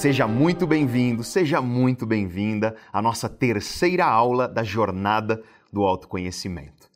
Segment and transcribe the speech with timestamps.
[0.00, 6.88] Seja muito bem-vindo, seja muito bem-vinda à nossa terceira aula da jornada do autoconhecimento.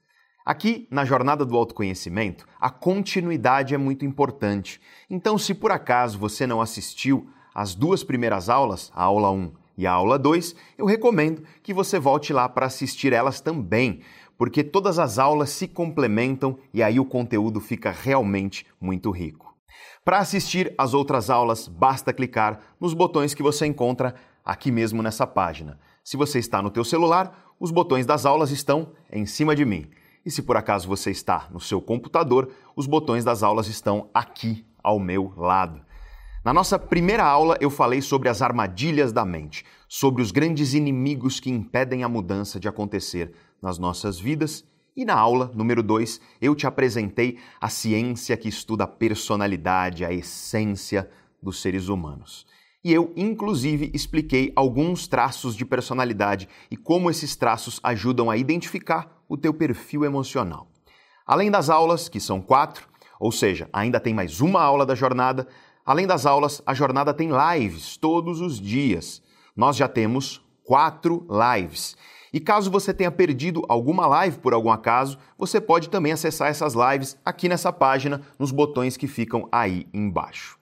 [0.43, 4.81] Aqui, na jornada do autoconhecimento, a continuidade é muito importante.
[5.11, 9.87] Então, se por acaso você não assistiu às duas primeiras aulas, a aula 1 e
[9.87, 14.01] a aula 2, eu recomendo que você volte lá para assistir elas também,
[14.39, 19.44] porque todas as aulas se complementam e aí o conteúdo fica realmente muito rico.
[20.05, 25.27] Para assistir às outras aulas, basta clicar nos botões que você encontra aqui mesmo nessa
[25.27, 25.81] página.
[26.05, 29.91] Se você está no teu celular, os botões das aulas estão em cima de mim.
[30.23, 34.67] E se por acaso você está no seu computador, os botões das aulas estão aqui
[34.83, 35.81] ao meu lado.
[36.45, 41.41] Na nossa primeira aula, eu falei sobre as armadilhas da mente, sobre os grandes inimigos
[41.41, 46.55] que impedem a mudança de acontecer nas nossas vidas e na aula número 2, eu
[46.55, 51.11] te apresentei a ciência que estuda a personalidade, a essência
[51.43, 52.47] dos seres humanos.
[52.85, 59.25] E eu, inclusive, expliquei alguns traços de personalidade e como esses traços ajudam a identificar
[59.29, 60.69] o teu perfil emocional.
[61.27, 62.87] Além das aulas, que são quatro,
[63.19, 65.49] ou seja, ainda tem mais uma aula da jornada,
[65.85, 69.23] além das aulas, a jornada tem lives todos os dias.
[69.57, 71.97] Nós já temos quatro lives.
[72.35, 76.75] E caso você tenha perdido alguma live por algum acaso, você pode também acessar essas
[76.75, 80.59] lives aqui nessa página, nos botões que ficam aí embaixo.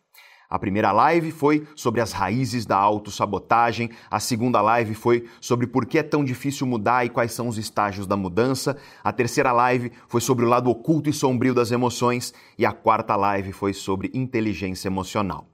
[0.50, 5.86] A primeira live foi sobre as raízes da autossabotagem, a segunda live foi sobre por
[5.86, 9.90] que é tão difícil mudar e quais são os estágios da mudança, a terceira live
[10.08, 14.10] foi sobre o lado oculto e sombrio das emoções e a quarta live foi sobre
[14.12, 15.51] inteligência emocional.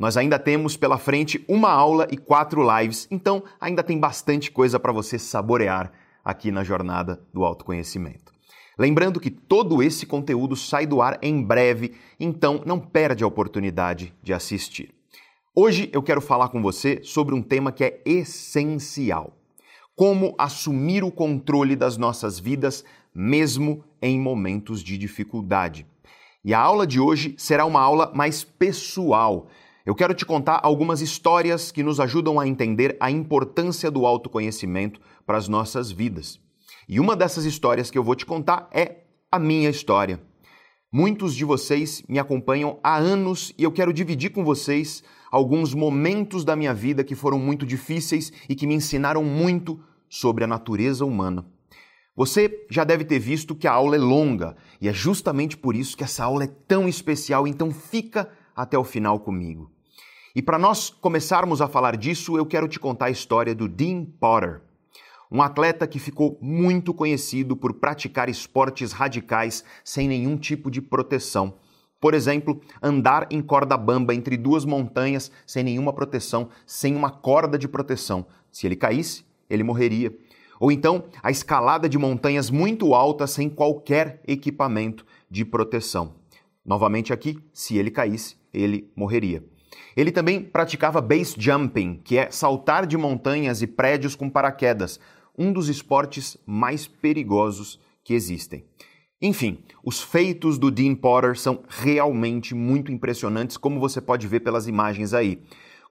[0.00, 4.80] Nós ainda temos pela frente uma aula e quatro lives, então ainda tem bastante coisa
[4.80, 5.92] para você saborear
[6.24, 8.32] aqui na jornada do autoconhecimento.
[8.78, 14.14] Lembrando que todo esse conteúdo sai do ar em breve, então não perde a oportunidade
[14.22, 14.94] de assistir.
[15.54, 19.36] Hoje eu quero falar com você sobre um tema que é essencial:
[19.94, 25.86] como assumir o controle das nossas vidas mesmo em momentos de dificuldade.
[26.42, 29.46] E a aula de hoje será uma aula mais pessoal
[29.84, 35.00] eu quero te contar algumas histórias que nos ajudam a entender a importância do autoconhecimento
[35.24, 36.38] para as nossas vidas.
[36.88, 40.20] E uma dessas histórias que eu vou te contar é a minha história.
[40.92, 46.44] Muitos de vocês me acompanham há anos e eu quero dividir com vocês alguns momentos
[46.44, 51.04] da minha vida que foram muito difíceis e que me ensinaram muito sobre a natureza
[51.04, 51.46] humana.
[52.16, 55.96] Você já deve ter visto que a aula é longa e é justamente por isso
[55.96, 59.70] que essa aula é tão especial, então fica até o final comigo.
[60.34, 64.04] E para nós começarmos a falar disso, eu quero te contar a história do Dean
[64.04, 64.60] Potter,
[65.30, 71.54] um atleta que ficou muito conhecido por praticar esportes radicais sem nenhum tipo de proteção.
[72.00, 77.58] Por exemplo, andar em corda bamba entre duas montanhas sem nenhuma proteção, sem uma corda
[77.58, 78.26] de proteção.
[78.50, 80.16] Se ele caísse, ele morreria.
[80.58, 86.14] Ou então, a escalada de montanhas muito altas sem qualquer equipamento de proteção.
[86.64, 89.44] Novamente aqui, se ele caísse, ele morreria.
[89.96, 95.00] Ele também praticava base jumping, que é saltar de montanhas e prédios com paraquedas,
[95.36, 98.64] um dos esportes mais perigosos que existem.
[99.22, 104.66] Enfim, os feitos do Dean Potter são realmente muito impressionantes, como você pode ver pelas
[104.66, 105.42] imagens aí.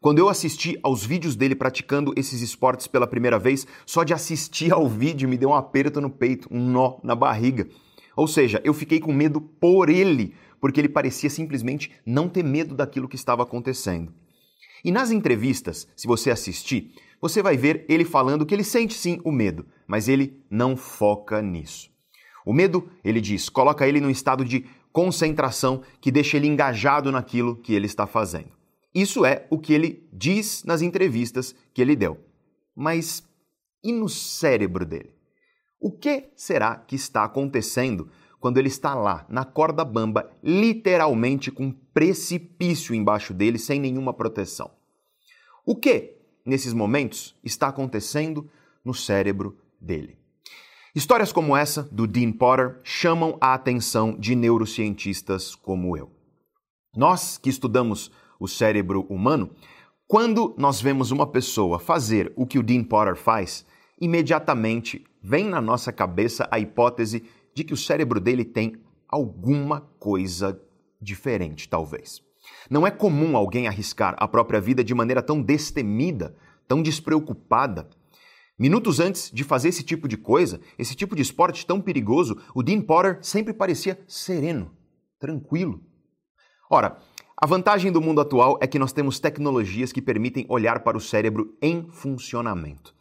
[0.01, 4.71] Quando eu assisti aos vídeos dele praticando esses esportes pela primeira vez, só de assistir
[4.73, 7.67] ao vídeo me deu um aperto no peito, um nó na barriga.
[8.15, 12.75] Ou seja, eu fiquei com medo por ele, porque ele parecia simplesmente não ter medo
[12.75, 14.13] daquilo que estava acontecendo.
[14.83, 19.19] E nas entrevistas, se você assistir, você vai ver ele falando que ele sente sim
[19.23, 21.89] o medo, mas ele não foca nisso.
[22.45, 27.57] O medo, ele diz, coloca ele num estado de concentração que deixa ele engajado naquilo
[27.57, 28.51] que ele está fazendo.
[28.93, 32.17] Isso é o que ele diz nas entrevistas que ele deu.
[32.75, 33.23] Mas
[33.83, 35.13] e no cérebro dele?
[35.79, 38.09] O que será que está acontecendo
[38.39, 44.13] quando ele está lá, na corda bamba, literalmente com um precipício embaixo dele, sem nenhuma
[44.13, 44.71] proteção.
[45.65, 48.49] O que, nesses momentos, está acontecendo
[48.83, 50.17] no cérebro dele?
[50.95, 56.09] Histórias como essa, do Dean Potter, chamam a atenção de neurocientistas como eu.
[56.95, 59.51] Nós que estudamos o cérebro humano,
[60.07, 63.65] quando nós vemos uma pessoa fazer o que o Dean Potter faz,
[64.01, 67.23] imediatamente vem na nossa cabeça a hipótese
[67.59, 70.61] de que o cérebro dele tem alguma coisa
[71.01, 72.21] diferente, talvez.
[72.69, 76.33] Não é comum alguém arriscar a própria vida de maneira tão destemida,
[76.65, 77.89] tão despreocupada.
[78.57, 82.63] Minutos antes de fazer esse tipo de coisa, esse tipo de esporte tão perigoso, o
[82.63, 84.71] Dean Potter sempre parecia sereno,
[85.19, 85.83] tranquilo.
[86.69, 86.97] Ora,
[87.41, 90.99] A vantagem do mundo atual é que nós temos tecnologias que permitem olhar para o
[90.99, 92.93] cérebro em funcionamento.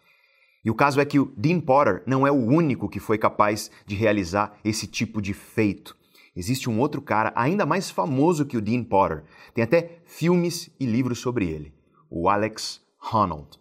[0.64, 3.70] E o caso é que o Dean Potter não é o único que foi capaz
[3.87, 5.96] de realizar esse tipo de feito.
[6.34, 9.25] Existe um outro cara ainda mais famoso que o Dean Potter.
[9.55, 11.72] Tem até filmes e livros sobre ele,
[12.10, 12.81] o Alex
[13.12, 13.58] Honnold.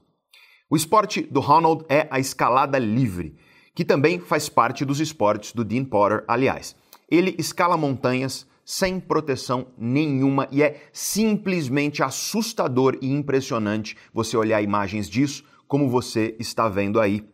[0.70, 3.38] O esporte do Honnold é a escalada livre,
[3.74, 6.76] que também faz parte dos esportes do Dean Potter, aliás.
[7.10, 15.10] Ele escala montanhas sem proteção nenhuma e é simplesmente assustador e impressionante você olhar imagens
[15.10, 17.28] disso, como você está vendo aí.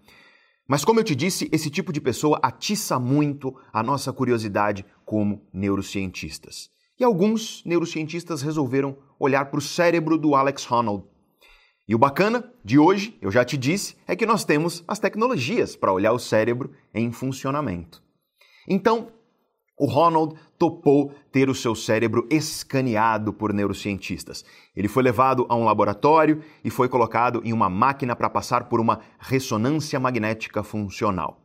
[0.67, 5.45] Mas, como eu te disse, esse tipo de pessoa atiça muito a nossa curiosidade como
[5.53, 6.69] neurocientistas.
[6.99, 11.05] E alguns neurocientistas resolveram olhar para o cérebro do Alex Honnold.
[11.87, 15.75] E o bacana de hoje, eu já te disse, é que nós temos as tecnologias
[15.75, 18.01] para olhar o cérebro em funcionamento.
[18.67, 19.11] Então,
[19.83, 24.45] o Ronald topou ter o seu cérebro escaneado por neurocientistas.
[24.73, 28.79] Ele foi levado a um laboratório e foi colocado em uma máquina para passar por
[28.79, 31.41] uma ressonância magnética funcional.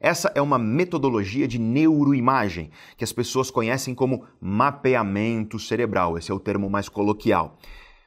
[0.00, 6.34] Essa é uma metodologia de neuroimagem que as pessoas conhecem como mapeamento cerebral, esse é
[6.34, 7.58] o termo mais coloquial.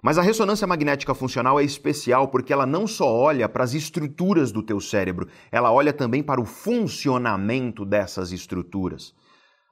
[0.01, 4.51] Mas a ressonância magnética funcional é especial porque ela não só olha para as estruturas
[4.51, 9.13] do teu cérebro, ela olha também para o funcionamento dessas estruturas.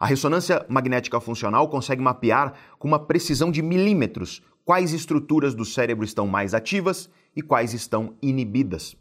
[0.04, 6.04] A ressonância magnética funcional consegue mapear com uma precisão de milímetros quais estruturas do cérebro
[6.04, 8.98] estão mais ativas e quais estão inibidas.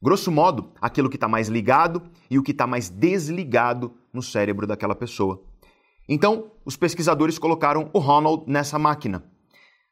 [0.00, 2.00] Grosso modo, aquilo que está mais ligado
[2.30, 5.42] e o que está mais desligado no cérebro daquela pessoa.
[6.08, 9.24] Então, os pesquisadores colocaram o Ronald nessa máquina.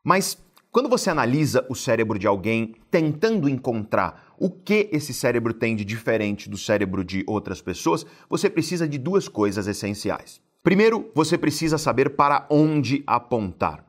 [0.05, 0.39] Mas
[0.71, 5.85] quando você analisa o cérebro de alguém tentando encontrar o que esse cérebro tem de
[5.85, 10.41] diferente do cérebro de outras pessoas, você precisa de duas coisas essenciais.
[10.63, 13.85] Primeiro, você precisa saber para onde apontar.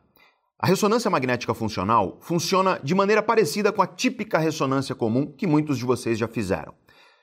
[0.59, 5.77] A ressonância magnética funcional funciona de maneira parecida com a típica ressonância comum que muitos
[5.77, 6.73] de vocês já fizeram.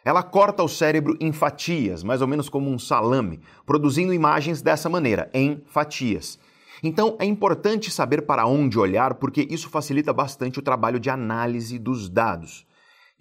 [0.05, 4.89] Ela corta o cérebro em fatias, mais ou menos como um salame, produzindo imagens dessa
[4.89, 6.39] maneira, em fatias.
[6.83, 11.79] Então é importante saber para onde olhar, porque isso facilita bastante o trabalho de análise
[11.79, 12.67] dos dados.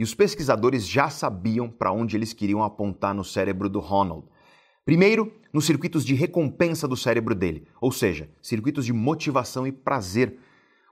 [0.01, 4.25] E os pesquisadores já sabiam para onde eles queriam apontar no cérebro do Ronald.
[4.83, 10.39] Primeiro, nos circuitos de recompensa do cérebro dele, ou seja, circuitos de motivação e prazer.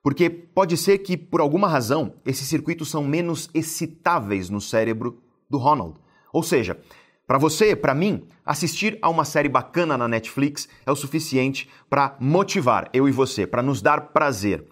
[0.03, 5.19] Porque pode ser que, por alguma razão, esses circuitos são menos excitáveis no cérebro
[5.49, 5.95] do Ronald.
[6.31, 6.79] Ou seja,
[7.25, 12.15] para você, para mim, assistir a uma série bacana na Netflix é o suficiente para
[12.19, 14.67] motivar eu e você, para nos dar prazer.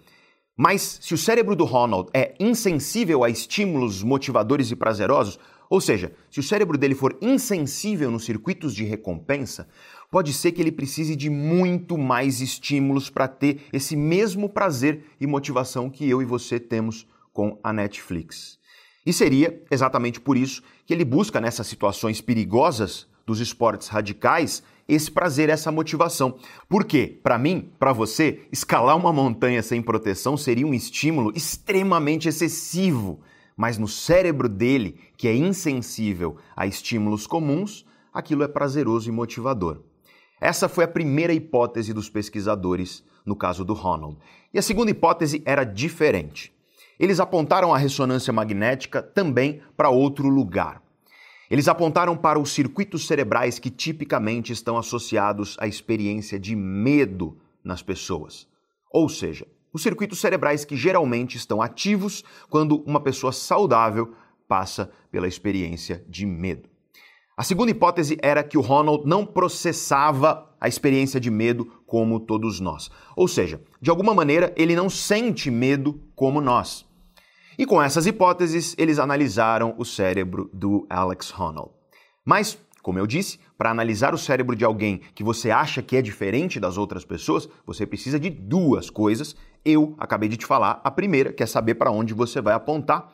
[0.60, 5.38] Mas se o cérebro do Ronald é insensível a estímulos motivadores e prazerosos,
[5.70, 9.68] ou seja, se o cérebro dele for insensível nos circuitos de recompensa,
[10.10, 15.28] pode ser que ele precise de muito mais estímulos para ter esse mesmo prazer e
[15.28, 18.58] motivação que eu e você temos com a Netflix.
[19.06, 25.10] E seria exatamente por isso que ele busca nessas situações perigosas dos esportes radicais esse
[25.10, 26.38] prazer, essa motivação.
[26.68, 33.20] Porque, para mim, para você, escalar uma montanha sem proteção seria um estímulo extremamente excessivo
[33.58, 37.84] mas no cérebro dele, que é insensível a estímulos comuns,
[38.14, 39.82] aquilo é prazeroso e motivador.
[40.40, 44.16] Essa foi a primeira hipótese dos pesquisadores no caso do Ronald.
[44.54, 46.54] E a segunda hipótese era diferente.
[47.00, 50.80] Eles apontaram a ressonância magnética também para outro lugar.
[51.50, 57.82] Eles apontaram para os circuitos cerebrais que tipicamente estão associados à experiência de medo nas
[57.82, 58.46] pessoas.
[58.92, 64.14] Ou seja, os circuitos cerebrais que geralmente estão ativos quando uma pessoa saudável
[64.46, 66.68] passa pela experiência de medo.
[67.36, 72.58] A segunda hipótese era que o Ronald não processava a experiência de medo como todos
[72.58, 72.90] nós.
[73.14, 76.87] Ou seja, de alguma maneira ele não sente medo como nós.
[77.58, 81.72] E com essas hipóteses, eles analisaram o cérebro do Alex Honnold.
[82.24, 82.56] Mas
[82.88, 86.58] como eu disse, para analisar o cérebro de alguém que você acha que é diferente
[86.58, 89.36] das outras pessoas, você precisa de duas coisas.
[89.62, 90.80] Eu acabei de te falar.
[90.82, 93.12] A primeira, que é saber para onde você vai apontar.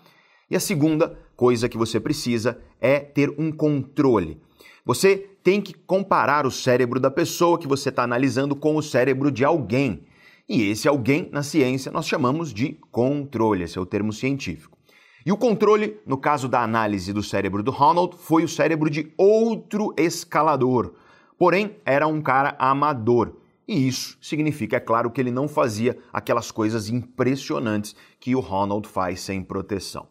[0.48, 4.40] E a segunda coisa que você precisa é ter um controle.
[4.84, 9.32] Você tem que comparar o cérebro da pessoa que você está analisando com o cérebro
[9.32, 10.04] de alguém.
[10.48, 14.76] E esse alguém, na ciência, nós chamamos de controle, esse é o termo científico.
[15.24, 19.10] E o controle, no caso da análise do cérebro do Ronald, foi o cérebro de
[19.16, 20.92] outro escalador.
[21.38, 23.36] Porém, era um cara amador.
[23.66, 28.86] E isso significa, é claro, que ele não fazia aquelas coisas impressionantes que o Ronald
[28.86, 30.06] faz sem proteção.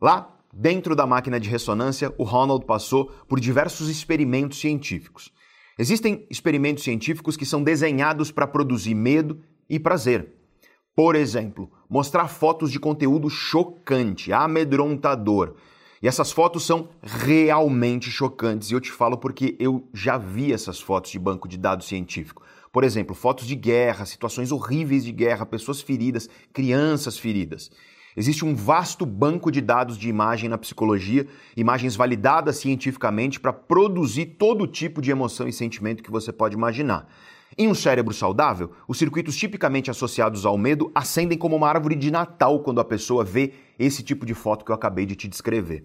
[0.00, 5.32] Lá, dentro da máquina de ressonância, o Ronald passou por diversos experimentos científicos.
[5.78, 10.34] Existem experimentos científicos que são desenhados para produzir medo e prazer.
[10.94, 15.54] Por exemplo, mostrar fotos de conteúdo chocante, amedrontador.
[16.02, 20.80] E essas fotos são realmente chocantes, e eu te falo porque eu já vi essas
[20.80, 22.42] fotos de banco de dados científico.
[22.72, 27.70] Por exemplo, fotos de guerra, situações horríveis de guerra, pessoas feridas, crianças feridas.
[28.16, 34.36] Existe um vasto banco de dados de imagem na psicologia, imagens validadas cientificamente para produzir
[34.38, 37.08] todo tipo de emoção e sentimento que você pode imaginar.
[37.58, 42.10] Em um cérebro saudável, os circuitos tipicamente associados ao medo acendem como uma árvore de
[42.10, 45.84] Natal quando a pessoa vê esse tipo de foto que eu acabei de te descrever.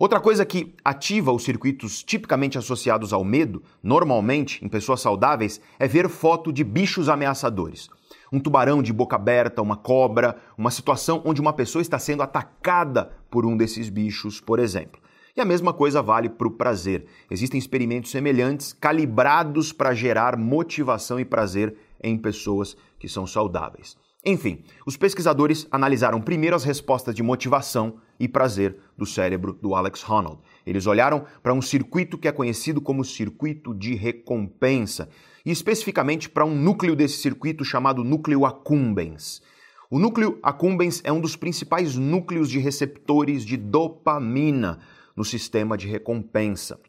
[0.00, 5.86] Outra coisa que ativa os circuitos tipicamente associados ao medo, normalmente em pessoas saudáveis, é
[5.86, 7.88] ver foto de bichos ameaçadores.
[8.32, 13.12] Um tubarão de boca aberta, uma cobra, uma situação onde uma pessoa está sendo atacada
[13.30, 15.00] por um desses bichos, por exemplo.
[15.40, 17.06] E a mesma coisa vale para o prazer.
[17.30, 23.96] Existem experimentos semelhantes calibrados para gerar motivação e prazer em pessoas que são saudáveis.
[24.22, 30.06] Enfim, os pesquisadores analisaram primeiro as respostas de motivação e prazer do cérebro do Alex
[30.06, 30.42] Honnold.
[30.66, 35.08] Eles olharam para um circuito que é conhecido como circuito de recompensa,
[35.42, 39.40] e especificamente para um núcleo desse circuito chamado núcleo accumbens.
[39.90, 44.80] O núcleo accumbens é um dos principais núcleos de receptores de dopamina,
[45.16, 46.80] no sistema de recompensa.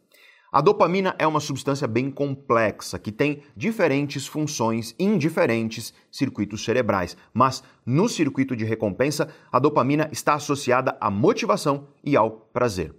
[0.51, 7.15] A dopamina é uma substância bem complexa que tem diferentes funções em diferentes circuitos cerebrais,
[7.33, 12.93] mas no circuito de recompensa, a dopamina está associada à motivação e ao prazer.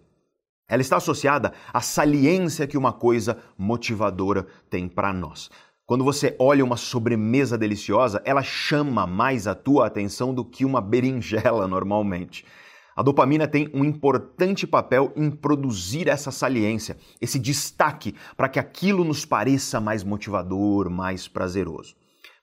[0.66, 5.50] Ela está associada à saliência que uma coisa motivadora tem para nós.
[5.84, 10.80] Quando você olha uma sobremesa deliciosa, ela chama mais a tua atenção do que uma
[10.80, 12.46] berinjela normalmente.
[12.94, 19.04] A dopamina tem um importante papel em produzir essa saliência, esse destaque, para que aquilo
[19.04, 21.94] nos pareça mais motivador, mais prazeroso.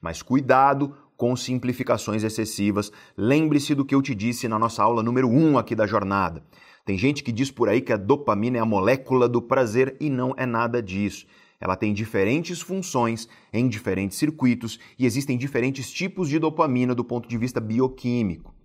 [0.02, 2.92] Mas cuidado com simplificações excessivas.
[3.18, 6.42] Lembre-se do que eu te disse na nossa aula número 1 aqui da jornada.
[6.86, 10.10] Tem gente que diz por aí que a dopamina é a molécula do prazer e
[10.10, 11.28] não é nada disso.
[11.60, 17.28] Ela tem diferentes funções em diferentes circuitos e existem diferentes tipos de dopamina do ponto
[17.28, 18.56] de vista bioquímico.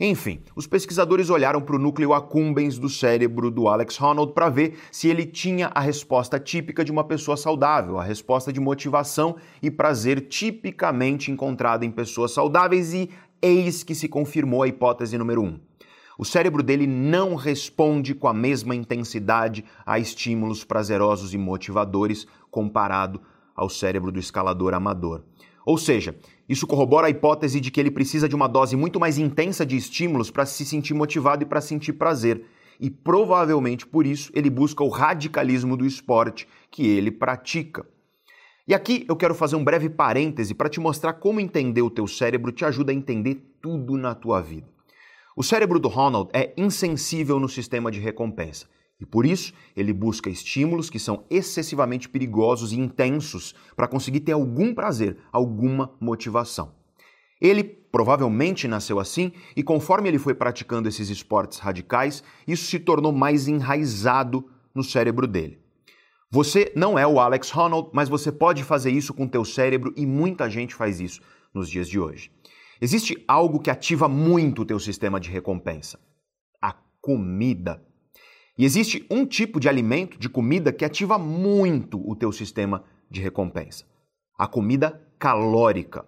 [0.00, 4.78] Enfim, os pesquisadores olharam para o núcleo accumbens do cérebro do Alex Honnold para ver
[4.92, 9.72] se ele tinha a resposta típica de uma pessoa saudável, a resposta de motivação e
[9.72, 13.10] prazer tipicamente encontrada em pessoas saudáveis e
[13.42, 15.46] eis que se confirmou a hipótese número 1.
[15.46, 15.60] Um.
[16.16, 23.20] O cérebro dele não responde com a mesma intensidade a estímulos prazerosos e motivadores comparado
[23.54, 25.24] ao cérebro do escalador amador.
[25.66, 26.16] Ou seja,
[26.48, 29.76] isso corrobora a hipótese de que ele precisa de uma dose muito mais intensa de
[29.76, 32.42] estímulos para se sentir motivado e para sentir prazer.
[32.80, 37.84] E provavelmente por isso ele busca o radicalismo do esporte que ele pratica.
[38.66, 42.06] E aqui eu quero fazer um breve parêntese para te mostrar como entender o teu
[42.06, 44.66] cérebro te ajuda a entender tudo na tua vida.
[45.36, 48.66] O cérebro do Ronald é insensível no sistema de recompensa.
[49.00, 54.32] E por isso, ele busca estímulos que são excessivamente perigosos e intensos para conseguir ter
[54.32, 56.74] algum prazer, alguma motivação.
[57.40, 63.12] Ele provavelmente nasceu assim e conforme ele foi praticando esses esportes radicais, isso se tornou
[63.12, 65.60] mais enraizado no cérebro dele.
[66.30, 70.04] Você não é o Alex Honnold, mas você pode fazer isso com teu cérebro e
[70.04, 71.22] muita gente faz isso
[71.54, 72.30] nos dias de hoje.
[72.80, 75.98] Existe algo que ativa muito o teu sistema de recompensa:
[76.60, 77.82] a comida.
[78.58, 83.20] E existe um tipo de alimento, de comida, que ativa muito o teu sistema de
[83.20, 83.84] recompensa:
[84.36, 86.04] a comida calórica.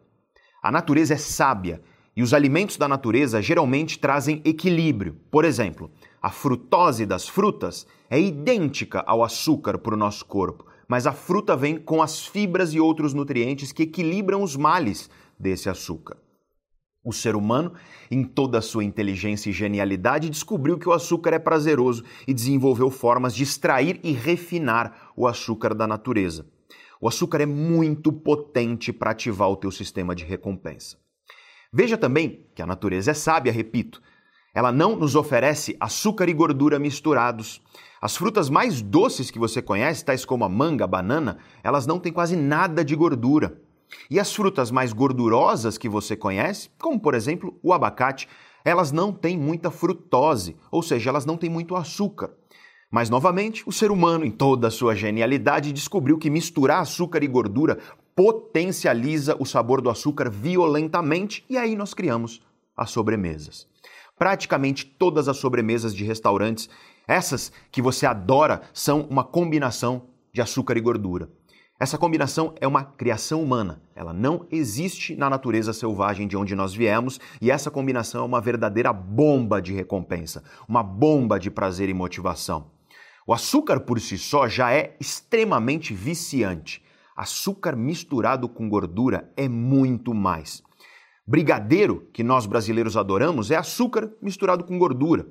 [0.60, 1.80] A natureza é sábia
[2.14, 5.16] e os alimentos da natureza geralmente trazem equilíbrio.
[5.30, 5.90] Por exemplo,
[6.20, 11.56] a frutose das frutas é idêntica ao açúcar para o nosso corpo, mas a fruta
[11.56, 16.18] vem com as fibras e outros nutrientes que equilibram os males desse açúcar.
[17.02, 17.72] O ser humano,
[18.10, 22.90] em toda a sua inteligência e genialidade, descobriu que o açúcar é prazeroso e desenvolveu
[22.90, 26.46] formas de extrair e refinar o açúcar da natureza.
[27.00, 30.98] O açúcar é muito potente para ativar o teu sistema de recompensa.
[31.72, 34.02] Veja também que a natureza é sábia, repito.
[34.54, 37.62] Ela não nos oferece açúcar e gordura misturados.
[38.02, 41.98] As frutas mais doces que você conhece, tais como a manga, a banana, elas não
[41.98, 43.58] têm quase nada de gordura.
[44.10, 48.28] E as frutas mais gordurosas que você conhece, como por exemplo o abacate,
[48.64, 52.30] elas não têm muita frutose, ou seja, elas não têm muito açúcar.
[52.90, 57.28] Mas novamente, o ser humano, em toda a sua genialidade, descobriu que misturar açúcar e
[57.28, 57.78] gordura
[58.16, 62.42] potencializa o sabor do açúcar violentamente e aí nós criamos
[62.76, 63.66] as sobremesas.
[64.18, 66.68] Praticamente todas as sobremesas de restaurantes,
[67.06, 71.30] essas que você adora, são uma combinação de açúcar e gordura.
[71.82, 73.80] Essa combinação é uma criação humana.
[73.96, 78.38] Ela não existe na natureza selvagem de onde nós viemos e essa combinação é uma
[78.38, 82.70] verdadeira bomba de recompensa, uma bomba de prazer e motivação.
[83.26, 86.84] O açúcar por si só já é extremamente viciante.
[87.16, 90.62] Açúcar misturado com gordura é muito mais.
[91.26, 95.26] Brigadeiro, que nós brasileiros adoramos, é açúcar misturado com gordura.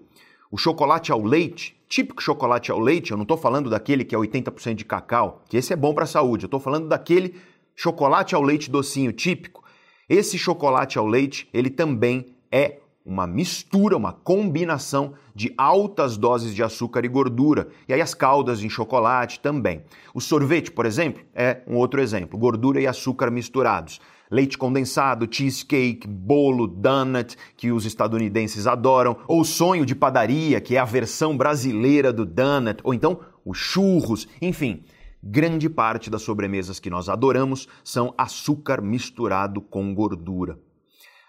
[0.52, 4.18] O chocolate ao leite, típico chocolate ao leite, eu não estou falando daquele que é
[4.18, 7.36] 80% de cacau, que esse é bom para a saúde, eu estou falando daquele
[7.76, 9.64] chocolate ao leite docinho típico.
[10.10, 16.64] Esse chocolate ao leite, ele também é uma mistura, uma combinação de altas doses de
[16.64, 17.70] açúcar e gordura.
[17.88, 19.84] E aí as caldas em chocolate também.
[20.16, 26.08] O sorvete, por exemplo, é um outro exemplo, gordura e açúcar misturados leite condensado, cheesecake,
[26.08, 32.14] bolo, donut, que os estadunidenses adoram, ou sonho de padaria, que é a versão brasileira
[32.14, 34.84] do donut, ou então os churros, enfim.
[35.22, 40.58] Grande parte das sobremesas que nós adoramos são açúcar misturado com gordura.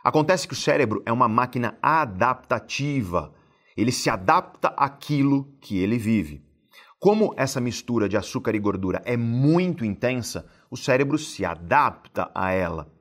[0.05, 3.35] Acontece que o cérebro é uma máquina adaptativa.
[3.77, 6.43] Ele se adapta àquilo que ele vive.
[7.01, 12.53] Como essa mistura de açúcar e gordura é muito intensa, o cérebro se adapta a
[12.53, 12.93] ela.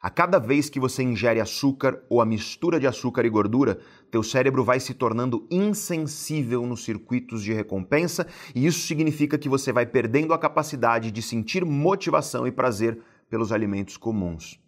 [0.00, 3.78] A cada vez que você ingere açúcar ou a mistura de açúcar e gordura,
[4.10, 9.70] teu cérebro vai se tornando insensível nos circuitos de recompensa, e isso significa que você
[9.70, 14.58] vai perdendo a capacidade de sentir motivação e prazer pelos alimentos comuns.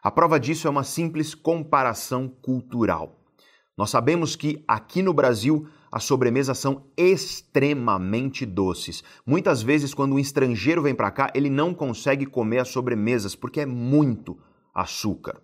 [0.00, 3.18] A prova disso é uma simples comparação cultural.
[3.76, 9.02] Nós sabemos que aqui no Brasil as sobremesas são extremamente doces.
[9.26, 13.60] Muitas vezes, quando um estrangeiro vem para cá, ele não consegue comer as sobremesas porque
[13.60, 14.38] é muito
[14.74, 15.40] açúcar.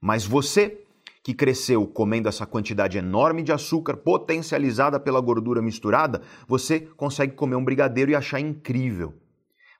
[0.00, 0.84] Mas você
[1.24, 7.56] que cresceu comendo essa quantidade enorme de açúcar potencializada pela gordura misturada, você consegue comer
[7.56, 9.14] um brigadeiro e achar incrível.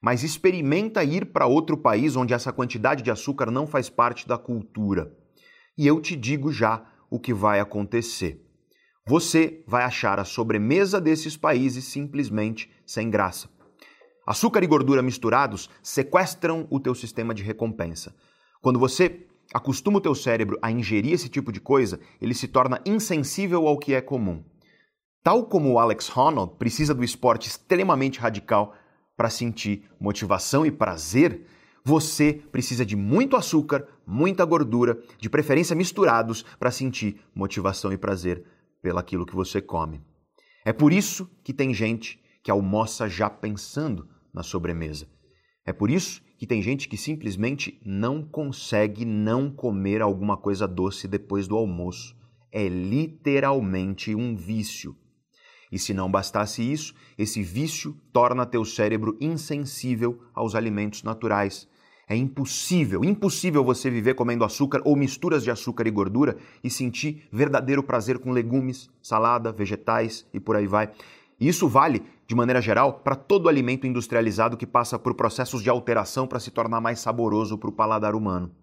[0.01, 4.39] Mas experimenta ir para outro país onde essa quantidade de açúcar não faz parte da
[4.39, 5.15] cultura.
[5.77, 8.44] E eu te digo já o que vai acontecer.
[9.07, 13.51] Você vai achar a sobremesa desses países simplesmente sem graça.
[14.27, 18.15] Açúcar e gordura misturados sequestram o teu sistema de recompensa.
[18.63, 22.81] Quando você acostuma o teu cérebro a ingerir esse tipo de coisa, ele se torna
[22.87, 24.43] insensível ao que é comum.
[25.23, 28.75] Tal como o Alex Honnold precisa do esporte extremamente radical
[29.15, 31.47] para sentir motivação e prazer,
[31.85, 38.47] você precisa de muito açúcar, muita gordura, de preferência misturados, para sentir motivação e prazer
[38.85, 40.03] pelaquilo que você come.
[40.63, 45.09] É por isso que tem gente que almoça já pensando na sobremesa.
[45.65, 51.09] É por isso que tem gente que simplesmente não consegue não comer alguma coisa doce
[51.09, 52.15] depois do almoço.
[52.53, 54.95] É literalmente um vício.
[55.73, 61.67] E se não bastasse isso, esse vício torna teu cérebro insensível aos alimentos naturais.
[62.07, 67.27] É impossível, impossível você viver comendo açúcar ou misturas de açúcar e gordura e sentir
[67.33, 70.91] verdadeiro prazer com legumes, salada, vegetais e por aí vai.
[71.41, 75.71] E isso vale, de maneira geral, para todo alimento industrializado que passa por processos de
[75.71, 78.55] alteração para se tornar mais saboroso para o paladar humano.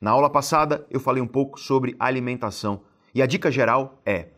[0.00, 4.28] Na aula passada, eu falei um pouco sobre alimentação e a dica geral é: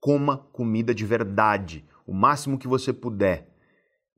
[0.00, 3.48] coma comida de verdade, o máximo que você puder.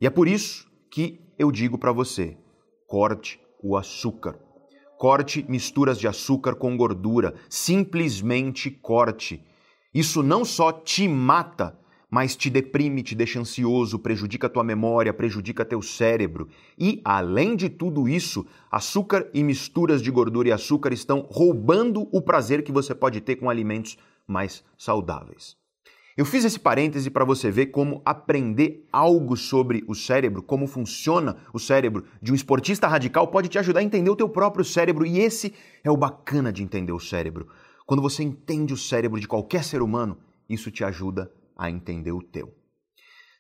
[0.01, 2.39] E é por isso que eu digo para você:
[2.87, 4.39] corte o açúcar.
[4.99, 9.43] Corte misturas de açúcar com gordura, simplesmente corte.
[9.93, 11.77] Isso não só te mata,
[12.11, 16.49] mas te deprime, te deixa ansioso, prejudica tua memória, prejudica teu cérebro.
[16.79, 22.21] E, além de tudo isso, açúcar e misturas de gordura e açúcar estão roubando o
[22.21, 23.97] prazer que você pode ter com alimentos
[24.29, 25.57] mais saudáveis.
[26.17, 31.37] Eu fiz esse parêntese para você ver como aprender algo sobre o cérebro, como funciona
[31.53, 35.05] o cérebro de um esportista radical pode te ajudar a entender o teu próprio cérebro
[35.05, 37.49] e esse é o bacana de entender o cérebro.
[37.85, 40.17] Quando você entende o cérebro de qualquer ser humano,
[40.49, 42.55] isso te ajuda a entender o teu.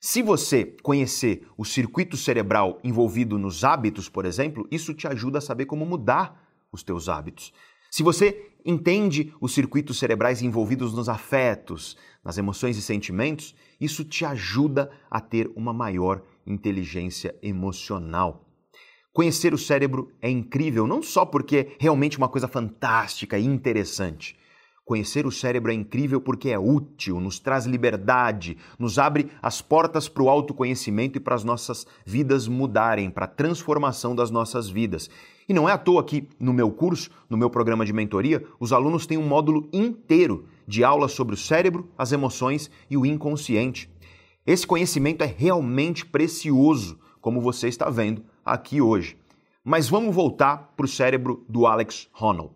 [0.01, 5.41] Se você conhecer o circuito cerebral envolvido nos hábitos, por exemplo, isso te ajuda a
[5.41, 7.53] saber como mudar os teus hábitos.
[7.89, 14.25] Se você entende os circuitos cerebrais envolvidos nos afetos, nas emoções e sentimentos, isso te
[14.25, 18.49] ajuda a ter uma maior inteligência emocional.
[19.13, 24.37] Conhecer o cérebro é incrível, não só porque é realmente uma coisa fantástica e interessante,
[24.85, 30.11] Conhecer o cérebro é incrível porque é útil, nos traz liberdade, nos abre as portas
[30.11, 35.09] para o autoconhecimento e para as nossas vidas mudarem, para a transformação das nossas vidas.
[35.49, 38.73] E não é à toa que no meu curso, no meu programa de mentoria, os
[38.73, 43.91] alunos têm um módulo inteiro de aulas sobre o cérebro, as emoções e o inconsciente.
[44.47, 49.17] Esse conhecimento é realmente precioso, como você está vendo aqui hoje.
[49.63, 52.55] Mas vamos voltar para o cérebro do Alex Honnold.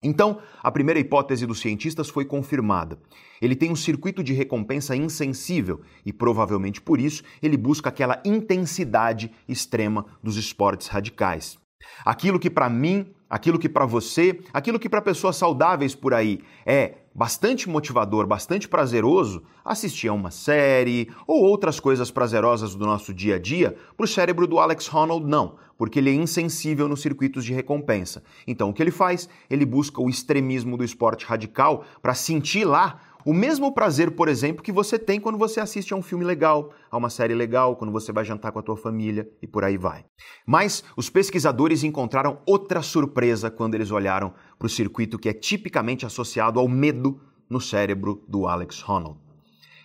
[0.00, 3.00] Então, a primeira hipótese dos cientistas foi confirmada.
[3.42, 9.32] Ele tem um circuito de recompensa insensível e provavelmente por isso ele busca aquela intensidade
[9.48, 11.58] extrema dos esportes radicais.
[12.04, 16.40] Aquilo que para mim, aquilo que para você, aquilo que para pessoas saudáveis por aí
[16.64, 23.12] é bastante motivador, bastante prazeroso, assistir a uma série ou outras coisas prazerosas do nosso
[23.12, 27.02] dia a dia, para o cérebro do Alex Honnold não, porque ele é insensível nos
[27.02, 28.22] circuitos de recompensa.
[28.46, 29.28] Então o que ele faz?
[29.50, 34.62] Ele busca o extremismo do esporte radical para sentir lá o mesmo prazer, por exemplo,
[34.62, 37.92] que você tem quando você assiste a um filme legal, a uma série legal, quando
[37.92, 40.06] você vai jantar com a tua família e por aí vai.
[40.46, 46.06] Mas os pesquisadores encontraram outra surpresa quando eles olharam para o circuito que é tipicamente
[46.06, 49.27] associado ao medo no cérebro do Alex Honnold.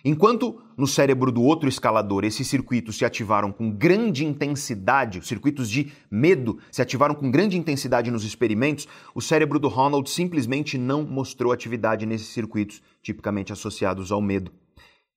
[0.06, 5.70] Enquanto no cérebro do outro escalador esses circuitos se ativaram com grande intensidade, os circuitos
[5.70, 11.04] de medo se ativaram com grande intensidade nos experimentos, o cérebro do Ronald simplesmente não
[11.04, 14.52] mostrou atividade nesses circuitos tipicamente associados ao medo.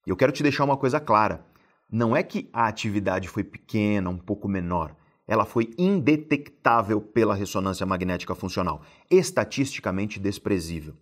[0.06, 1.46] E eu quero te deixar uma coisa clara:
[1.92, 4.96] não é que a atividade foi pequena, um pouco menor.
[5.28, 10.94] Ela foi indetectável pela ressonância magnética funcional, estatisticamente desprezível.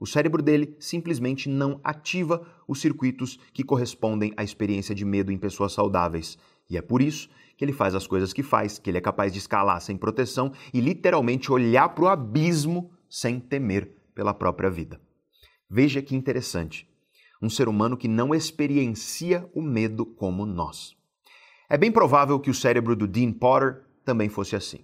[0.00, 5.36] O cérebro dele simplesmente não ativa os circuitos que correspondem à experiência de medo em
[5.36, 6.38] pessoas saudáveis.
[6.70, 9.30] E é por isso que ele faz as coisas que faz, que ele é capaz
[9.30, 14.98] de escalar sem proteção e literalmente olhar para o abismo sem temer pela própria vida.
[15.68, 16.88] Veja que interessante.
[17.42, 20.96] Um ser humano que não experiencia o medo como nós.
[21.68, 24.80] É bem provável que o cérebro do Dean Potter também fosse assim.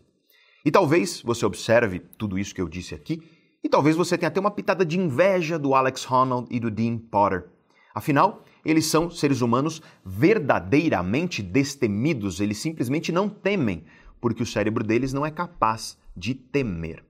[0.62, 3.35] E talvez você observe tudo isso que eu disse aqui
[3.66, 6.98] e talvez você tenha até uma pitada de inveja do Alex Honnold e do Dean
[6.98, 7.48] Potter.
[7.92, 13.84] Afinal, eles são seres humanos verdadeiramente destemidos, eles simplesmente não temem,
[14.20, 17.04] porque o cérebro deles não é capaz de temer.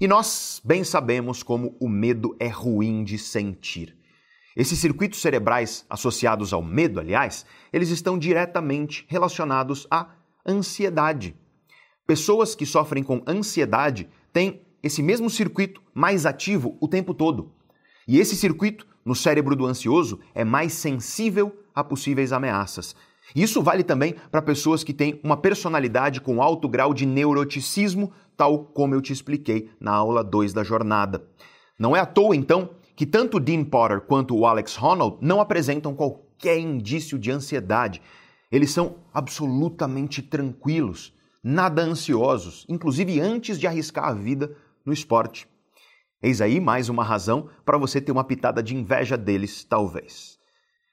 [0.00, 3.96] E nós bem sabemos como o medo é ruim de sentir.
[4.56, 10.08] Esses circuitos cerebrais associados ao medo, aliás, eles estão diretamente relacionados à
[10.44, 11.36] ansiedade.
[12.04, 17.50] Pessoas que sofrem com ansiedade têm esse mesmo circuito mais ativo o tempo todo.
[18.06, 22.94] E esse circuito, no cérebro do ansioso, é mais sensível a possíveis ameaças.
[23.34, 28.58] Isso vale também para pessoas que têm uma personalidade com alto grau de neuroticismo, tal
[28.58, 31.26] como eu te expliquei na aula 2 da jornada.
[31.78, 35.94] Não é à toa, então, que tanto Dean Potter quanto o Alex Honnold não apresentam
[35.94, 38.02] qualquer indício de ansiedade.
[38.52, 45.48] Eles são absolutamente tranquilos, nada ansiosos, inclusive antes de arriscar a vida no esporte.
[46.22, 50.38] Eis aí mais uma razão para você ter uma pitada de inveja deles, talvez.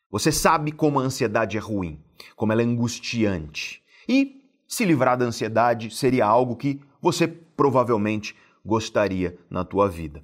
[0.10, 2.04] Você sabe como a ansiedade é ruim,
[2.36, 3.82] como ela é angustiante.
[4.08, 10.22] E se livrar da ansiedade seria algo que você provavelmente gostaria na tua vida.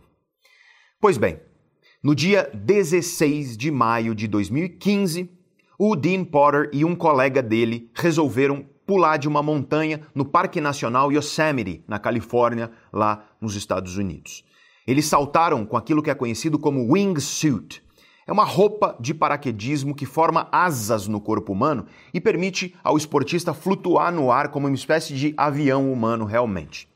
[0.99, 1.39] Pois bem,
[2.03, 5.30] no dia 16 de maio de 2015,
[5.80, 11.12] o Dean Potter e um colega dele resolveram pular de uma montanha no Parque Nacional
[11.12, 14.43] Yosemite, na Califórnia, lá nos Estados Unidos.
[14.86, 17.84] Eles saltaram com aquilo que é conhecido como wingsuit.
[18.26, 23.54] É uma roupa de paraquedismo que forma asas no corpo humano e permite ao esportista
[23.54, 26.89] flutuar no ar como uma espécie de avião humano realmente.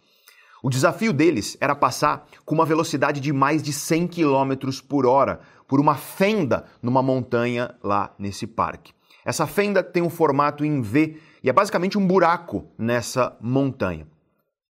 [0.64, 4.54] O desafio deles era passar com uma velocidade de mais de 100 km
[4.88, 8.94] por hora por uma fenda numa montanha lá nesse parque.
[9.26, 14.08] Essa fenda tem um formato em V e é basicamente um buraco nessa montanha.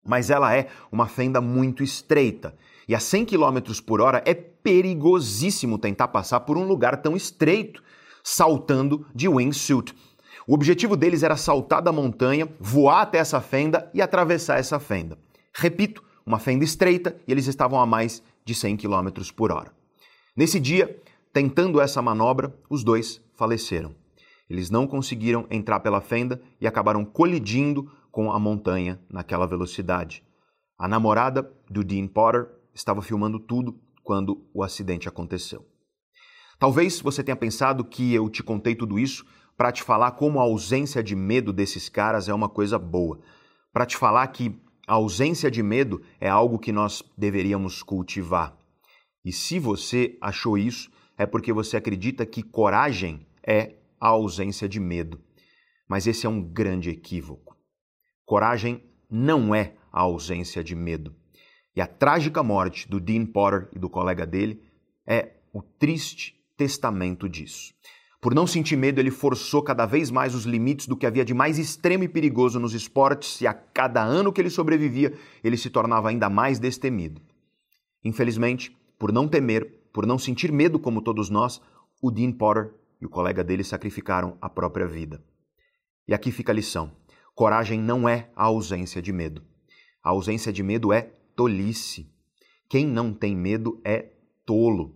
[0.05, 2.55] Mas ela é uma fenda muito estreita.
[2.87, 7.83] E a 100 km por hora é perigosíssimo tentar passar por um lugar tão estreito,
[8.23, 9.95] saltando de wingsuit.
[10.47, 15.17] O objetivo deles era saltar da montanha, voar até essa fenda e atravessar essa fenda.
[15.53, 19.71] Repito, uma fenda estreita e eles estavam a mais de 100 km por hora.
[20.35, 20.99] Nesse dia,
[21.31, 23.95] tentando essa manobra, os dois faleceram.
[24.49, 30.23] Eles não conseguiram entrar pela fenda e acabaram colidindo com a montanha naquela velocidade.
[30.77, 35.65] A namorada do Dean Potter estava filmando tudo quando o acidente aconteceu.
[36.59, 39.25] Talvez você tenha pensado que eu te contei tudo isso
[39.57, 43.19] para te falar como a ausência de medo desses caras é uma coisa boa,
[43.71, 48.57] para te falar que a ausência de medo é algo que nós deveríamos cultivar.
[49.23, 54.79] E se você achou isso, é porque você acredita que coragem é a ausência de
[54.79, 55.19] medo.
[55.87, 57.50] Mas esse é um grande equívoco.
[58.31, 61.13] Coragem não é a ausência de medo.
[61.75, 64.63] E a trágica morte do Dean Potter e do colega dele
[65.05, 67.73] é o triste testamento disso.
[68.21, 71.33] Por não sentir medo, ele forçou cada vez mais os limites do que havia de
[71.33, 75.13] mais extremo e perigoso nos esportes, e a cada ano que ele sobrevivia,
[75.43, 77.21] ele se tornava ainda mais destemido.
[78.01, 81.61] Infelizmente, por não temer, por não sentir medo como todos nós,
[82.01, 85.21] o Dean Potter e o colega dele sacrificaram a própria vida.
[86.07, 86.91] E aqui fica a lição:
[87.41, 89.41] coragem não é a ausência de medo.
[90.03, 92.07] A ausência de medo é tolice.
[92.69, 94.11] Quem não tem medo é
[94.45, 94.95] tolo.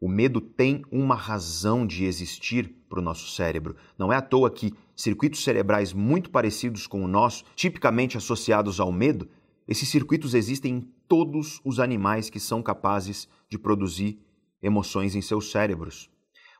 [0.00, 3.74] O medo tem uma razão de existir para o nosso cérebro.
[3.98, 8.92] Não é à toa que circuitos cerebrais muito parecidos com o nosso, tipicamente associados ao
[8.92, 9.28] medo,
[9.66, 14.20] esses circuitos existem em todos os animais que são capazes de produzir
[14.62, 16.08] emoções em seus cérebros.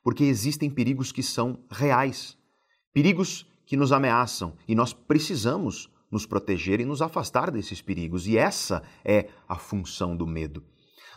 [0.03, 2.37] Porque existem perigos que são reais,
[2.93, 8.27] perigos que nos ameaçam e nós precisamos nos proteger e nos afastar desses perigos.
[8.27, 10.63] E essa é a função do medo: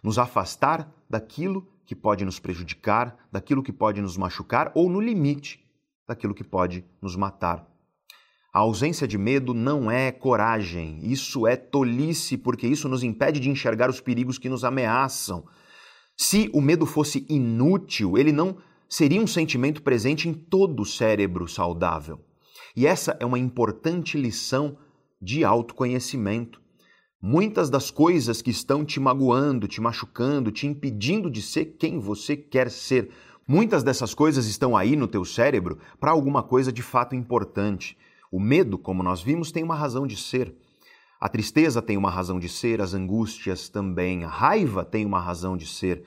[0.02, 5.64] nos afastar daquilo que pode nos prejudicar, daquilo que pode nos machucar ou, no limite,
[6.08, 7.68] daquilo que pode nos matar.
[8.54, 13.50] A ausência de medo não é coragem, isso é tolice, porque isso nos impede de
[13.50, 15.46] enxergar os perigos que nos ameaçam.
[16.18, 21.50] Se o medo fosse inútil, ele não seria um sentimento presente em todo o cérebro
[21.50, 22.24] saudável.
[22.76, 24.78] E essa é uma importante lição
[25.22, 26.62] de autoconhecimento.
[27.22, 32.36] Muitas das coisas que estão te magoando, te machucando, te impedindo de ser quem você
[32.36, 33.10] quer ser,
[33.48, 37.98] muitas dessas coisas estão aí no teu cérebro para alguma coisa de fato importante.
[38.32, 40.54] O medo, como nós vimos, tem uma razão de ser.
[41.20, 45.56] A tristeza tem uma razão de ser, as angústias também, a raiva tem uma razão
[45.56, 46.04] de ser.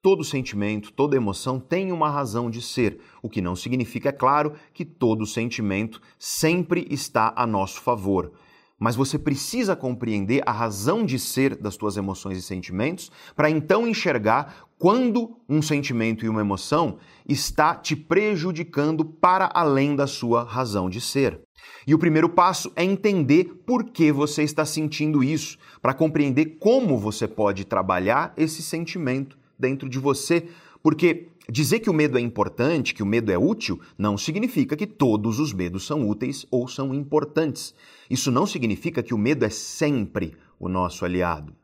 [0.00, 4.54] Todo sentimento, toda emoção tem uma razão de ser, o que não significa, é claro,
[4.72, 8.32] que todo sentimento sempre está a nosso favor
[8.78, 13.86] mas você precisa compreender a razão de ser das tuas emoções e sentimentos para então
[13.86, 20.88] enxergar quando um sentimento e uma emoção está te prejudicando para além da sua razão
[20.88, 21.40] de ser.
[21.84, 26.96] E o primeiro passo é entender por que você está sentindo isso, para compreender como
[26.96, 30.48] você pode trabalhar esse sentimento dentro de você,
[30.82, 34.86] porque Dizer que o medo é importante, que o medo é útil, não significa que
[34.86, 37.74] todos os medos são úteis ou são importantes.
[38.10, 41.56] Isso não significa que o medo é sempre o nosso aliado.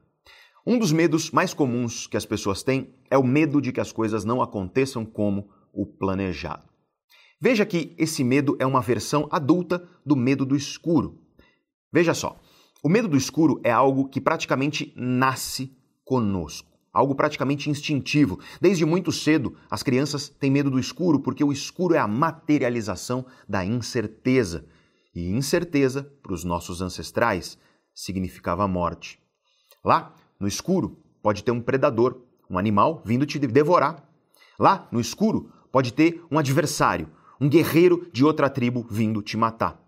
[0.66, 3.92] Um dos medos mais comuns que as pessoas têm é o medo de que as
[3.92, 6.66] coisas não aconteçam como o planejado.
[7.38, 11.20] Veja que esse medo é uma versão adulta do medo do escuro.
[11.92, 12.40] Veja só,
[12.82, 15.76] o medo do escuro é algo que praticamente nasce
[16.06, 18.38] conosco algo praticamente instintivo.
[18.60, 23.26] Desde muito cedo, as crianças têm medo do escuro porque o escuro é a materialização
[23.48, 24.64] da incerteza.
[25.12, 27.58] E incerteza, para os nossos ancestrais,
[27.92, 29.18] significava morte.
[29.84, 34.08] Lá, no escuro, pode ter um predador, um animal vindo te devorar.
[34.58, 39.83] Lá, no escuro, pode ter um adversário, um guerreiro de outra tribo vindo te matar.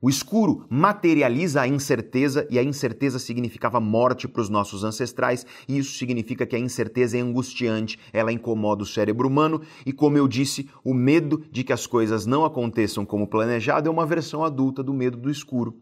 [0.00, 5.76] O escuro materializa a incerteza e a incerteza significava morte para os nossos ancestrais, e
[5.76, 10.28] isso significa que a incerteza é angustiante, ela incomoda o cérebro humano, e como eu
[10.28, 14.84] disse, o medo de que as coisas não aconteçam como planejado é uma versão adulta
[14.84, 15.76] do medo do escuro.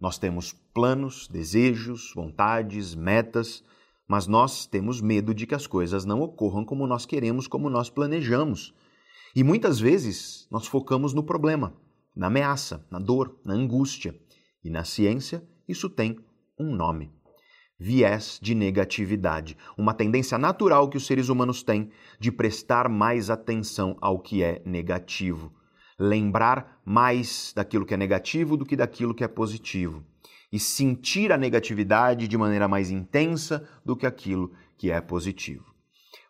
[0.00, 3.64] Nós temos planos, desejos, vontades, metas,
[4.06, 7.90] mas nós temos medo de que as coisas não ocorram como nós queremos, como nós
[7.90, 8.72] planejamos.
[9.34, 11.74] E muitas vezes nós focamos no problema
[12.14, 14.14] na ameaça, na dor, na angústia.
[14.62, 16.18] E na ciência, isso tem
[16.58, 17.10] um nome:
[17.78, 23.96] viés de negatividade, uma tendência natural que os seres humanos têm de prestar mais atenção
[24.00, 25.52] ao que é negativo,
[25.98, 30.04] lembrar mais daquilo que é negativo do que daquilo que é positivo,
[30.52, 35.64] e sentir a negatividade de maneira mais intensa do que aquilo que é positivo.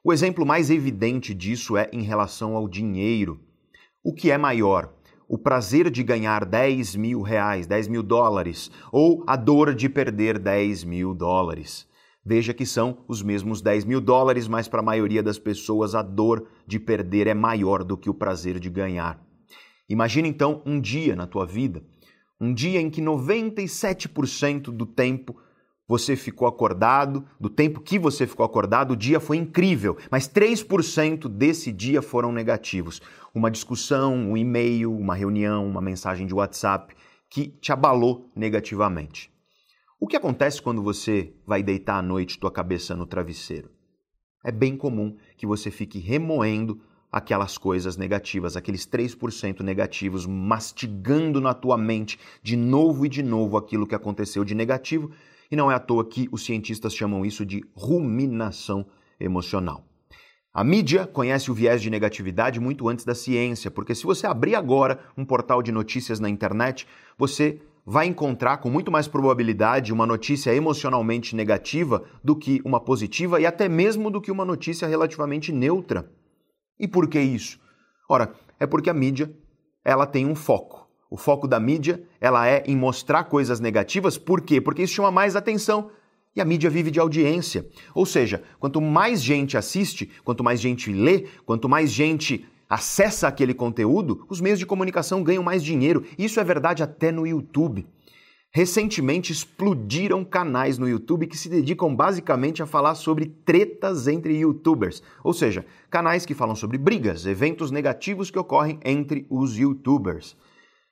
[0.04, 3.40] O exemplo mais evidente disso é em relação ao dinheiro.
[4.02, 4.94] O que é maior,
[5.30, 10.40] o prazer de ganhar 10 mil reais, 10 mil dólares, ou a dor de perder
[10.40, 11.86] 10 mil dólares.
[12.26, 16.02] Veja que são os mesmos 10 mil dólares, mas para a maioria das pessoas a
[16.02, 19.24] dor de perder é maior do que o prazer de ganhar.
[19.88, 21.80] Imagina então um dia na tua vida,
[22.40, 25.36] um dia em que 97% do tempo
[25.90, 31.26] você ficou acordado, do tempo que você ficou acordado, o dia foi incrível, mas 3%
[31.26, 33.02] desse dia foram negativos.
[33.34, 36.94] Uma discussão, um e-mail, uma reunião, uma mensagem de WhatsApp
[37.28, 39.32] que te abalou negativamente.
[39.98, 43.68] O que acontece quando você vai deitar à noite tua cabeça no travesseiro?
[44.44, 51.52] É bem comum que você fique remoendo aquelas coisas negativas, aqueles 3% negativos, mastigando na
[51.52, 55.10] tua mente de novo e de novo aquilo que aconteceu de negativo
[55.50, 58.86] e não é à toa que os cientistas chamam isso de ruminação
[59.18, 59.84] emocional.
[60.52, 64.56] A mídia conhece o viés de negatividade muito antes da ciência, porque se você abrir
[64.56, 70.06] agora um portal de notícias na internet, você vai encontrar com muito mais probabilidade uma
[70.06, 75.52] notícia emocionalmente negativa do que uma positiva e até mesmo do que uma notícia relativamente
[75.52, 76.10] neutra.
[76.78, 77.60] E por que isso?
[78.08, 79.32] Ora, é porque a mídia,
[79.84, 80.89] ela tem um foco.
[81.10, 84.60] O foco da mídia, ela é em mostrar coisas negativas, por quê?
[84.60, 85.90] Porque isso chama mais atenção.
[86.36, 87.66] E a mídia vive de audiência.
[87.92, 93.52] Ou seja, quanto mais gente assiste, quanto mais gente lê, quanto mais gente acessa aquele
[93.52, 96.04] conteúdo, os meios de comunicação ganham mais dinheiro.
[96.16, 97.84] Isso é verdade até no YouTube.
[98.52, 105.02] Recentemente explodiram canais no YouTube que se dedicam basicamente a falar sobre tretas entre youtubers,
[105.22, 110.36] ou seja, canais que falam sobre brigas, eventos negativos que ocorrem entre os youtubers.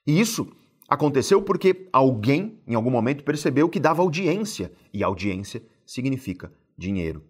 [0.08, 0.50] E isso
[0.88, 7.22] aconteceu porque alguém, em algum momento, percebeu que dava audiência, e audiência significa dinheiro.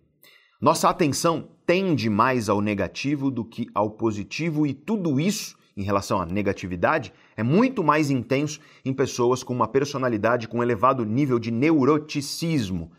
[0.60, 6.20] Nossa atenção tende mais ao negativo do que ao positivo, e tudo isso, em relação
[6.20, 11.50] à negatividade, é muito mais intenso em pessoas com uma personalidade com elevado nível de
[11.50, 12.92] neuroticismo.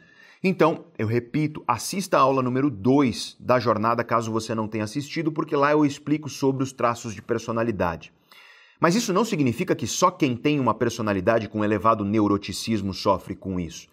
[0.44, 5.32] Então, eu repito, assista a aula número 2 da jornada, caso você não tenha assistido,
[5.32, 8.12] porque lá eu explico sobre os traços de personalidade.
[8.80, 13.60] Mas isso não significa que só quem tem uma personalidade com elevado neuroticismo sofre com
[13.60, 13.88] isso.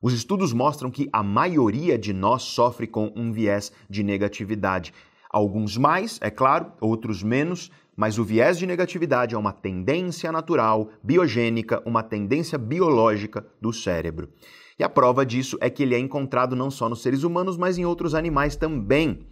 [0.00, 4.92] Os estudos mostram que a maioria de nós sofre com um viés de negatividade.
[5.30, 10.90] Alguns mais, é claro, outros menos, mas o viés de negatividade é uma tendência natural,
[11.02, 14.28] biogênica, uma tendência biológica do cérebro.
[14.78, 17.76] E a prova disso é que ele é encontrado não só nos seres humanos, mas
[17.76, 19.26] em outros animais também.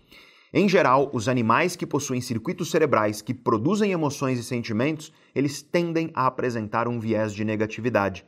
[0.53, 6.11] Em geral, os animais que possuem circuitos cerebrais que produzem emoções e sentimentos, eles tendem
[6.15, 8.25] a apresentar um viés de negatividade.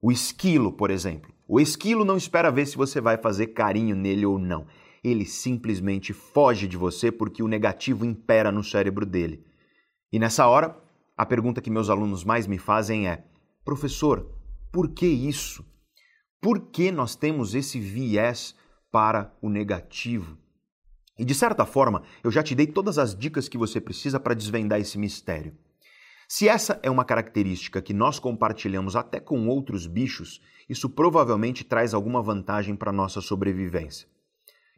[0.00, 4.26] O esquilo, por exemplo, o esquilo não espera ver se você vai fazer carinho nele
[4.26, 4.66] ou não.
[5.04, 9.44] Ele simplesmente foge de você porque o negativo impera no cérebro dele.
[10.12, 10.76] E nessa hora,
[11.16, 13.24] a pergunta que meus alunos mais me fazem é:
[13.64, 14.26] professor,
[14.72, 15.64] por que isso?
[16.40, 18.56] Por que nós temos esse viés
[18.90, 20.36] para o negativo?
[21.18, 24.34] E de certa forma, eu já te dei todas as dicas que você precisa para
[24.34, 25.54] desvendar esse mistério.
[26.26, 31.92] Se essa é uma característica que nós compartilhamos até com outros bichos, isso provavelmente traz
[31.92, 34.08] alguma vantagem para nossa sobrevivência.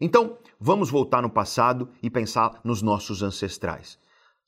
[0.00, 3.96] Então, vamos voltar no passado e pensar nos nossos ancestrais.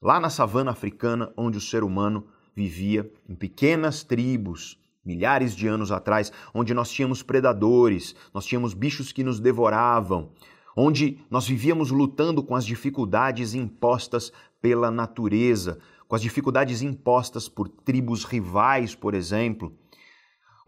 [0.02, 5.92] Lá na savana africana, onde o ser humano vivia em pequenas tribos, milhares de anos
[5.92, 10.32] atrás, onde nós tínhamos predadores, nós tínhamos bichos que nos devoravam,
[10.76, 17.68] onde nós vivíamos lutando com as dificuldades impostas pela natureza, com as dificuldades impostas por
[17.68, 19.72] tribos rivais, por exemplo.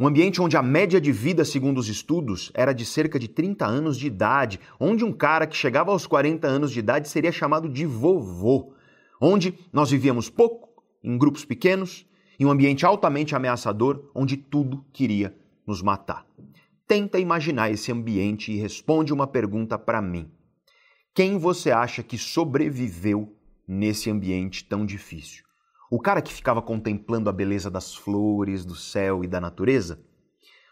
[0.00, 3.66] Um ambiente onde a média de vida, segundo os estudos, era de cerca de 30
[3.66, 7.68] anos de idade, onde um cara que chegava aos 40 anos de idade seria chamado
[7.68, 8.72] de vovô,
[9.20, 10.68] onde nós vivíamos pouco,
[11.02, 12.06] em grupos pequenos,
[12.38, 16.24] em um ambiente altamente ameaçador, onde tudo queria nos matar.
[16.88, 20.32] Tenta imaginar esse ambiente e responde uma pergunta para mim.
[21.14, 23.36] Quem você acha que sobreviveu
[23.68, 25.44] nesse ambiente tão difícil?
[25.90, 30.02] O cara que ficava contemplando a beleza das flores, do céu e da natureza?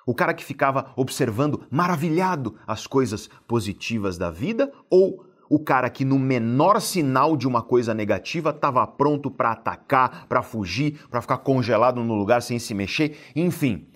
[0.07, 4.72] O cara que ficava observando maravilhado as coisas positivas da vida?
[4.88, 10.26] Ou o cara que no menor sinal de uma coisa negativa estava pronto para atacar,
[10.26, 13.18] para fugir, para ficar congelado no lugar sem se mexer?
[13.37, 13.87] Enfim,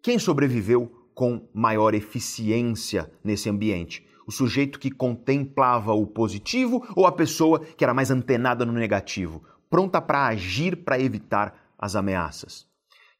[0.00, 4.04] quem sobreviveu com maior eficiência nesse ambiente?
[4.26, 9.42] o sujeito que contemplava o positivo ou a pessoa que era mais antenada no negativo,
[9.68, 12.66] pronta para agir para evitar as ameaças?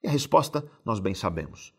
[0.03, 1.73] E a resposta nós bem sabemos.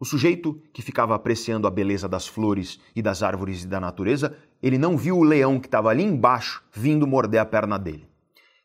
[0.00, 4.36] O sujeito que ficava apreciando a beleza das flores e das árvores e da natureza,
[4.62, 8.08] ele não viu o leão que estava ali embaixo vindo morder a perna dele.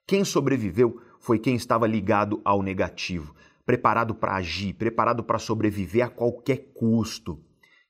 [0.05, 3.33] Quem sobreviveu foi quem estava ligado ao negativo,
[3.65, 7.39] preparado para agir, preparado para sobreviver a qualquer custo.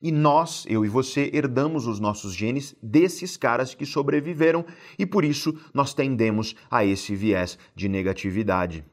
[0.00, 4.64] E nós, eu e você, herdamos os nossos genes desses caras que sobreviveram
[4.98, 8.84] e por isso nós tendemos a esse viés de negatividade.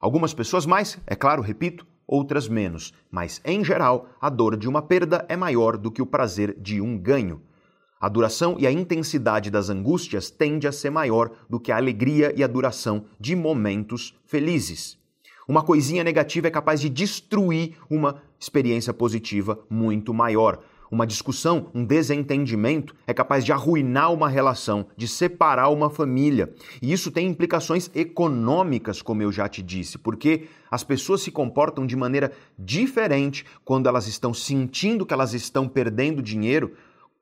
[0.00, 4.82] Algumas pessoas mais, é claro, repito, outras menos, mas em geral, a dor de uma
[4.82, 7.42] perda é maior do que o prazer de um ganho.
[8.00, 12.32] A duração e a intensidade das angústias tende a ser maior do que a alegria
[12.36, 14.98] e a duração de momentos felizes.
[15.48, 20.62] Uma coisinha negativa é capaz de destruir uma experiência positiva muito maior.
[20.90, 26.52] Uma discussão, um desentendimento é capaz de arruinar uma relação, de separar uma família.
[26.82, 31.86] E isso tem implicações econômicas, como eu já te disse, porque as pessoas se comportam
[31.86, 36.74] de maneira diferente quando elas estão sentindo que elas estão perdendo dinheiro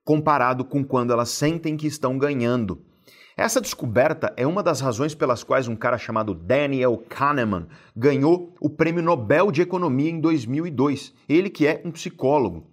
[0.05, 2.81] comparado com quando elas sentem que estão ganhando.
[3.39, 8.71] Essa descoberta é uma das razões pelas quais um cara chamado Daniel Kahneman ganhou o
[8.71, 11.13] Prêmio Nobel de Economia em 2002.
[11.29, 12.67] Ele que é um psicólogo.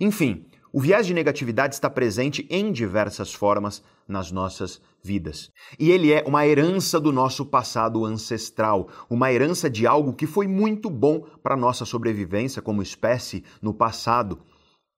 [0.00, 5.52] Enfim, o viés de negatividade está presente em diversas formas nas nossas vidas.
[5.78, 10.48] E ele é uma herança do nosso passado ancestral, uma herança de algo que foi
[10.48, 14.40] muito bom para nossa sobrevivência como espécie no passado.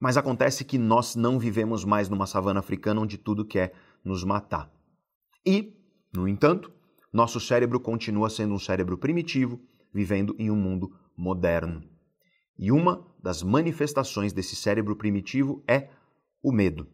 [0.00, 3.72] Mas acontece que nós não vivemos mais numa savana africana onde tudo quer
[4.04, 4.77] nos matar.
[5.48, 5.74] E,
[6.12, 6.70] no entanto,
[7.10, 9.58] nosso cérebro continua sendo um cérebro primitivo,
[9.90, 11.82] vivendo em um mundo moderno.
[12.58, 15.88] E uma das manifestações desse cérebro primitivo é
[16.42, 16.86] o medo.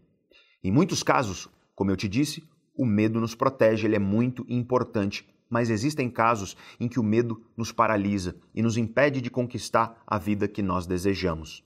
[0.63, 2.45] Em muitos casos, como eu te disse,
[2.79, 7.45] o medo nos protege, ele é muito importante, mas existem casos em que o medo
[7.57, 11.65] nos paralisa e nos impede de conquistar a vida que nós desejamos.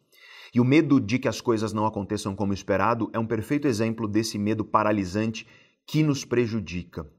[0.55, 4.09] E o medo de que as coisas não aconteçam como esperado é um perfeito exemplo
[4.09, 5.47] desse medo paralisante
[5.89, 7.11] que nos prejudica.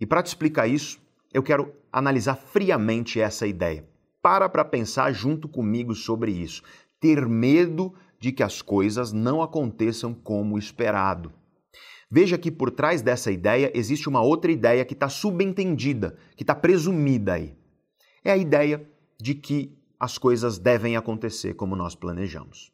[0.00, 0.98] E para te explicar isso,
[1.32, 3.86] eu quero analisar friamente essa ideia.
[4.22, 6.62] Para para pensar junto comigo sobre isso.
[6.98, 11.30] Ter medo de que as coisas não aconteçam como esperado.
[12.10, 16.54] Veja que por trás dessa ideia existe uma outra ideia que está subentendida, que está
[16.54, 17.54] presumida aí.
[18.24, 18.84] É a ideia
[19.20, 22.72] de que as coisas devem acontecer como nós planejamos.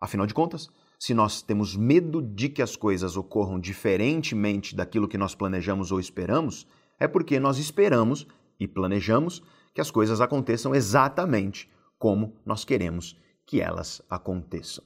[0.00, 0.68] Afinal de contas,
[1.00, 5.98] se nós temos medo de que as coisas ocorram diferentemente daquilo que nós planejamos ou
[5.98, 6.66] esperamos,
[6.98, 8.26] é porque nós esperamos
[8.60, 9.42] e planejamos
[9.74, 14.84] que as coisas aconteçam exatamente como nós queremos que elas aconteçam.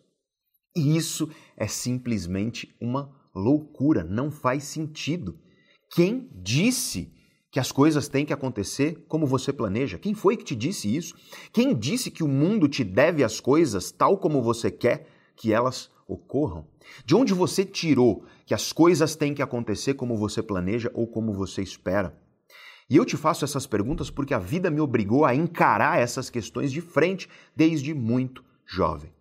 [0.76, 5.36] E isso é simplesmente uma loucura, não faz sentido.
[5.90, 7.12] Quem disse
[7.50, 9.98] que as coisas têm que acontecer como você planeja?
[9.98, 11.14] Quem foi que te disse isso?
[11.52, 15.90] Quem disse que o mundo te deve as coisas tal como você quer que elas
[16.06, 16.66] ocorram?
[17.04, 21.32] De onde você tirou que as coisas têm que acontecer como você planeja ou como
[21.32, 22.18] você espera?
[22.88, 26.70] E eu te faço essas perguntas porque a vida me obrigou a encarar essas questões
[26.70, 29.12] de frente desde muito jovem.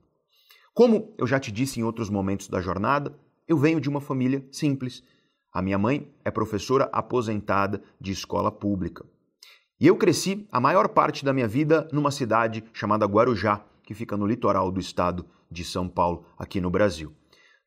[0.73, 3.15] Como eu já te disse em outros momentos da jornada,
[3.47, 5.03] eu venho de uma família simples.
[5.51, 9.05] A minha mãe é professora aposentada de escola pública.
[9.79, 14.17] E eu cresci a maior parte da minha vida numa cidade chamada Guarujá, que fica
[14.17, 17.13] no litoral do estado de São Paulo, aqui no Brasil.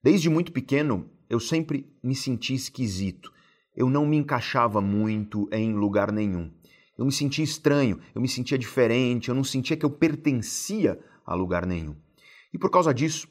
[0.02, 3.32] Desde muito pequeno, eu sempre me senti esquisito.
[3.74, 6.52] Eu não me encaixava muito em lugar nenhum.
[6.98, 11.34] Eu me sentia estranho, eu me sentia diferente, eu não sentia que eu pertencia a
[11.34, 11.94] lugar nenhum.
[12.52, 13.28] E por causa disso,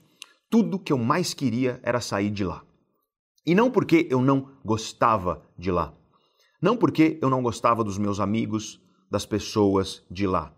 [0.50, 2.64] tudo que eu mais queria era sair de lá.
[3.46, 5.94] E não porque eu não gostava de lá.
[6.62, 10.54] Não porque eu não gostava dos meus amigos, das pessoas de lá.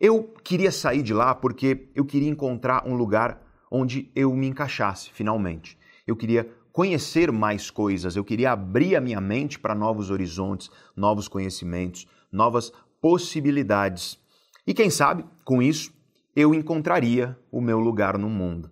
[0.00, 5.10] Eu queria sair de lá porque eu queria encontrar um lugar onde eu me encaixasse,
[5.12, 5.76] finalmente.
[6.06, 11.28] Eu queria conhecer mais coisas, eu queria abrir a minha mente para novos horizontes, novos
[11.28, 14.18] conhecimentos, novas possibilidades.
[14.66, 15.92] E quem sabe, com isso,
[16.34, 18.70] eu encontraria o meu lugar no mundo.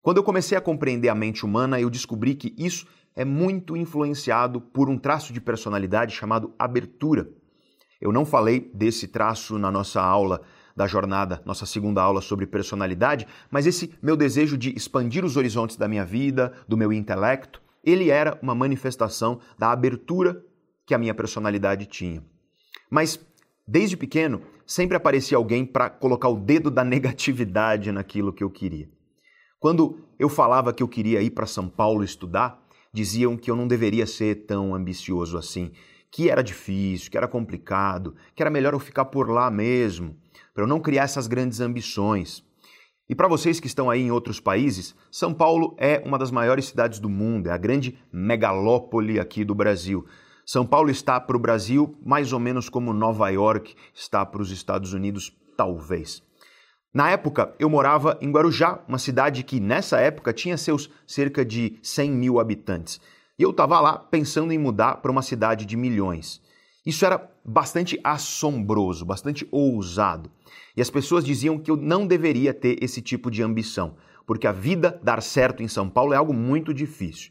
[0.00, 4.62] Quando eu comecei a compreender a mente humana, eu descobri que isso é muito influenciado
[4.62, 7.28] por um traço de personalidade chamado abertura.
[8.00, 10.42] Eu não falei desse traço na nossa aula
[10.76, 15.76] da jornada, nossa segunda aula sobre personalidade, mas esse meu desejo de expandir os horizontes
[15.76, 20.40] da minha vida, do meu intelecto, ele era uma manifestação da abertura
[20.86, 22.22] que a minha personalidade tinha.
[22.88, 23.18] Mas
[23.66, 28.88] desde pequeno, sempre aparecia alguém para colocar o dedo da negatividade naquilo que eu queria.
[29.58, 33.66] Quando eu falava que eu queria ir para São Paulo estudar, diziam que eu não
[33.66, 35.72] deveria ser tão ambicioso assim,
[36.10, 40.16] que era difícil, que era complicado, que era melhor eu ficar por lá mesmo,
[40.54, 42.44] para eu não criar essas grandes ambições.
[43.08, 46.66] E para vocês que estão aí em outros países, São Paulo é uma das maiores
[46.66, 50.06] cidades do mundo, é a grande megalópole aqui do Brasil.
[50.44, 54.50] São Paulo está para o Brasil mais ou menos como Nova York está para os
[54.50, 56.22] Estados Unidos, talvez.
[56.92, 61.78] Na época, eu morava em Guarujá, uma cidade que nessa época tinha seus cerca de
[61.82, 63.00] 100 mil habitantes.
[63.38, 66.42] E eu estava lá pensando em mudar para uma cidade de milhões.
[66.84, 70.30] Isso era bastante assombroso, bastante ousado.
[70.76, 74.52] E as pessoas diziam que eu não deveria ter esse tipo de ambição, porque a
[74.52, 77.30] vida dar certo em São Paulo é algo muito difícil.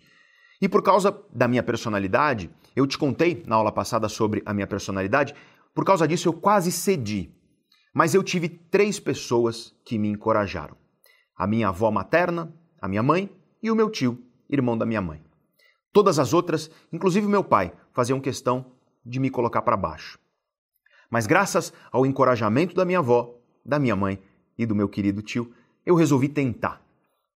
[0.62, 4.66] E por causa da minha personalidade, eu te contei na aula passada sobre a minha
[4.66, 5.36] personalidade,
[5.76, 7.32] por causa disso eu quase cedi.
[7.93, 10.78] Mas eu tive três pessoas que me encorajaram:
[11.36, 13.30] a minha avó materna, a minha mãe
[13.62, 15.26] e o meu tio, irmão da minha mãe.
[15.98, 18.68] Todas as outras, inclusive meu pai, faziam questão
[19.04, 20.20] de me colocar para baixo.
[21.10, 23.36] Mas graças ao encorajamento da minha avó,
[23.66, 24.22] da minha mãe
[24.56, 25.52] e do meu querido tio,
[25.84, 26.86] eu resolvi tentar.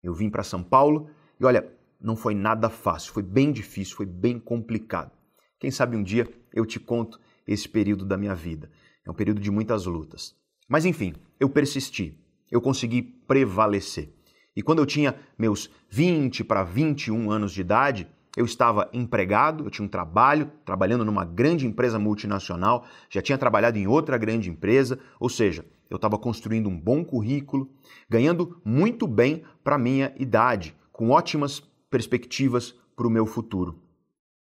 [0.04, 4.06] Eu vim para São Paulo E olha, não foi nada fácil, foi bem difícil, foi
[4.06, 5.14] bem complicado.
[5.58, 8.70] Quem sabe um dia eu te conto esse período da minha vida.
[9.06, 10.36] É um período de muitas lutas.
[10.68, 12.14] Mas enfim, eu persisti,
[12.52, 14.14] eu consegui prevalecer.
[14.54, 18.06] E quando eu tinha meus 20 para 21 anos de idade,
[18.40, 23.78] eu estava empregado, eu tinha um trabalho, trabalhando numa grande empresa multinacional, já tinha trabalhado
[23.78, 27.70] em outra grande empresa, ou seja, eu estava construindo um bom currículo,
[28.10, 31.60] ganhando muito bem para minha idade, com ótimas
[31.90, 33.84] perspectivas para o meu futuro.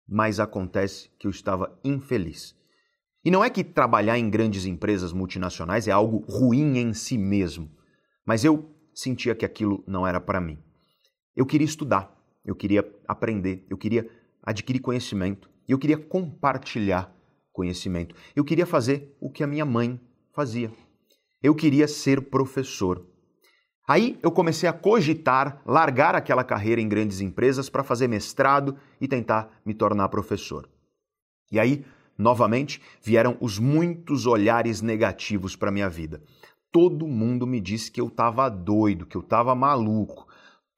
[0.10, 2.56] Mas acontece que eu estava infeliz.
[3.24, 7.70] E não é que trabalhar em grandes empresas multinacionais é algo ruim em si mesmo,
[8.26, 10.58] mas eu sentia que aquilo não era para mim.
[11.36, 12.13] Eu queria estudar,
[12.46, 14.10] eu queria aprender, eu queria
[14.42, 17.14] adquirir conhecimento, eu queria compartilhar
[17.54, 18.16] conhecimento.
[18.36, 20.02] Eu queria fazer o que a minha mãe
[20.34, 20.72] fazia.
[21.42, 23.06] Eu queria ser professor.
[23.88, 29.08] Aí eu comecei a cogitar largar aquela carreira em grandes empresas para fazer mestrado e
[29.08, 30.68] tentar me tornar professor.
[31.52, 31.86] E aí,
[32.18, 36.24] novamente, vieram os muitos olhares negativos para minha vida.
[36.72, 40.28] Todo mundo me disse que eu estava doido, que eu estava maluco.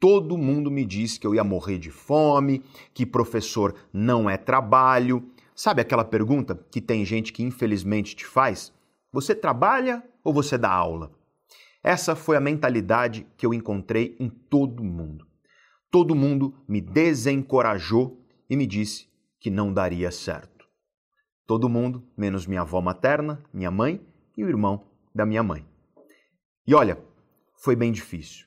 [0.08, 5.32] Todo mundo me disse que eu ia morrer de fome, que professor não é trabalho.
[5.56, 8.72] Sabe aquela pergunta que tem gente que infelizmente te faz?
[9.12, 11.12] Você trabalha ou você dá aula?
[11.84, 15.26] Essa foi a mentalidade que eu encontrei em todo mundo.
[15.90, 19.08] Todo mundo me desencorajou e me disse
[19.40, 20.68] que não daria certo.
[21.48, 24.00] Todo mundo, menos minha avó materna, minha mãe
[24.38, 24.86] e o irmão
[25.16, 25.66] da minha mãe.
[26.68, 26.96] E olha,
[27.56, 28.46] foi bem difícil.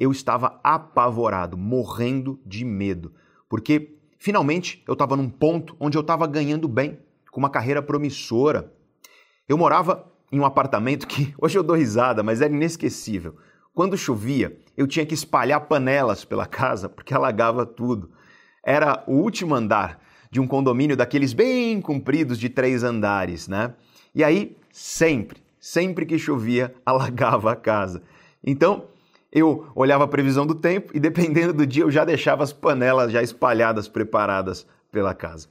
[0.00, 3.12] Eu estava apavorado, morrendo de medo,
[3.50, 6.98] porque finalmente eu estava num ponto onde eu estava ganhando bem,
[7.30, 8.72] com uma carreira promissora.
[9.46, 13.36] Eu morava em um apartamento que hoje eu dou risada, mas era inesquecível.
[13.74, 18.10] Quando chovia, eu tinha que espalhar panelas pela casa porque alagava tudo.
[18.64, 23.74] Era o último andar de um condomínio daqueles bem compridos de três andares, né?
[24.14, 28.02] E aí, sempre, sempre que chovia, alagava a casa.
[28.42, 28.89] Então,
[29.32, 33.12] eu olhava a previsão do tempo e, dependendo do dia, eu já deixava as panelas
[33.12, 35.48] já espalhadas, preparadas pela casa.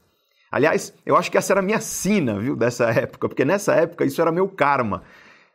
[0.52, 4.06] Aliás, eu acho que essa era a minha sina, viu, dessa época, porque nessa época
[4.06, 5.04] isso era meu karma.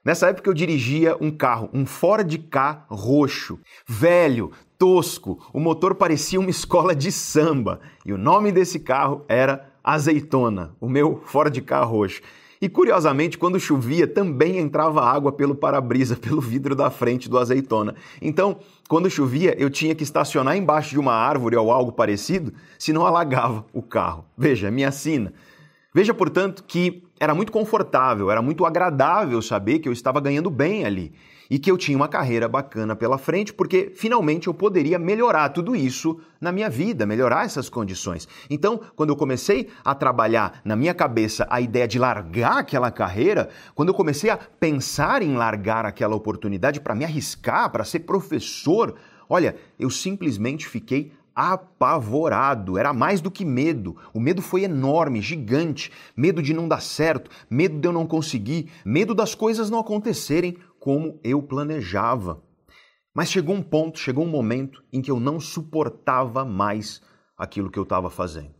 [0.04, 3.58] Nessa época eu dirigia um carro, um Ford K roxo,
[3.88, 9.66] velho, tosco, o motor parecia uma escola de samba e o nome desse carro era
[9.82, 12.20] Azeitona, o meu Ford K roxo.
[12.64, 17.94] E curiosamente, quando chovia, também entrava água pelo para-brisa, pelo vidro da frente do azeitona.
[18.22, 18.56] Então,
[18.88, 23.66] quando chovia, eu tinha que estacionar embaixo de uma árvore ou algo parecido, senão alagava
[23.70, 24.24] o carro.
[24.34, 25.34] Veja, minha sina.
[25.92, 30.86] Veja, portanto, que era muito confortável, era muito agradável saber que eu estava ganhando bem
[30.86, 31.12] ali
[31.54, 35.76] e que eu tinha uma carreira bacana pela frente, porque finalmente eu poderia melhorar tudo
[35.76, 38.26] isso na minha vida, melhorar essas condições.
[38.50, 43.50] Então, quando eu comecei a trabalhar na minha cabeça a ideia de largar aquela carreira,
[43.72, 48.96] quando eu comecei a pensar em largar aquela oportunidade para me arriscar, para ser professor,
[49.28, 53.96] olha, eu simplesmente fiquei apavorado, era mais do que medo.
[54.12, 55.90] O medo foi enorme, gigante.
[56.16, 60.56] Medo de não dar certo, medo de eu não conseguir, medo das coisas não acontecerem
[60.84, 62.44] como eu planejava.
[63.14, 67.00] Mas chegou um ponto, chegou um momento em que eu não suportava mais
[67.38, 68.54] aquilo que eu estava fazendo.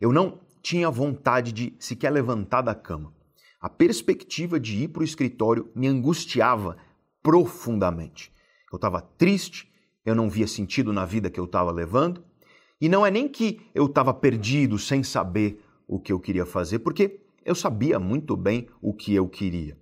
[0.00, 3.12] Eu não tinha vontade de sequer levantar da cama.
[3.60, 6.76] A perspectiva de ir para o escritório me angustiava
[7.24, 8.32] profundamente.
[8.72, 9.68] Eu estava triste,
[10.06, 12.22] eu não via sentido na vida que eu estava levando,
[12.80, 16.78] e não é nem que eu estava perdido sem saber o que eu queria fazer,
[16.78, 19.76] porque eu sabia muito bem o que eu queria.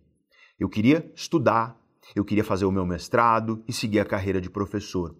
[0.59, 1.79] Eu queria estudar,
[2.15, 5.15] eu queria fazer o meu mestrado e seguir a carreira de professor.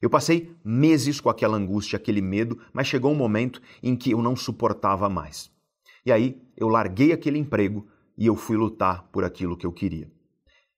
[0.00, 4.20] Eu passei meses com aquela angústia, aquele medo, mas chegou um momento em que eu
[4.20, 5.50] não suportava mais.
[6.04, 10.10] E aí eu larguei aquele emprego e eu fui lutar por aquilo que eu queria.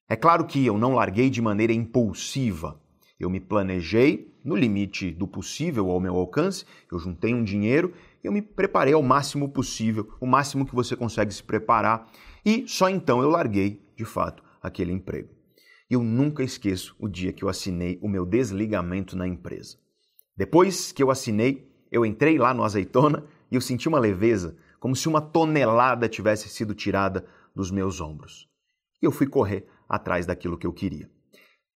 [0.08, 2.80] É claro que eu não larguei de maneira impulsiva.
[3.18, 7.92] Eu me planejei no limite do possível ao meu alcance, eu juntei um dinheiro
[8.26, 12.10] eu me preparei ao máximo possível, o máximo que você consegue se preparar,
[12.44, 15.30] e só então eu larguei de fato, aquele emprego.
[15.88, 19.78] E eu nunca esqueço o dia que eu assinei o meu desligamento na empresa.
[20.36, 24.94] Depois que eu assinei, eu entrei lá no azeitona e eu senti uma leveza, como
[24.94, 27.24] se uma tonelada tivesse sido tirada
[27.54, 28.48] dos meus ombros.
[29.00, 31.10] E eu fui correr atrás daquilo que eu queria.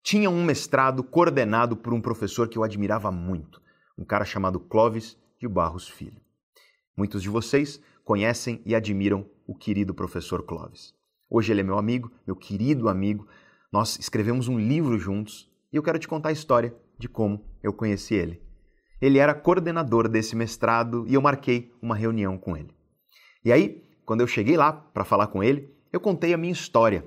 [0.02, 3.62] Tinha um mestrado coordenado por um professor que eu admirava muito,
[3.98, 6.22] um cara chamado Clovis de Barros Filho.
[6.96, 10.97] Muitos de vocês conhecem e admiram o querido professor Clovis.
[11.30, 13.28] Hoje ele é meu amigo, meu querido amigo.
[13.72, 17.74] Nós escrevemos um livro juntos e eu quero te contar a história de como eu
[17.74, 18.42] conheci ele.
[19.02, 22.74] Ele era coordenador desse mestrado e eu marquei uma reunião com ele.
[23.44, 27.06] E aí, quando eu cheguei lá para falar com ele, eu contei a minha história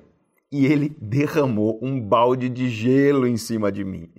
[0.51, 4.09] e ele derramou um balde de gelo em cima de mim.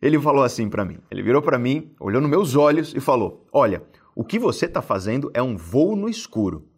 [0.00, 0.98] Ele falou assim para mim.
[1.10, 3.82] Ele virou para mim, olhou nos meus olhos e falou: Olha,
[4.14, 6.68] o que você está fazendo é um voo no escuro.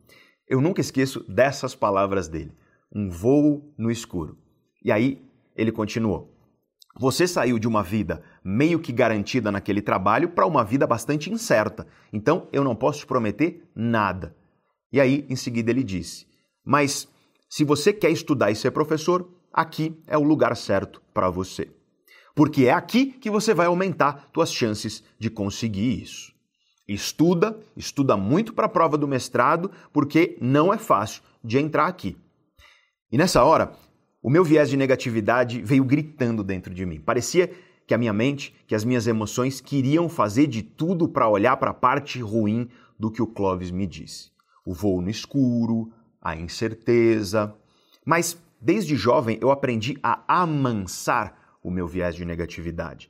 [0.51, 2.53] Eu nunca esqueço dessas palavras dele.
[2.93, 4.37] Um voo no escuro.
[4.85, 5.25] E aí
[5.55, 6.37] ele continuou.
[6.99, 11.87] Você saiu de uma vida meio que garantida naquele trabalho para uma vida bastante incerta.
[12.13, 14.35] Então eu não posso te prometer nada.
[14.93, 16.27] E aí, em seguida, ele disse:
[16.65, 17.07] Mas
[17.49, 21.71] se você quer estudar e ser professor, aqui é o lugar certo para você.
[22.35, 26.35] Porque é aqui que você vai aumentar suas chances de conseguir isso.
[26.93, 32.17] Estuda, estuda muito para a prova do mestrado, porque não é fácil de entrar aqui.
[33.13, 33.71] E nessa hora,
[34.21, 36.99] o meu viés de negatividade veio gritando dentro de mim.
[36.99, 37.49] Parecia
[37.87, 41.71] que a minha mente, que as minhas emoções queriam fazer de tudo para olhar para
[41.71, 42.69] a parte ruim
[42.99, 44.33] do que o Clóvis me disse.
[44.67, 47.55] O voo no escuro, a incerteza.
[48.05, 53.09] Mas desde jovem eu aprendi a amansar o meu viés de negatividade.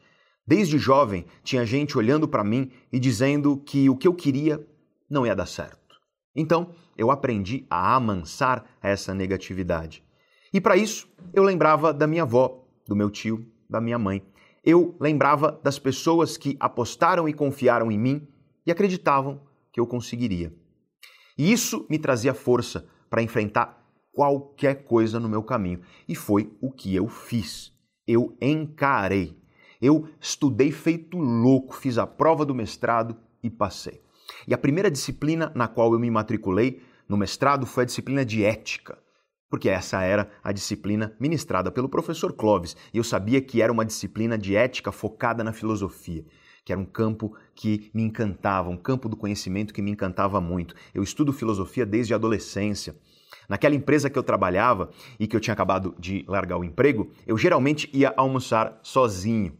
[0.51, 4.66] Desde jovem tinha gente olhando para mim e dizendo que o que eu queria
[5.09, 5.94] não ia dar certo.
[6.34, 10.03] Então eu aprendi a amansar essa negatividade.
[10.53, 14.24] E para isso, eu lembrava da minha avó, do meu tio, da minha mãe.
[14.64, 18.26] Eu lembrava das pessoas que apostaram e confiaram em mim
[18.66, 19.40] e acreditavam
[19.72, 20.53] que eu conseguiria.
[21.38, 25.80] E isso me trazia força para enfrentar qualquer coisa no meu caminho.
[26.09, 27.72] E foi o que eu fiz.
[28.05, 29.39] Eu encarei.
[29.81, 34.03] Eu estudei feito louco, fiz a prova do mestrado e passei.
[34.47, 38.45] E a primeira disciplina na qual eu me matriculei no mestrado foi a disciplina de
[38.45, 38.99] ética
[39.51, 43.85] porque essa era a disciplina ministrada pelo professor Clovis, e eu sabia que era uma
[43.85, 46.24] disciplina de ética focada na filosofia,
[46.64, 50.74] que era um campo que me encantava, um campo do conhecimento que me encantava muito.
[50.95, 52.97] Eu estudo filosofia desde a adolescência.
[53.49, 57.37] Naquela empresa que eu trabalhava e que eu tinha acabado de largar o emprego, eu
[57.37, 59.59] geralmente ia almoçar sozinho.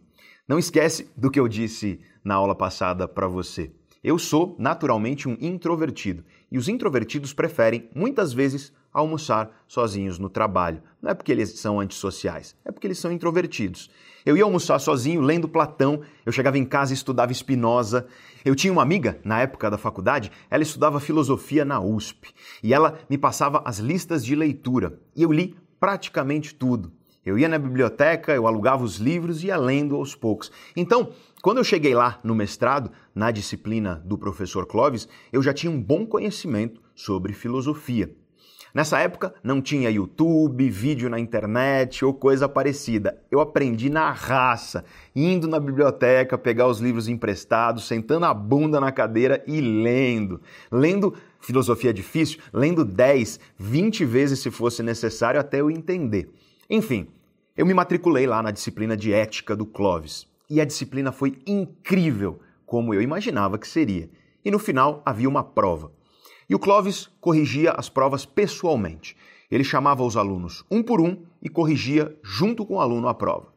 [0.51, 3.71] Não esquece do que eu disse na aula passada para você.
[4.03, 10.83] Eu sou naturalmente um introvertido e os introvertidos preferem, muitas vezes, almoçar sozinhos no trabalho.
[11.01, 13.89] Não é porque eles são antissociais, é porque eles são introvertidos.
[14.27, 18.09] Eu ia almoçar sozinho lendo Platão, eu chegava em casa e estudava Spinoza.
[18.45, 22.99] Eu tinha uma amiga, na época da faculdade, ela estudava filosofia na USP e ela
[23.09, 26.93] me passava as listas de leitura e eu li praticamente tudo.
[27.25, 30.51] Eu ia na biblioteca, eu alugava os livros e ia lendo aos poucos.
[30.75, 31.11] Então,
[31.43, 35.83] quando eu cheguei lá no mestrado, na disciplina do professor Clovis, eu já tinha um
[35.83, 38.11] bom conhecimento sobre filosofia.
[38.73, 43.21] Nessa época não tinha YouTube, vídeo na internet ou coisa parecida.
[43.31, 48.93] Eu aprendi na raça, indo na biblioteca, pegar os livros emprestados, sentando a bunda na
[48.93, 50.41] cadeira e lendo.
[50.71, 56.31] Lendo filosofia difícil, lendo 10, 20 vezes se fosse necessário até eu entender.
[56.73, 57.09] Enfim,
[57.57, 60.29] eu me matriculei lá na disciplina de ética do Clovis.
[60.49, 64.09] E a disciplina foi incrível, como eu imaginava que seria.
[64.45, 65.91] E no final havia uma prova.
[66.49, 69.16] E o Clovis corrigia as provas pessoalmente.
[69.51, 73.53] Ele chamava os alunos um por um e corrigia junto com o aluno a prova.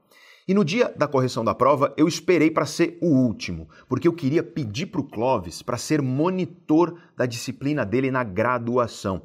[0.47, 4.13] E no dia da correção da prova, eu esperei para ser o último, porque eu
[4.13, 9.21] queria pedir para o Clovis para ser monitor da disciplina dele na graduação.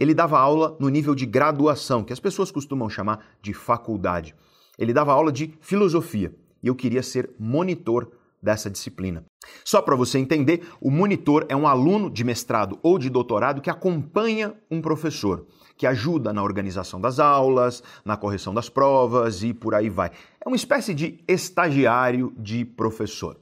[0.00, 4.34] Ele dava aula no nível de graduação, que as pessoas costumam chamar de faculdade.
[4.78, 8.10] Ele dava aula de filosofia e eu queria ser monitor
[8.42, 9.22] dessa disciplina.
[9.62, 13.68] Só para você entender, o monitor é um aluno de mestrado ou de doutorado que
[13.68, 15.46] acompanha um professor,
[15.76, 20.10] que ajuda na organização das aulas, na correção das provas e por aí vai.
[20.42, 23.36] É uma espécie de estagiário de professor.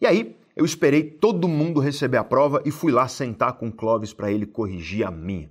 [0.00, 3.72] E aí, eu esperei todo mundo receber a prova e fui lá sentar com o
[3.72, 5.48] Clóvis para ele corrigir a minha.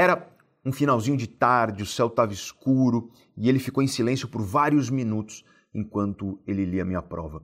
[0.00, 0.26] Era
[0.64, 4.88] um finalzinho de tarde, o céu estava escuro e ele ficou em silêncio por vários
[4.88, 5.44] minutos
[5.74, 7.42] enquanto ele lia minha prova.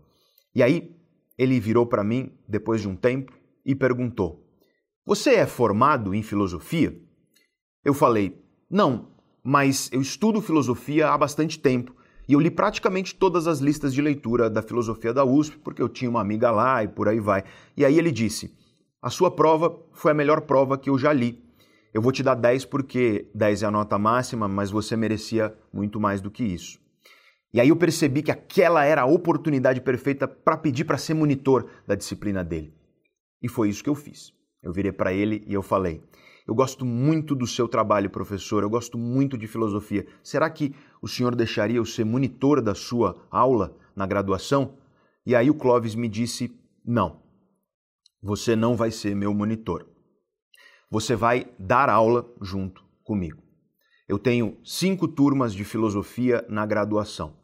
[0.55, 0.97] E aí
[1.37, 3.31] ele virou para mim, depois de um tempo,
[3.63, 4.43] e perguntou:
[5.05, 6.99] Você é formado em filosofia?
[7.85, 9.11] Eu falei: Não,
[9.45, 11.95] mas eu estudo filosofia há bastante tempo
[12.27, 15.91] e eu li praticamente todas as listas de leitura da filosofia da USP, porque eu
[15.91, 17.45] tinha uma amiga lá e por aí vai.
[17.77, 18.57] E aí ele disse:
[19.03, 21.45] A sua prova foi a melhor prova que eu já li.
[21.97, 25.99] Eu vou te dar 10 porque 10 é a nota máxima, mas você merecia muito
[25.99, 26.79] mais do que isso.
[27.55, 31.71] E aí eu percebi que aquela era a oportunidade perfeita para pedir para ser monitor
[31.87, 32.75] da disciplina dele.
[33.41, 34.31] E foi isso que eu fiz.
[34.63, 36.03] Eu virei para ele e eu falei:
[36.47, 40.07] Eu gosto muito do seu trabalho, professor, eu gosto muito de filosofia.
[40.23, 44.75] Será que o senhor deixaria eu ser monitor da sua aula na graduação?
[45.25, 47.23] E aí o Clóvis me disse: Não,
[48.23, 49.96] você não vai ser meu monitor.
[50.97, 53.43] Você vai dar aula junto comigo.
[54.09, 57.37] Eu tenho cinco turmas de filosofia na graduação.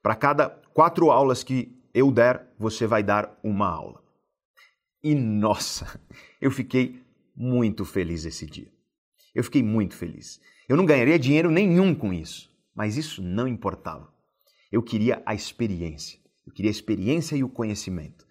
[0.00, 4.00] Para cada quatro aulas que eu der, você vai dar uma aula.
[5.02, 6.00] E nossa,
[6.40, 7.02] eu fiquei
[7.34, 8.70] muito feliz esse dia.
[9.34, 10.40] Eu fiquei muito feliz.
[10.68, 14.14] Eu não ganharia dinheiro nenhum com isso, mas isso não importava.
[14.70, 16.20] Eu queria a experiência.
[16.46, 18.24] Eu queria a experiência e o conhecimento.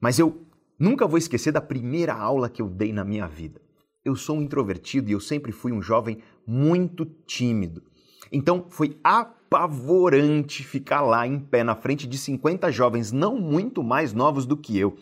[0.00, 0.46] Mas eu
[0.78, 3.63] nunca vou esquecer da primeira aula que eu dei na minha vida.
[4.04, 7.82] Eu sou um introvertido e eu sempre fui um jovem muito tímido.
[8.30, 14.12] Então foi apavorante ficar lá em pé na frente de 50 jovens não muito mais
[14.12, 14.96] novos do que eu.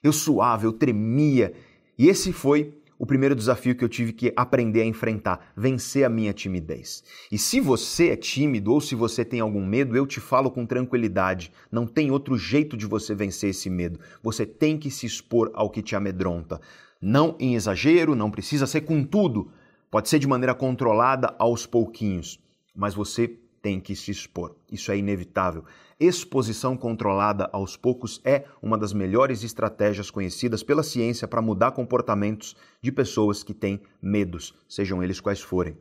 [0.00, 1.54] Eu suava, eu tremia,
[1.98, 6.08] e esse foi o primeiro desafio que eu tive que aprender a enfrentar, vencer a
[6.08, 7.02] minha timidez.
[7.30, 10.64] E se você é tímido ou se você tem algum medo, eu te falo com
[10.64, 13.98] tranquilidade, não tem outro jeito de você vencer esse medo.
[14.22, 16.60] Você tem que se expor ao que te amedronta.
[17.00, 19.50] Não em exagero, não precisa ser com tudo.
[19.90, 22.40] Pode ser de maneira controlada aos pouquinhos,
[22.74, 24.56] mas você tem que se expor.
[24.70, 25.64] Isso é inevitável.
[25.98, 32.54] Exposição controlada aos poucos é uma das melhores estratégias conhecidas pela ciência para mudar comportamentos
[32.82, 35.76] de pessoas que têm medos, sejam eles quais forem.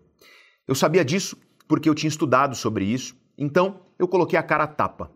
[0.68, 1.38] Eu sabia disso
[1.68, 5.12] porque eu tinha estudado sobre isso, então eu coloquei a cara a tapa.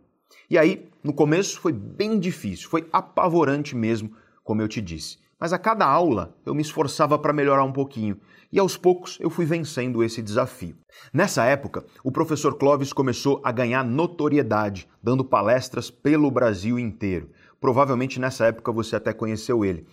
[0.49, 4.11] E aí, no começo foi bem difícil, foi apavorante mesmo,
[4.43, 5.17] como eu te disse.
[5.39, 8.19] Mas a cada aula eu me esforçava para melhorar um pouquinho
[8.51, 10.75] e aos poucos eu fui vencendo esse desafio.
[11.13, 17.29] Nessa época, o professor Clóvis começou a ganhar notoriedade, dando palestras pelo Brasil inteiro.
[17.61, 19.87] Provavelmente nessa época você até conheceu ele.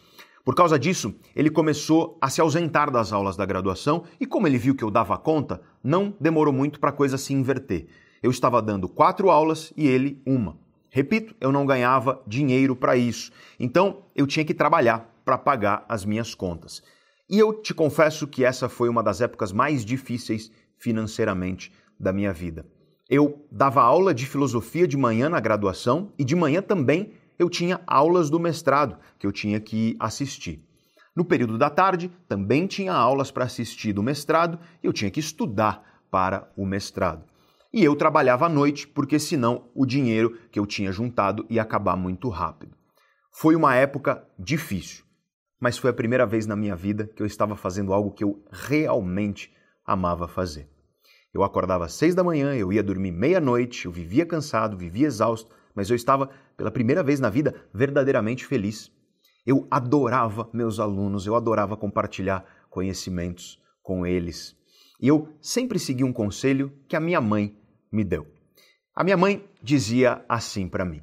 [0.44, 4.58] Por causa disso, ele começou a se ausentar das aulas da graduação e, como ele
[4.58, 7.86] viu que eu dava conta, não demorou muito para a coisa se inverter.
[8.22, 10.56] Eu estava dando quatro aulas e ele uma.
[10.88, 16.04] Repito, eu não ganhava dinheiro para isso, então eu tinha que trabalhar para pagar as
[16.04, 16.80] minhas contas.
[17.28, 22.32] E eu te confesso que essa foi uma das épocas mais difíceis financeiramente da minha
[22.32, 22.64] vida.
[23.10, 27.80] Eu dava aula de filosofia de manhã na graduação e de manhã também eu tinha
[27.88, 30.64] aulas do mestrado que eu tinha que assistir.
[31.14, 35.18] No período da tarde também tinha aulas para assistir do mestrado e eu tinha que
[35.18, 37.24] estudar para o mestrado.
[37.72, 41.96] E eu trabalhava à noite porque senão o dinheiro que eu tinha juntado ia acabar
[41.96, 42.76] muito rápido.
[43.32, 45.05] Foi uma época difícil
[45.66, 48.40] mas foi a primeira vez na minha vida que eu estava fazendo algo que eu
[48.52, 49.52] realmente
[49.84, 50.70] amava fazer.
[51.34, 55.50] Eu acordava às seis da manhã, eu ia dormir meia-noite, eu vivia cansado, vivia exausto,
[55.74, 58.92] mas eu estava, pela primeira vez na vida, verdadeiramente feliz.
[59.44, 64.54] Eu adorava meus alunos, eu adorava compartilhar conhecimentos com eles.
[65.00, 67.58] E eu sempre segui um conselho que a minha mãe
[67.90, 68.24] me deu.
[68.94, 71.02] A minha mãe dizia assim para mim.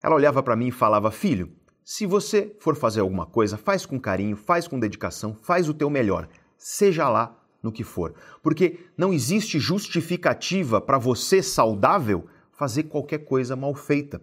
[0.00, 1.57] Ela olhava para mim e falava: Filho,
[1.90, 5.88] se você for fazer alguma coisa, faz com carinho, faz com dedicação, faz o teu
[5.88, 6.28] melhor,
[6.58, 8.14] seja lá no que for.
[8.42, 14.20] Porque não existe justificativa para você saudável fazer qualquer coisa mal feita.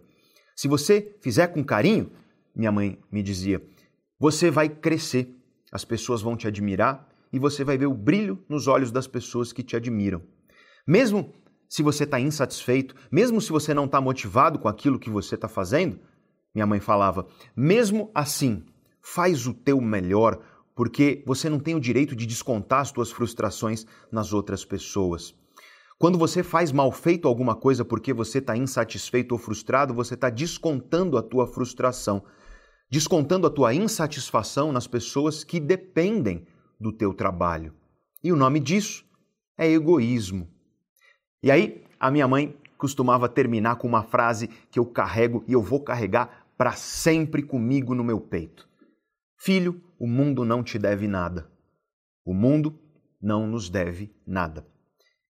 [0.55, 2.11] Se você fizer com carinho,
[2.55, 3.59] minha mãe me dizia,
[4.19, 5.35] você vai crescer,
[5.71, 9.51] as pessoas vão te admirar e você vai ver o brilho nos olhos das pessoas
[9.51, 10.21] que te admiram.
[10.85, 11.33] Mesmo
[11.67, 15.47] se você está insatisfeito, mesmo se você não está motivado com aquilo que você está
[15.47, 15.99] fazendo,
[16.55, 18.63] minha mãe falava: mesmo assim,
[19.01, 20.41] faz o teu melhor,
[20.73, 25.35] porque você não tem o direito de descontar as tuas frustrações nas outras pessoas.
[25.97, 30.29] Quando você faz mal feito alguma coisa porque você está insatisfeito ou frustrado, você está
[30.29, 32.23] descontando a tua frustração,
[32.89, 36.45] descontando a tua insatisfação nas pessoas que dependem
[36.79, 37.73] do teu trabalho.
[38.21, 39.05] E o nome disso
[39.57, 40.49] é egoísmo.
[41.41, 45.61] E aí, a minha mãe costumava terminar com uma frase que eu carrego e eu
[45.61, 48.67] vou carregar para sempre comigo no meu peito.
[49.37, 51.49] Filho, o mundo não te deve nada.
[52.25, 52.79] O mundo
[53.21, 54.65] não nos deve nada.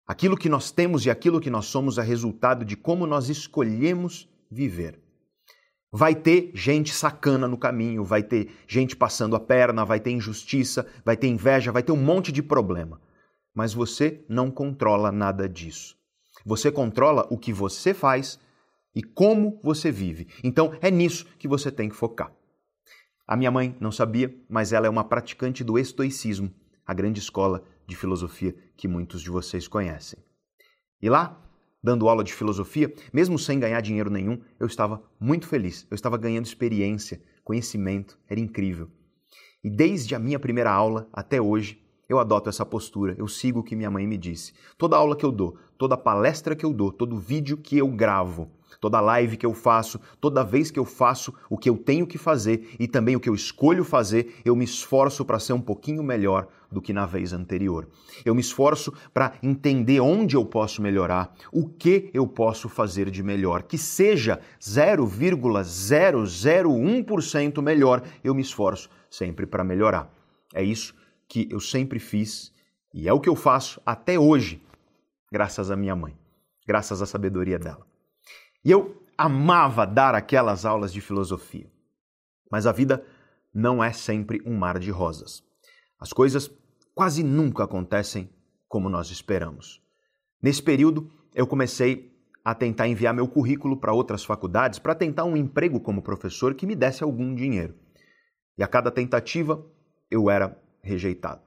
[0.07, 4.30] Aquilo que nós temos e aquilo que nós somos é resultado de como nós escolhemos
[4.51, 4.99] viver.
[5.91, 10.86] Vai ter gente sacana no caminho, vai ter gente passando a perna, vai ter injustiça,
[11.03, 13.01] vai ter inveja, vai ter um monte de problema.
[13.55, 15.95] Mas você não controla nada disso.
[16.45, 18.39] Você controla o que você faz
[18.95, 20.27] e como você vive.
[20.43, 22.31] Então é nisso que você tem que focar.
[23.27, 26.53] A minha mãe não sabia, mas ela é uma praticante do estoicismo,
[26.85, 30.19] a grande escola de filosofia que muitos de vocês conhecem.
[31.01, 31.41] E lá,
[31.83, 35.85] dando aula de filosofia, mesmo sem ganhar dinheiro nenhum, eu estava muito feliz.
[35.89, 38.89] Eu estava ganhando experiência, conhecimento, era incrível.
[39.63, 43.63] E desde a minha primeira aula até hoje, eu adoto essa postura, eu sigo o
[43.63, 44.53] que minha mãe me disse.
[44.77, 48.51] Toda aula que eu dou, toda palestra que eu dou, todo vídeo que eu gravo,
[48.86, 52.19] Toda live que eu faço, toda vez que eu faço o que eu tenho que
[52.19, 56.03] fazer e também o que eu escolho fazer, eu me esforço para ser um pouquinho
[56.03, 57.88] melhor do que na vez anterior.
[58.23, 63.23] Eu me esforço para entender onde eu posso melhorar, o que eu posso fazer de
[63.23, 70.13] melhor, que seja 0,001% melhor, eu me esforço sempre para melhorar.
[70.53, 70.93] É isso
[71.27, 72.53] que eu sempre fiz
[72.93, 74.61] e é o que eu faço até hoje,
[75.31, 76.15] graças à minha mãe,
[76.67, 77.94] graças à sabedoria dela.
[78.66, 81.72] E eu amava dar aquelas aulas de filosofia.
[82.51, 83.05] Mas a vida
[83.53, 85.43] não é sempre um mar de rosas.
[85.99, 86.51] As coisas
[86.95, 88.28] quase nunca acontecem
[88.68, 89.82] como nós esperamos.
[90.41, 92.11] Nesse período, eu comecei
[92.43, 96.66] a tentar enviar meu currículo para outras faculdades para tentar um emprego como professor que
[96.66, 97.76] me desse algum dinheiro.
[98.57, 99.63] E a cada tentativa,
[100.09, 101.41] eu era rejeitado.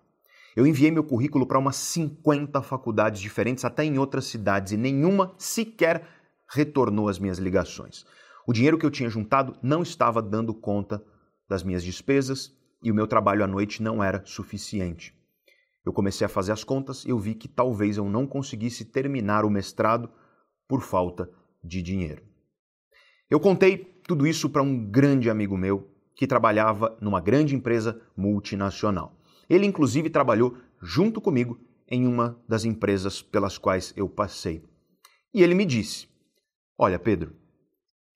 [0.57, 5.33] Eu enviei meu currículo para umas 50 faculdades diferentes, até em outras cidades, e nenhuma
[5.39, 6.03] sequer
[6.51, 8.05] retornou as minhas ligações.
[8.46, 11.05] O dinheiro que eu tinha juntado não estava dando conta
[11.49, 15.14] das minhas despesas e o meu trabalho à noite não era suficiente.
[15.84, 19.44] Eu comecei a fazer as contas e eu vi que talvez eu não conseguisse terminar
[19.44, 20.11] o mestrado
[20.66, 21.30] por falta
[21.62, 22.22] de dinheiro.
[23.30, 29.14] Eu contei tudo isso para um grande amigo meu que trabalhava numa grande empresa multinacional.
[29.49, 34.62] Ele, inclusive, trabalhou junto comigo em uma das empresas pelas quais eu passei.
[35.32, 36.09] E ele me disse:
[36.79, 37.35] Olha, Pedro,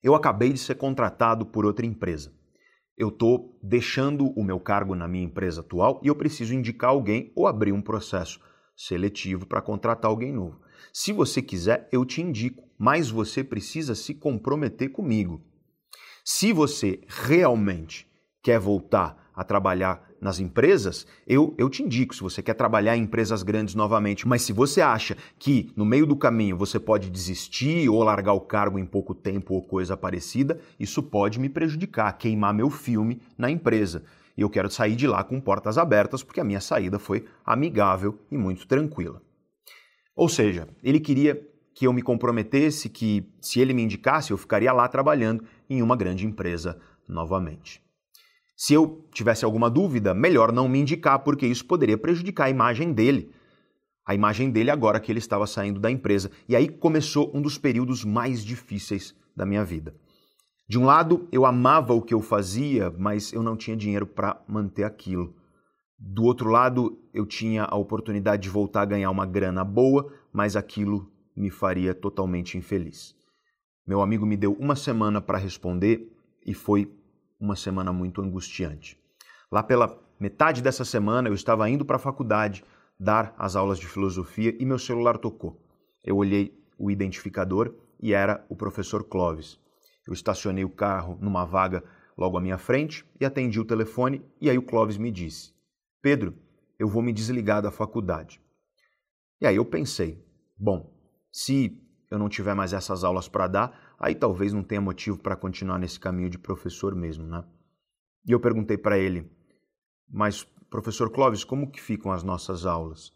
[0.01, 2.31] eu acabei de ser contratado por outra empresa
[2.97, 7.31] eu estou deixando o meu cargo na minha empresa atual e eu preciso indicar alguém
[7.35, 8.39] ou abrir um processo
[8.75, 10.61] seletivo para contratar alguém novo.
[10.91, 15.41] Se você quiser, eu te indico, mas você precisa se comprometer comigo.
[16.23, 18.07] Se você realmente
[18.41, 23.03] quer voltar a trabalhar nas empresas, eu, eu te indico se você quer trabalhar em
[23.03, 24.27] empresas grandes novamente.
[24.27, 28.41] Mas se você acha que no meio do caminho você pode desistir ou largar o
[28.41, 33.51] cargo em pouco tempo ou coisa parecida, isso pode me prejudicar, queimar meu filme na
[33.51, 34.03] empresa.
[34.37, 38.17] E eu quero sair de lá com portas abertas porque a minha saída foi amigável
[38.31, 39.21] e muito tranquila.
[40.15, 41.39] Ou seja, ele queria
[41.75, 45.95] que eu me comprometesse que, se ele me indicasse, eu ficaria lá trabalhando em uma
[45.95, 47.82] grande empresa novamente.
[48.63, 52.93] Se eu tivesse alguma dúvida, melhor não me indicar, porque isso poderia prejudicar a imagem
[52.93, 53.29] dele.
[54.05, 56.31] A imagem dele agora que ele estava saindo da empresa.
[56.47, 59.93] E aí começou um dos períodos mais difíceis da minha vida.
[60.65, 64.41] De um lado, eu amava o que eu fazia, mas eu não tinha dinheiro para
[64.47, 65.35] manter aquilo.
[65.99, 70.55] Do outro lado, eu tinha a oportunidade de voltar a ganhar uma grana boa, mas
[70.55, 73.13] aquilo me faria totalmente infeliz.
[73.85, 76.09] Meu amigo me deu uma semana para responder
[76.45, 76.89] e foi
[77.43, 78.97] uma semana muito angustiante.
[79.51, 82.63] Lá pela metade dessa semana, eu estava indo para a faculdade
[82.97, 85.61] dar as aulas de filosofia e meu celular tocou.
[86.01, 89.59] Eu olhei o identificador e era o professor Clovis.
[90.07, 91.83] Eu estacionei o carro numa vaga
[92.17, 95.53] logo à minha frente e atendi o telefone e aí o Clovis me disse:
[96.01, 96.33] "Pedro,
[96.79, 98.41] eu vou me desligar da faculdade".
[99.41, 100.25] E aí eu pensei:
[100.57, 100.89] bom,
[101.29, 101.77] se
[102.09, 105.79] eu não tiver mais essas aulas para dar, aí talvez não tenha motivo para continuar
[105.79, 107.43] nesse caminho de professor mesmo, né?
[108.25, 109.29] E eu perguntei para ele,
[110.09, 113.11] mas professor Clóvis, como que ficam as nossas aulas?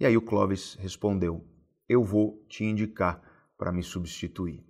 [0.00, 1.44] E aí o Clóvis respondeu,
[1.88, 3.20] eu vou te indicar
[3.56, 4.64] para me substituir.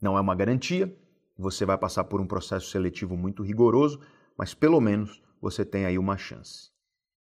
[0.00, 0.94] Não é uma garantia,
[1.36, 4.00] você vai passar por um processo seletivo muito rigoroso,
[4.36, 6.70] mas pelo menos você tem aí uma chance.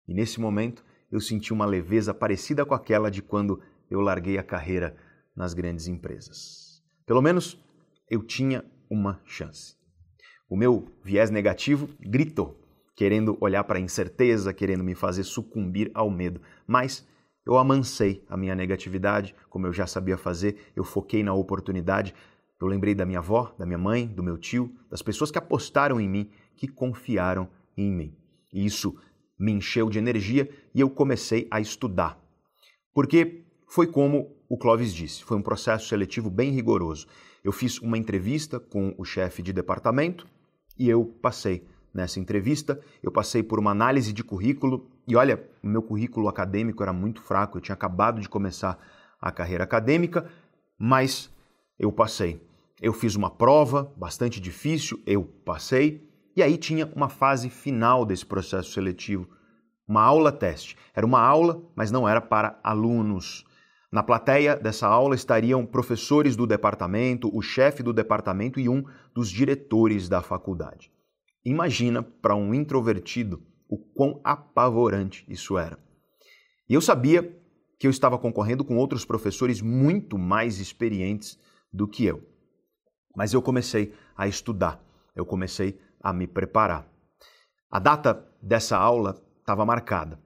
[0.06, 4.42] E nesse momento eu senti uma leveza parecida com aquela de quando eu larguei a
[4.42, 4.96] carreira
[5.34, 6.69] nas grandes empresas.
[7.10, 7.60] Pelo menos
[8.08, 9.74] eu tinha uma chance.
[10.48, 12.62] O meu viés negativo gritou,
[12.94, 16.40] querendo olhar para a incerteza, querendo me fazer sucumbir ao medo.
[16.68, 17.04] Mas
[17.44, 22.14] eu amansei a minha negatividade, como eu já sabia fazer, eu foquei na oportunidade.
[22.60, 26.00] Eu lembrei da minha avó, da minha mãe, do meu tio, das pessoas que apostaram
[26.00, 28.16] em mim, que confiaram em mim.
[28.52, 28.96] E isso
[29.36, 32.16] me encheu de energia e eu comecei a estudar.
[32.94, 37.06] Porque foi como o Clóvis disse, foi um processo seletivo bem rigoroso.
[37.44, 40.26] Eu fiz uma entrevista com o chefe de departamento
[40.76, 42.80] e eu passei nessa entrevista.
[43.00, 47.22] Eu passei por uma análise de currículo e olha, o meu currículo acadêmico era muito
[47.22, 48.76] fraco, eu tinha acabado de começar
[49.20, 50.28] a carreira acadêmica,
[50.76, 51.30] mas
[51.78, 52.44] eu passei.
[52.82, 58.26] Eu fiz uma prova bastante difícil, eu passei, e aí tinha uma fase final desse
[58.26, 59.28] processo seletivo,
[59.86, 60.76] uma aula teste.
[60.92, 63.44] Era uma aula, mas não era para alunos.
[63.92, 69.28] Na plateia dessa aula estariam professores do departamento, o chefe do departamento e um dos
[69.28, 70.92] diretores da faculdade.
[71.44, 75.76] Imagina para um introvertido o quão apavorante isso era.
[76.68, 77.36] E eu sabia
[77.80, 81.36] que eu estava concorrendo com outros professores muito mais experientes
[81.72, 82.22] do que eu.
[83.16, 84.80] Mas eu comecei a estudar,
[85.16, 86.86] eu comecei a me preparar.
[87.68, 90.20] A data dessa aula estava marcada,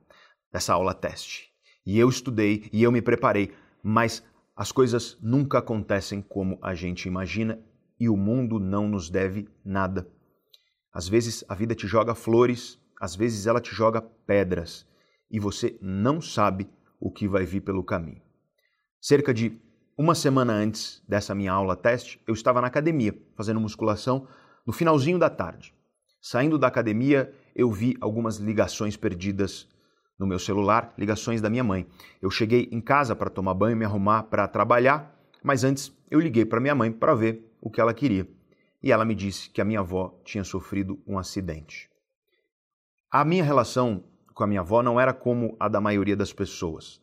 [0.52, 1.53] dessa aula teste.
[1.86, 4.22] E eu estudei e eu me preparei, mas
[4.56, 7.58] as coisas nunca acontecem como a gente imagina
[7.98, 10.08] e o mundo não nos deve nada.
[10.92, 14.86] Às vezes a vida te joga flores, às vezes ela te joga pedras
[15.30, 16.68] e você não sabe
[17.00, 18.22] o que vai vir pelo caminho.
[19.00, 19.60] Cerca de
[19.98, 24.26] uma semana antes dessa minha aula teste, eu estava na academia fazendo musculação
[24.66, 25.74] no finalzinho da tarde.
[26.20, 29.68] Saindo da academia, eu vi algumas ligações perdidas
[30.18, 31.86] no meu celular, ligações da minha mãe.
[32.20, 36.44] Eu cheguei em casa para tomar banho, me arrumar para trabalhar, mas antes eu liguei
[36.44, 38.28] para minha mãe para ver o que ela queria.
[38.82, 41.90] E ela me disse que a minha avó tinha sofrido um acidente.
[43.10, 44.04] A minha relação
[44.34, 47.00] com a minha avó não era como a da maioria das pessoas,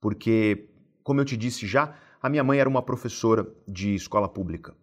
[0.00, 0.70] porque,
[1.02, 4.74] como eu te disse já, a minha mãe era uma professora de escola pública.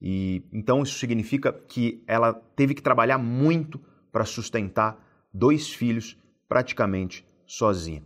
[0.00, 3.80] E então isso significa que ela teve que trabalhar muito
[4.12, 4.98] para sustentar
[5.32, 6.16] dois filhos
[6.48, 8.02] praticamente sozinha.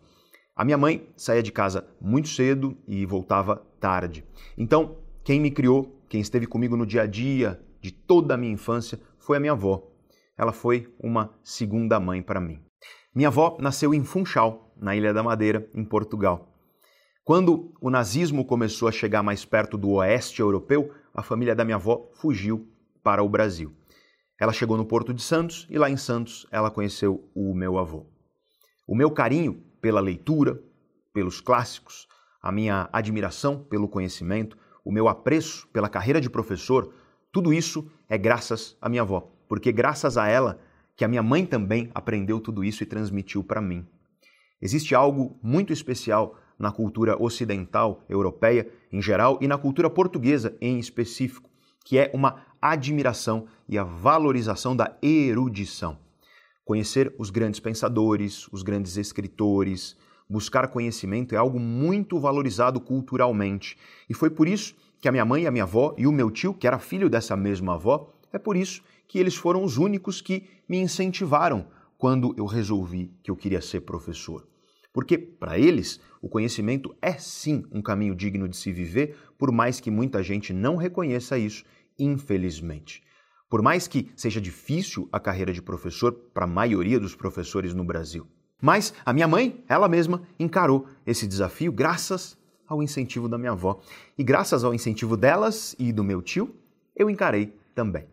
[0.55, 4.25] A minha mãe saía de casa muito cedo e voltava tarde.
[4.57, 8.53] Então, quem me criou, quem esteve comigo no dia a dia de toda a minha
[8.53, 9.87] infância, foi a minha avó.
[10.37, 12.61] Ela foi uma segunda mãe para mim.
[13.15, 16.55] Minha avó nasceu em Funchal, na Ilha da Madeira, em Portugal.
[17.25, 21.77] Quando o nazismo começou a chegar mais perto do oeste europeu, a família da minha
[21.77, 22.67] avó fugiu
[23.03, 23.73] para o Brasil.
[24.41, 28.07] Ela chegou no Porto de Santos e lá em Santos ela conheceu o meu avô.
[28.89, 30.59] O meu carinho pela leitura,
[31.13, 32.09] pelos clássicos,
[32.41, 36.91] a minha admiração pelo conhecimento, o meu apreço pela carreira de professor,
[37.31, 40.59] tudo isso é graças à minha avó, porque graças a ela
[40.97, 43.87] que a minha mãe também aprendeu tudo isso e transmitiu para mim.
[44.59, 50.79] Existe algo muito especial na cultura ocidental europeia em geral e na cultura portuguesa em
[50.79, 51.51] específico,
[51.85, 56.08] que é uma admiração e a valorização da erudição.
[56.69, 59.97] Conhecer os grandes pensadores, os grandes escritores,
[60.29, 63.79] buscar conhecimento é algo muito valorizado culturalmente.
[64.07, 66.53] E foi por isso que a minha mãe, a minha avó e o meu tio,
[66.53, 70.47] que era filho dessa mesma avó, é por isso que eles foram os únicos que
[70.69, 71.67] me incentivaram
[71.97, 74.47] quando eu resolvi que eu queria ser professor.
[74.93, 79.81] Porque, para eles, o conhecimento é sim um caminho digno de se viver, por mais
[79.81, 81.65] que muita gente não reconheça isso,
[81.99, 83.03] infelizmente.
[83.49, 87.85] Por mais que seja difícil a carreira de professor para a maioria dos professores no
[87.85, 88.27] Brasil.
[88.61, 92.37] Mas a minha mãe, ela mesma, encarou esse desafio graças
[92.67, 93.81] ao incentivo da minha avó.
[94.17, 96.55] E graças ao incentivo delas e do meu tio,
[96.95, 98.07] eu encarei também.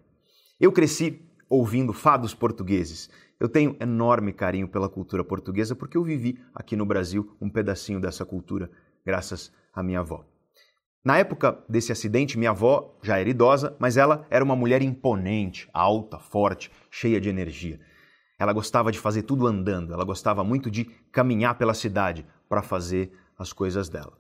[0.60, 3.10] Eu cresci ouvindo fados portugueses.
[3.40, 8.00] Eu tenho enorme carinho pela cultura portuguesa porque eu vivi aqui no Brasil um pedacinho
[8.00, 8.72] dessa cultura
[9.06, 10.26] graças à minha avó.
[11.06, 15.70] Na época desse acidente, minha avó já era idosa, mas ela era uma mulher imponente,
[15.72, 17.80] alta, forte, cheia de energia.
[18.40, 23.12] Ela gostava de fazer tudo andando, ela gostava muito de caminhar pela cidade para fazer
[23.38, 24.18] as coisas dela.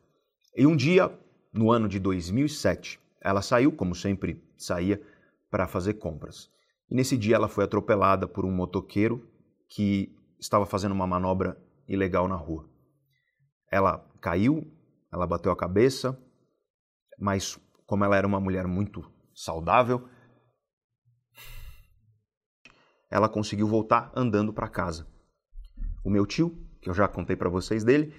[0.55, 1.11] E um dia,
[1.51, 5.01] no ano de 2007, ela saiu, como sempre saía,
[5.49, 6.51] para fazer compras.
[6.87, 9.27] E nesse dia ela foi atropelada por um motoqueiro
[9.67, 11.57] que estava fazendo uma manobra
[11.87, 12.69] ilegal na rua.
[13.71, 14.71] Ela caiu,
[15.11, 16.15] ela bateu a cabeça,
[17.17, 20.07] mas como ela era uma mulher muito saudável,
[23.09, 25.07] ela conseguiu voltar andando para casa.
[26.03, 28.13] O meu tio, que eu já contei para vocês dele,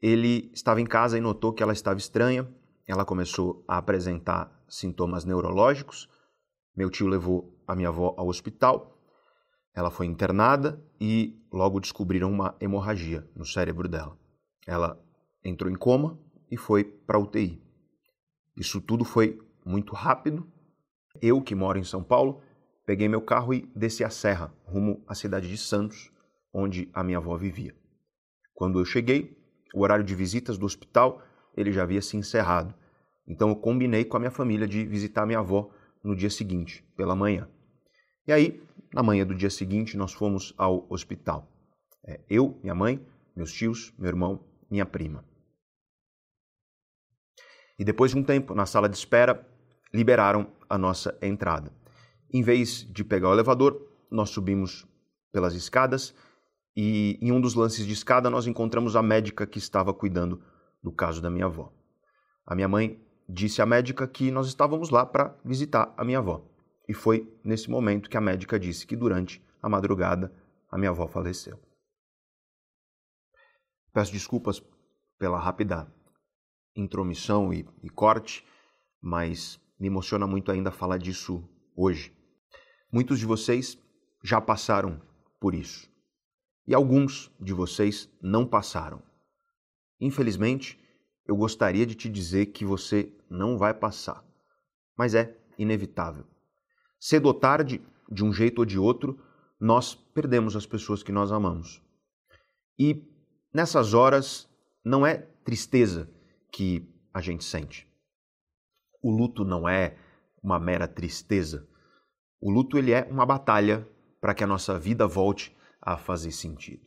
[0.00, 2.48] ele estava em casa e notou que ela estava estranha.
[2.86, 6.08] Ela começou a apresentar sintomas neurológicos.
[6.74, 8.98] Meu tio levou a minha avó ao hospital.
[9.74, 14.18] Ela foi internada e logo descobriram uma hemorragia no cérebro dela.
[14.66, 15.00] Ela
[15.44, 16.18] entrou em coma
[16.50, 17.62] e foi para UTI.
[18.60, 20.46] Isso tudo foi muito rápido.
[21.22, 22.42] Eu, que moro em São Paulo,
[22.84, 26.12] peguei meu carro e desci a serra, rumo à cidade de Santos,
[26.52, 27.74] onde a minha avó vivia.
[28.52, 29.34] Quando eu cheguei,
[29.74, 31.22] o horário de visitas do hospital
[31.56, 32.74] ele já havia se encerrado.
[33.26, 35.70] Então eu combinei com a minha família de visitar minha avó
[36.04, 37.48] no dia seguinte, pela manhã.
[38.26, 41.50] E aí, na manhã do dia seguinte, nós fomos ao hospital.
[42.06, 43.00] É, eu, minha mãe,
[43.34, 45.24] meus tios, meu irmão, minha prima.
[47.80, 49.42] E depois de um tempo, na sala de espera,
[49.90, 51.72] liberaram a nossa entrada.
[52.30, 54.86] Em vez de pegar o elevador, nós subimos
[55.32, 56.14] pelas escadas
[56.76, 60.42] e em um dos lances de escada nós encontramos a médica que estava cuidando
[60.82, 61.72] do caso da minha avó.
[62.46, 66.44] A minha mãe disse à médica que nós estávamos lá para visitar a minha avó.
[66.86, 70.30] E foi nesse momento que a médica disse que durante a madrugada
[70.70, 71.58] a minha avó faleceu.
[73.90, 74.62] Peço desculpas
[75.18, 75.90] pela rápida
[76.74, 78.44] intromissão e, e corte,
[79.00, 82.12] mas me emociona muito ainda falar disso hoje.
[82.92, 83.78] Muitos de vocês
[84.22, 85.00] já passaram
[85.40, 85.88] por isso.
[86.66, 89.02] E alguns de vocês não passaram.
[90.00, 90.78] Infelizmente,
[91.26, 94.24] eu gostaria de te dizer que você não vai passar.
[94.96, 96.26] Mas é inevitável.
[96.98, 99.18] Cedo ou tarde, de um jeito ou de outro,
[99.58, 101.82] nós perdemos as pessoas que nós amamos.
[102.78, 103.02] E
[103.52, 104.48] nessas horas
[104.84, 106.10] não é tristeza
[106.52, 107.86] que a gente sente.
[109.02, 109.96] O luto não é
[110.42, 111.66] uma mera tristeza.
[112.40, 113.88] O luto ele é uma batalha
[114.20, 116.82] para que a nossa vida volte a fazer sentido.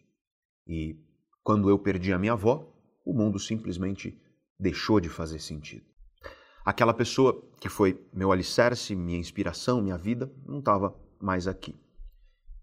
[0.67, 0.97] E
[1.43, 2.71] quando eu perdi a minha avó,
[3.05, 4.17] o mundo simplesmente
[4.59, 5.85] deixou de fazer sentido.
[6.65, 11.75] Aquela pessoa que foi meu alicerce, minha inspiração, minha vida, não estava mais aqui.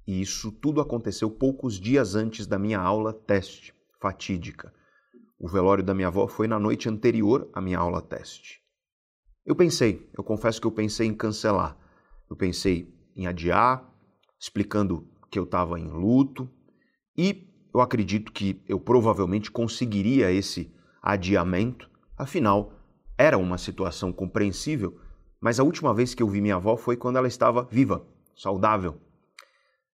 [0.07, 4.73] E isso tudo aconteceu poucos dias antes da minha aula teste, fatídica.
[5.43, 8.61] O velório da minha avó foi na noite anterior à minha aula teste.
[9.47, 11.79] Eu pensei, eu confesso que eu pensei em cancelar.
[12.29, 13.91] Eu pensei em adiar,
[14.39, 16.47] explicando que eu estava em luto,
[17.17, 20.71] e eu acredito que eu provavelmente conseguiria esse
[21.01, 22.75] adiamento, afinal,
[23.17, 25.01] era uma situação compreensível,
[25.41, 29.01] mas a última vez que eu vi minha avó foi quando ela estava viva, saudável.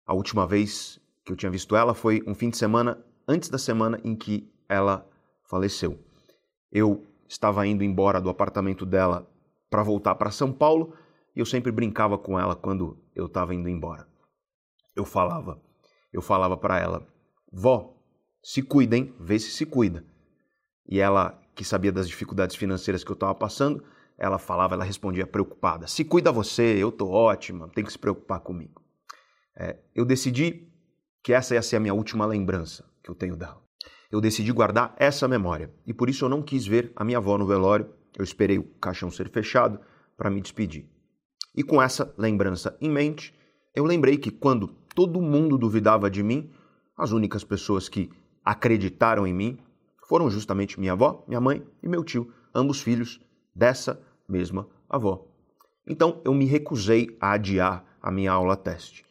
[0.06, 3.58] A última vez que eu tinha visto ela foi um fim de semana antes da
[3.58, 5.06] semana em que ela
[5.54, 5.96] faleceu.
[6.72, 9.24] Eu estava indo embora do apartamento dela
[9.70, 10.92] para voltar para São Paulo
[11.34, 14.04] e eu sempre brincava com ela quando eu estava indo embora.
[14.96, 15.62] Eu falava,
[16.12, 17.06] eu falava para ela,
[17.52, 17.94] vó,
[18.42, 19.14] se cuida, hein?
[19.20, 20.04] Vê se se cuida.
[20.88, 23.84] E ela, que sabia das dificuldades financeiras que eu estava passando,
[24.18, 28.40] ela falava, ela respondia preocupada: se cuida você, eu tô ótima, tem que se preocupar
[28.40, 28.82] comigo.
[29.56, 30.68] É, eu decidi
[31.22, 33.63] que essa ia ser a minha última lembrança que eu tenho dela.
[34.14, 37.36] Eu decidi guardar essa memória e por isso eu não quis ver a minha avó
[37.36, 37.90] no velório.
[38.16, 39.80] Eu esperei o caixão ser fechado
[40.16, 40.88] para me despedir.
[41.52, 43.34] E com essa lembrança em mente,
[43.74, 46.48] eu lembrei que quando todo mundo duvidava de mim,
[46.96, 48.08] as únicas pessoas que
[48.44, 49.58] acreditaram em mim
[50.06, 53.20] foram justamente minha avó, minha mãe e meu tio, ambos filhos
[53.52, 55.26] dessa mesma avó.
[55.88, 59.04] Então eu me recusei a adiar a minha aula teste.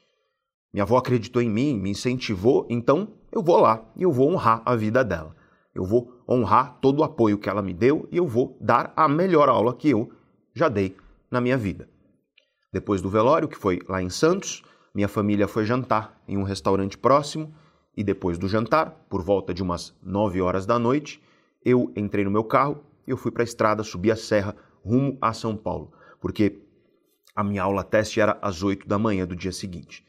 [0.71, 4.61] Minha avó acreditou em mim, me incentivou, então eu vou lá e eu vou honrar
[4.63, 5.35] a vida dela.
[5.73, 9.07] Eu vou honrar todo o apoio que ela me deu e eu vou dar a
[9.07, 10.11] melhor aula que eu
[10.53, 10.95] já dei
[11.31, 11.89] na minha vida.
[12.71, 14.63] Depois do velório, que foi lá em Santos,
[14.93, 17.51] minha família foi jantar em um restaurante próximo
[17.97, 21.19] e depois do jantar, por volta de umas 9 horas da noite,
[21.65, 24.55] eu entrei no meu carro e eu fui para a estrada, subi a serra
[24.85, 26.61] rumo a São Paulo, porque
[27.35, 30.05] a minha aula teste era às 8 da manhã do dia seguinte.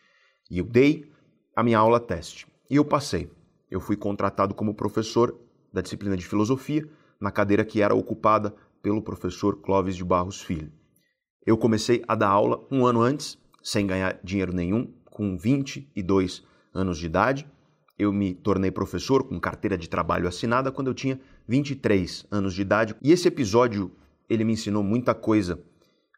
[0.51, 1.11] E eu dei
[1.57, 3.31] a minha aula teste e eu passei.
[3.71, 5.39] Eu fui contratado como professor
[5.73, 6.85] da disciplina de filosofia
[7.21, 8.53] na cadeira que era ocupada
[8.83, 10.73] pelo professor Clóvis de Barros Filho.
[11.47, 16.43] Eu comecei a dar aula um ano antes, sem ganhar dinheiro nenhum, com 22
[16.75, 17.47] anos de idade.
[17.97, 22.63] Eu me tornei professor com carteira de trabalho assinada quando eu tinha 23 anos de
[22.63, 22.97] idade.
[23.01, 23.93] E esse episódio,
[24.29, 25.63] ele me ensinou muita coisa.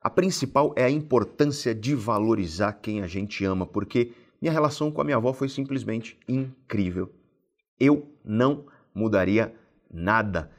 [0.01, 4.13] A principal é a importância de valorizar quem a gente ama, porque
[4.47, 7.13] minha relação com a minha avó foi simplesmente incrível.
[7.79, 9.55] Eu não mudaria
[9.91, 10.51] nada.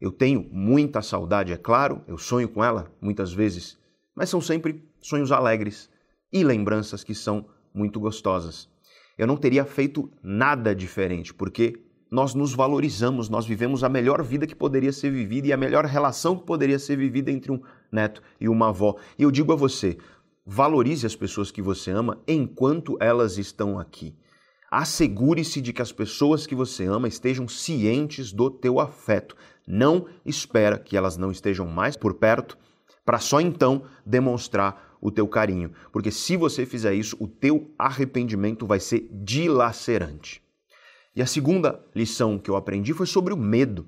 [0.00, 3.82] Eu tenho muita saudade, é claro, eu sonho com ela muitas vezes
[4.14, 5.90] mas são sempre sonhos alegres
[6.32, 8.68] e lembranças que são muito gostosas.
[9.16, 14.46] Eu não teria feito nada diferente, porque nós nos valorizamos, nós vivemos a melhor vida
[14.46, 17.60] que poderia ser vivida e a melhor relação que poderia ser vivida entre um
[17.90, 18.96] neto e uma avó.
[19.18, 19.96] E eu digo a você,
[20.44, 24.14] valorize as pessoas que você ama enquanto elas estão aqui.
[24.70, 29.36] Assegure-se de que as pessoas que você ama estejam cientes do teu afeto.
[29.66, 32.56] Não espera que elas não estejam mais por perto
[33.04, 38.64] para só então demonstrar o teu carinho, porque se você fizer isso, o teu arrependimento
[38.66, 40.40] vai ser dilacerante.
[41.14, 43.86] E a segunda lição que eu aprendi foi sobre o medo.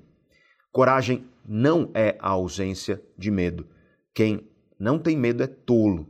[0.71, 3.65] Coragem não é a ausência de medo.
[4.13, 6.05] Quem não tem medo é tolo.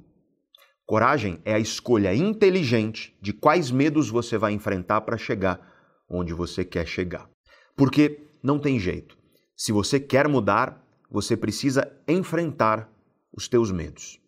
[0.86, 5.60] Coragem é a escolha inteligente de quais medos você vai enfrentar para chegar
[6.07, 7.28] onde você quer chegar.
[7.76, 9.18] Porque não tem jeito.
[9.57, 12.88] Se você quer mudar, você precisa enfrentar
[13.36, 14.20] os teus medos.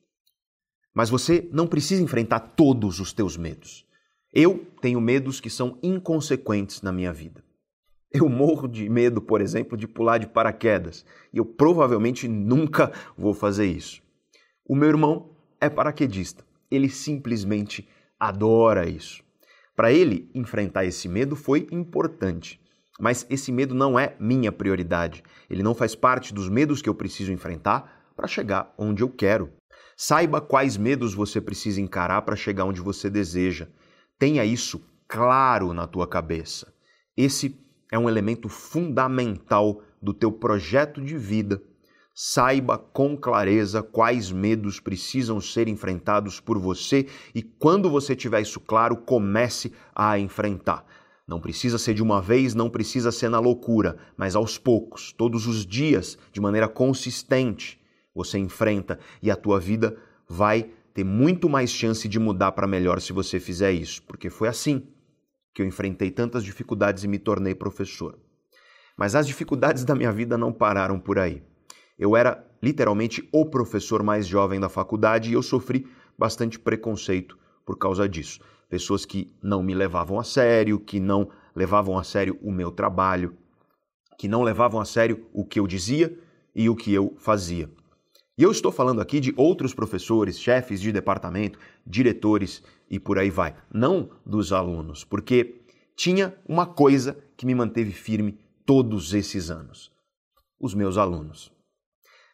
[0.96, 3.86] Mas você não precisa enfrentar todos os teus medos.
[4.34, 7.44] Eu tenho medos que são inconsequentes na minha vida.
[8.12, 13.34] Eu morro de medo, por exemplo, de pular de paraquedas, e eu provavelmente nunca vou
[13.34, 14.02] fazer isso.
[14.66, 15.30] O meu irmão
[15.60, 16.47] é paraquedista.
[16.70, 17.88] Ele simplesmente
[18.20, 19.24] adora isso.
[19.76, 22.60] Para ele, enfrentar esse medo foi importante.
[23.00, 25.24] Mas esse medo não é minha prioridade.
[25.50, 29.54] Ele não faz parte dos medos que eu preciso enfrentar para chegar onde eu quero.
[29.96, 33.68] Saiba quais medos você precisa encarar para chegar onde você deseja.
[34.18, 36.74] Tenha isso claro na tua cabeça.
[37.16, 37.60] Esse
[37.92, 41.62] é um elemento fundamental do teu projeto de vida.
[42.20, 48.60] Saiba com clareza quais medos precisam ser enfrentados por você e quando você tiver isso
[48.60, 50.84] claro, comece a enfrentar.
[51.28, 55.46] Não precisa ser de uma vez, não precisa ser na loucura, mas aos poucos, todos
[55.46, 57.80] os dias, de maneira consistente
[58.16, 59.96] você enfrenta e a tua vida
[60.28, 64.48] vai ter muito mais chance de mudar para melhor se você fizer isso, porque foi
[64.48, 64.88] assim
[65.54, 68.18] que eu enfrentei tantas dificuldades e me tornei professor.
[68.98, 71.44] Mas as dificuldades da minha vida não pararam por aí.
[71.98, 75.88] Eu era literalmente o professor mais jovem da faculdade e eu sofri
[76.18, 78.40] bastante preconceito por causa disso.
[78.70, 83.36] Pessoas que não me levavam a sério, que não levavam a sério o meu trabalho,
[84.18, 86.18] que não levavam a sério o que eu dizia
[86.54, 87.70] e o que eu fazia.
[88.38, 93.32] E eu estou falando aqui de outros professores, chefes de departamento, diretores e por aí
[93.32, 95.62] vai, não dos alunos, porque
[95.96, 99.92] tinha uma coisa que me manteve firme todos esses anos:
[100.60, 101.57] os meus alunos.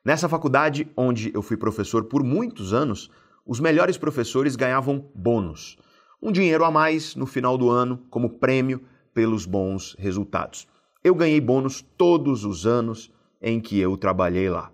[0.06, 3.10] Nessa faculdade, onde eu fui professor por muitos anos,
[3.46, 5.78] os melhores professores ganhavam bônus,
[6.22, 8.82] um dinheiro a mais no final do ano como prêmio
[9.14, 10.68] pelos bons resultados.
[11.02, 14.74] Eu ganhei bônus todos os anos em que eu trabalhei lá.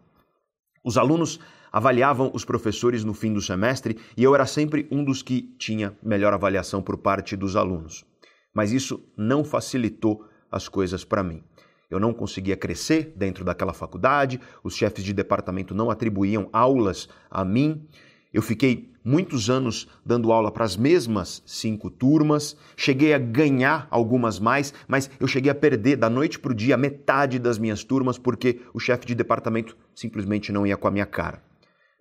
[0.84, 1.40] Os alunos
[1.72, 5.96] avaliavam os professores no fim do semestre e eu era sempre um dos que tinha
[6.02, 8.04] melhor avaliação por parte dos alunos.
[8.52, 11.44] Mas isso não facilitou as coisas para mim.
[11.90, 17.44] Eu não conseguia crescer dentro daquela faculdade, os chefes de departamento não atribuíam aulas a
[17.44, 17.88] mim
[18.32, 24.40] eu fiquei muitos anos dando aula para as mesmas cinco turmas, cheguei a ganhar algumas
[24.40, 28.20] mais, mas eu cheguei a perder da noite para o dia metade das minhas turmas
[28.20, 31.42] porque o chefe de departamento simplesmente não ia com a minha cara.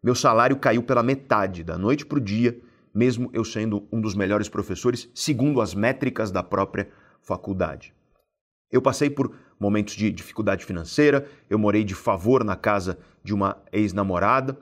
[0.02, 2.60] Meu salário caiu pela metade da noite para o dia,
[2.94, 6.90] mesmo eu sendo um dos melhores professores, segundo as métricas da própria
[7.22, 7.94] faculdade.
[8.70, 13.56] Eu passei por momentos de dificuldade financeira, eu morei de favor na casa de uma
[13.72, 14.56] ex-namorada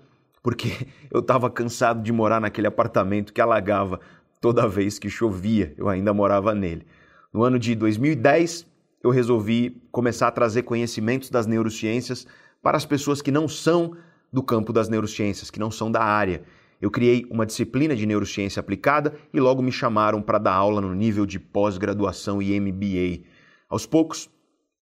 [0.46, 3.98] porque eu estava cansado de morar naquele apartamento que alagava
[4.40, 6.86] toda vez que chovia, eu ainda morava nele.
[7.32, 8.64] No ano de 2010,
[9.02, 12.28] eu resolvi começar a trazer conhecimentos das neurociências
[12.62, 13.96] para as pessoas que não são
[14.32, 16.44] do campo das neurociências, que não são da área.
[16.80, 20.94] Eu criei uma disciplina de neurociência aplicada e logo me chamaram para dar aula no
[20.94, 23.24] nível de pós-graduação e MBA.
[23.68, 24.30] Aos poucos,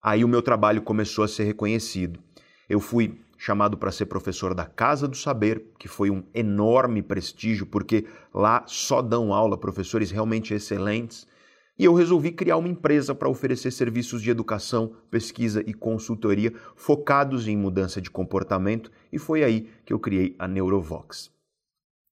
[0.02, 2.20] aí o meu trabalho começou a ser reconhecido.
[2.68, 7.64] Eu fui chamado para ser professor da Casa do Saber, que foi um enorme prestígio,
[7.64, 8.04] porque
[8.34, 11.26] lá só dão aula professores realmente excelentes.
[11.78, 17.46] E eu resolvi criar uma empresa para oferecer serviços de educação, pesquisa e consultoria focados
[17.46, 21.30] em mudança de comportamento, e foi aí que eu criei a Neurovox.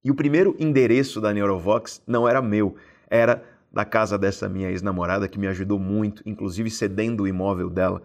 [0.05, 2.77] E o primeiro endereço da Neurovox não era meu,
[3.11, 3.43] era
[3.77, 8.01] da casa dessa minha ex-namorada que me ajudou muito, inclusive cedendo o imóvel dela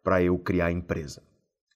[0.00, 1.20] para eu criar a empresa.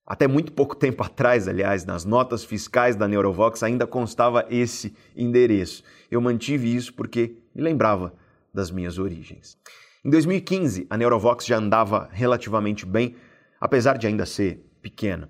[0.06, 5.82] Até muito pouco tempo atrás, aliás, nas notas fiscais da Neurovox ainda constava esse endereço.
[6.08, 8.14] Eu mantive isso porque me lembrava
[8.54, 9.58] das minhas origens.
[10.04, 13.16] Em 2015, a Neurovox já andava relativamente bem,
[13.60, 15.28] apesar de ainda ser pequena.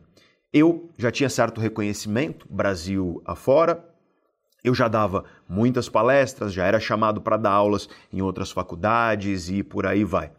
[0.52, 3.82] Eu já tinha certo reconhecimento, Brasil afora,
[4.62, 9.62] eu já dava muitas palestras, já era chamado para dar aulas em outras faculdades e
[9.62, 10.32] por aí vai.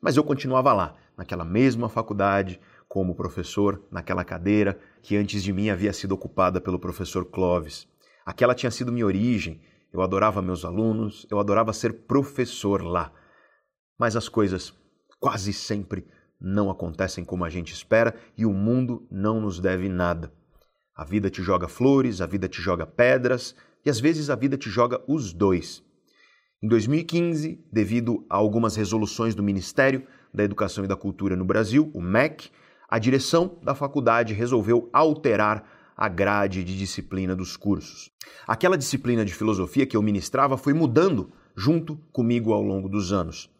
[0.00, 5.68] Mas eu continuava lá, naquela mesma faculdade, como professor naquela cadeira que antes de mim
[5.68, 7.88] havia sido ocupada pelo professor Clovis.
[8.24, 9.60] Aquela tinha sido minha origem.
[9.92, 13.12] Eu adorava meus alunos, eu adorava ser professor lá.
[13.98, 14.72] Mas as coisas
[15.20, 16.06] quase sempre
[16.40, 20.32] não acontecem como a gente espera e o mundo não nos deve nada.
[20.94, 23.54] A vida te joga flores, a vida te joga pedras
[23.84, 25.82] e às vezes a vida te joga os dois.
[26.62, 31.90] Em 2015, devido a algumas resoluções do Ministério da Educação e da Cultura no Brasil,
[31.92, 32.48] o MEC,
[32.88, 38.10] a direção da faculdade resolveu alterar a grade de disciplina dos cursos.
[38.46, 43.50] Aquela disciplina de filosofia que eu ministrava foi mudando junto comigo ao longo dos anos.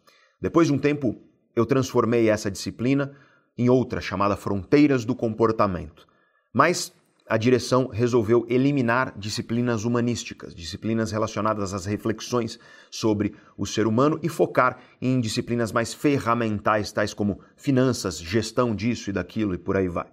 [0.41, 1.15] Depois de um tempo,
[1.55, 3.15] eu transformei essa disciplina
[3.57, 6.07] em outra chamada Fronteiras do Comportamento.
[6.53, 6.93] Mas
[7.27, 12.59] a direção resolveu eliminar disciplinas humanísticas, disciplinas relacionadas às reflexões
[12.91, 19.09] sobre o ser humano e focar em disciplinas mais ferramentais, tais como finanças, gestão disso
[19.09, 20.05] e daquilo e por aí vai.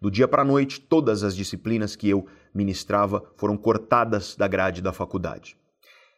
[0.00, 4.80] Do dia para a noite, todas as disciplinas que eu ministrava foram cortadas da grade
[4.80, 5.56] da faculdade.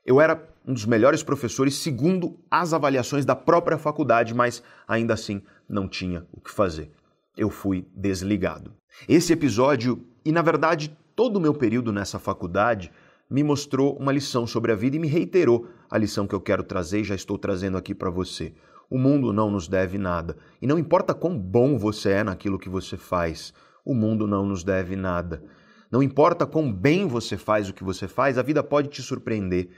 [0.05, 5.43] Eu era um dos melhores professores segundo as avaliações da própria faculdade, mas ainda assim
[5.68, 6.93] não tinha o que fazer.
[7.36, 8.73] Eu fui desligado.
[9.09, 12.90] Esse episódio e na verdade, todo o meu período nessa faculdade
[13.31, 16.65] me mostrou uma lição sobre a vida e me reiterou a lição que eu quero
[16.65, 18.53] trazer e já estou trazendo aqui para você.
[18.90, 20.36] O mundo não nos deve nada.
[20.61, 23.55] E não importa quão bom você é naquilo que você faz,
[23.85, 25.44] o mundo não nos deve nada.
[25.93, 29.69] Não importa quão bem você faz o que você faz, a vida pode te surpreender.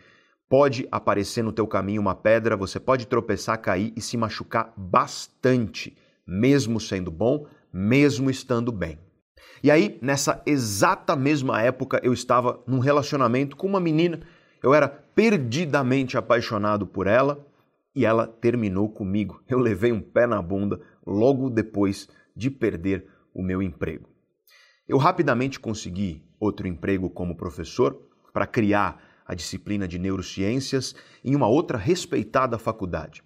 [0.49, 5.95] Pode aparecer no teu caminho uma pedra, você pode tropeçar, cair e se machucar bastante,
[6.27, 8.99] mesmo sendo bom, mesmo estando bem.
[9.63, 14.21] E aí, nessa exata mesma época, eu estava num relacionamento com uma menina,
[14.63, 17.47] eu era perdidamente apaixonado por ela
[17.95, 19.43] e ela terminou comigo.
[19.49, 24.09] Eu levei um pé na bunda logo depois de perder o meu emprego.
[24.87, 28.01] Eu rapidamente consegui outro emprego como professor
[28.33, 30.95] para criar a disciplina de neurociências
[31.25, 33.23] em uma outra respeitada faculdade.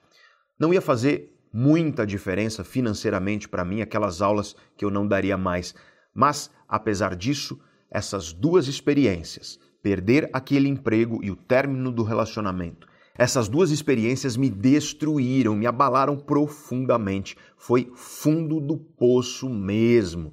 [0.58, 5.74] Não ia fazer muita diferença financeiramente para mim aquelas aulas que eu não daria mais,
[6.14, 7.58] mas apesar disso,
[7.90, 14.48] essas duas experiências, perder aquele emprego e o término do relacionamento, essas duas experiências me
[14.48, 17.36] destruíram, me abalaram profundamente.
[17.56, 20.32] Foi fundo do poço mesmo.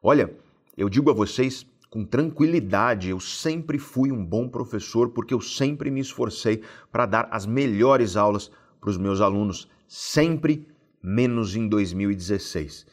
[0.00, 0.32] Olha,
[0.76, 5.90] eu digo a vocês com tranquilidade, eu sempre fui um bom professor porque eu sempre
[5.90, 6.62] me esforcei
[6.92, 8.48] para dar as melhores aulas
[8.80, 10.68] para os meus alunos, sempre
[11.02, 12.86] menos em 2016.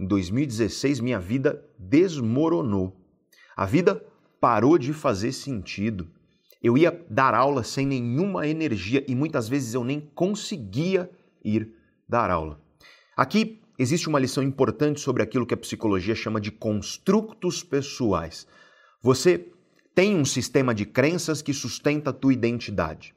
[0.00, 2.96] Em 2016 minha vida desmoronou.
[3.54, 4.02] A vida
[4.40, 6.08] parou de fazer sentido.
[6.62, 11.10] Eu ia dar aula sem nenhuma energia e muitas vezes eu nem conseguia
[11.44, 11.70] ir
[12.08, 12.58] dar aula.
[13.14, 18.46] Aqui existe uma lição importante sobre aquilo que a psicologia chama de construtos pessoais.
[19.02, 19.48] Você
[19.94, 23.14] tem um sistema de crenças que sustenta a tua identidade.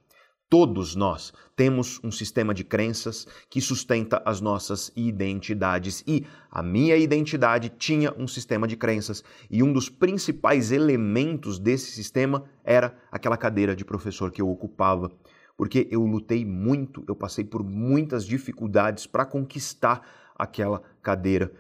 [0.54, 6.04] Todos nós temos um sistema de crenças que sustenta as nossas identidades.
[6.06, 9.24] E a minha identidade tinha um sistema de crenças.
[9.50, 15.12] E um dos principais elementos desse sistema era aquela cadeira de professor que eu ocupava.
[15.58, 20.08] Porque eu lutei muito, eu passei por muitas dificuldades para conquistar
[20.38, 21.52] aquela cadeira.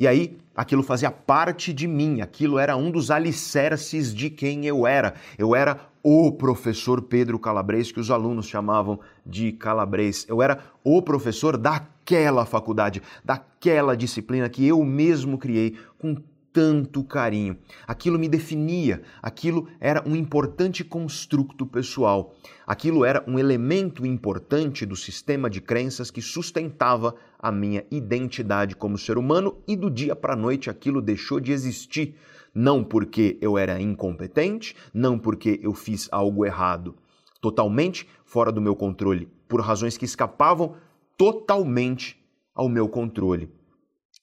[0.00, 4.86] E aí, aquilo fazia parte de mim, aquilo era um dos alicerces de quem eu
[4.86, 5.12] era.
[5.36, 10.24] Eu era o professor Pedro Calabres, que os alunos chamavam de Calabres.
[10.26, 16.16] Eu era o professor daquela faculdade, daquela disciplina que eu mesmo criei com
[16.52, 17.56] tanto carinho.
[17.86, 22.34] Aquilo me definia, aquilo era um importante construto pessoal,
[22.66, 28.98] aquilo era um elemento importante do sistema de crenças que sustentava a minha identidade como
[28.98, 32.16] ser humano e do dia para a noite aquilo deixou de existir.
[32.52, 36.96] Não porque eu era incompetente, não porque eu fiz algo errado,
[37.40, 40.74] totalmente fora do meu controle, por razões que escapavam
[41.16, 42.20] totalmente
[42.54, 43.59] ao meu controle.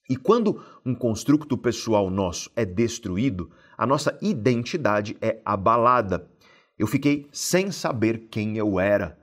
[0.10, 6.30] E quando um construto pessoal nosso é destruído, a nossa identidade é abalada.
[6.80, 9.20] Eu fiquei sem saber quem eu era,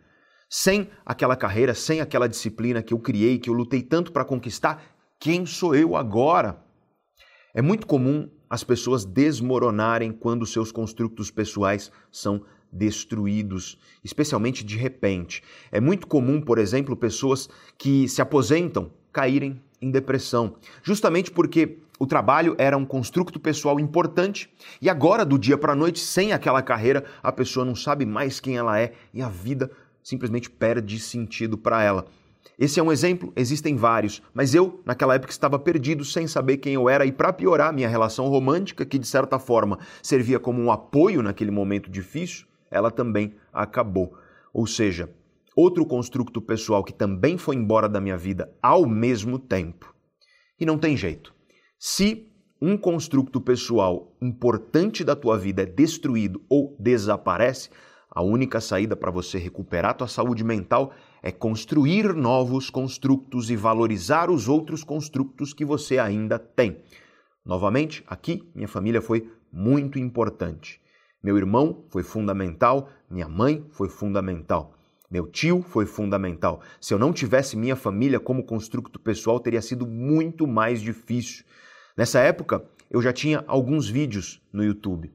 [0.49, 4.83] sem aquela carreira, sem aquela disciplina que eu criei, que eu lutei tanto para conquistar.
[5.19, 6.63] Quem sou eu agora?
[7.55, 12.45] É muito comum as pessoas desmoronarem quando seus construtos pessoais são
[12.75, 15.43] destruídos, especialmente de repente.
[15.71, 17.49] É muito comum, por exemplo, pessoas
[17.79, 24.51] que se aposentam caírem em depressão, justamente porque o trabalho era um construto pessoal importante
[24.83, 28.41] e agora, do dia para a noite, sem aquela carreira, a pessoa não sabe mais
[28.41, 29.71] quem ela é e a vida
[30.03, 32.07] simplesmente perde sentido para ela.
[32.59, 36.75] Esse é um exemplo, existem vários, mas eu, naquela época, estava perdido, sem saber quem
[36.75, 40.71] eu era, e para piorar, minha relação romântica, que de certa forma servia como um
[40.71, 44.19] apoio naquele momento difícil, ela também acabou.
[44.53, 45.09] Ou seja,
[45.57, 49.95] outro construto pessoal que também foi embora da minha vida ao mesmo tempo.
[50.61, 51.33] E não tem jeito.
[51.79, 52.31] Se
[52.61, 57.71] um construto pessoal importante da tua vida é destruído ou desaparece,
[58.11, 60.93] a única saída para você recuperar tua saúde mental
[61.23, 66.79] é construir novos construtos e valorizar os outros construtos que você ainda tem.
[67.45, 70.81] Novamente, aqui minha família foi muito importante.
[71.25, 74.75] Meu irmão foi fundamental, minha mãe foi fundamental.
[75.11, 76.61] Meu tio foi fundamental.
[76.79, 81.47] Se eu não tivesse minha família como construto pessoal, teria sido muito mais difícil.
[81.97, 85.11] Nessa época, eu já tinha alguns vídeos no YouTube.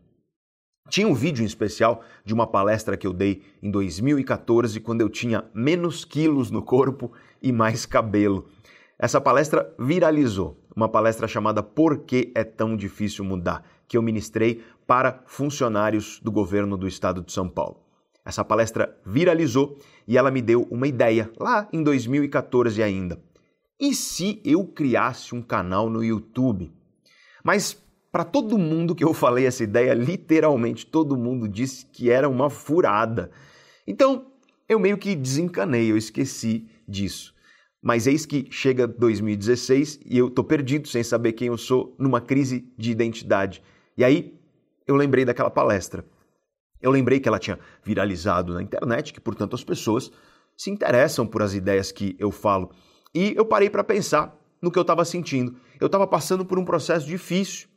[0.89, 5.09] Tinha um vídeo em especial de uma palestra que eu dei em 2014, quando eu
[5.09, 8.47] tinha menos quilos no corpo e mais cabelo.
[8.97, 14.63] Essa palestra viralizou, uma palestra chamada Por que é tão difícil mudar, que eu ministrei
[14.89, 17.79] para funcionários do governo do estado de São Paulo.
[18.25, 23.21] Essa palestra viralizou e ela me deu uma ideia lá em 2014 ainda.
[23.79, 26.73] E se eu criasse um canal no YouTube?
[27.43, 27.79] Mas
[28.11, 32.49] para todo mundo que eu falei essa ideia, literalmente todo mundo disse que era uma
[32.49, 33.29] furada.
[33.85, 34.31] Então,
[34.67, 37.35] eu meio que desencanei, eu esqueci disso.
[37.79, 42.19] Mas eis que chega 2016 e eu tô perdido, sem saber quem eu sou, numa
[42.19, 43.61] crise de identidade.
[43.95, 44.38] E aí
[44.89, 46.03] eu lembrei daquela palestra.
[46.81, 50.11] Eu lembrei que ela tinha viralizado na internet, que portanto as pessoas
[50.57, 52.71] se interessam por as ideias que eu falo.
[53.13, 55.55] E eu parei para pensar no que eu estava sentindo.
[55.79, 57.67] Eu estava passando por um processo difícil.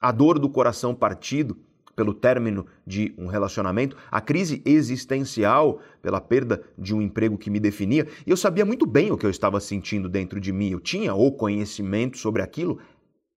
[0.00, 1.56] A dor do coração partido
[1.96, 7.60] pelo término de um relacionamento, a crise existencial pela perda de um emprego que me
[7.60, 10.70] definia, e eu sabia muito bem o que eu estava sentindo dentro de mim.
[10.70, 12.78] Eu tinha o conhecimento sobre aquilo,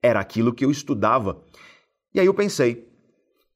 [0.01, 1.41] era aquilo que eu estudava.
[2.13, 2.87] E aí eu pensei,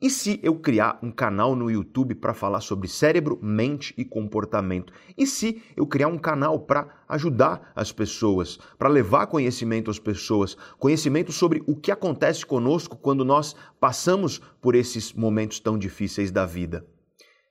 [0.01, 4.93] e se eu criar um canal no YouTube para falar sobre cérebro, mente e comportamento?
[5.17, 10.55] E se eu criar um canal para ajudar as pessoas, para levar conhecimento às pessoas,
[10.77, 16.45] conhecimento sobre o que acontece conosco quando nós passamos por esses momentos tão difíceis da
[16.45, 16.87] vida?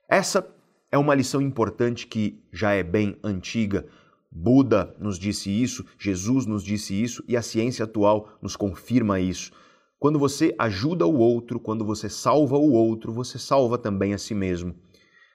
[0.09, 0.43] Essa
[0.91, 3.85] é uma lição importante que já é bem antiga.
[4.31, 9.51] Buda nos disse isso, Jesus nos disse isso e a ciência atual nos confirma isso.
[9.99, 14.33] Quando você ajuda o outro, quando você salva o outro, você salva também a si
[14.33, 14.73] mesmo.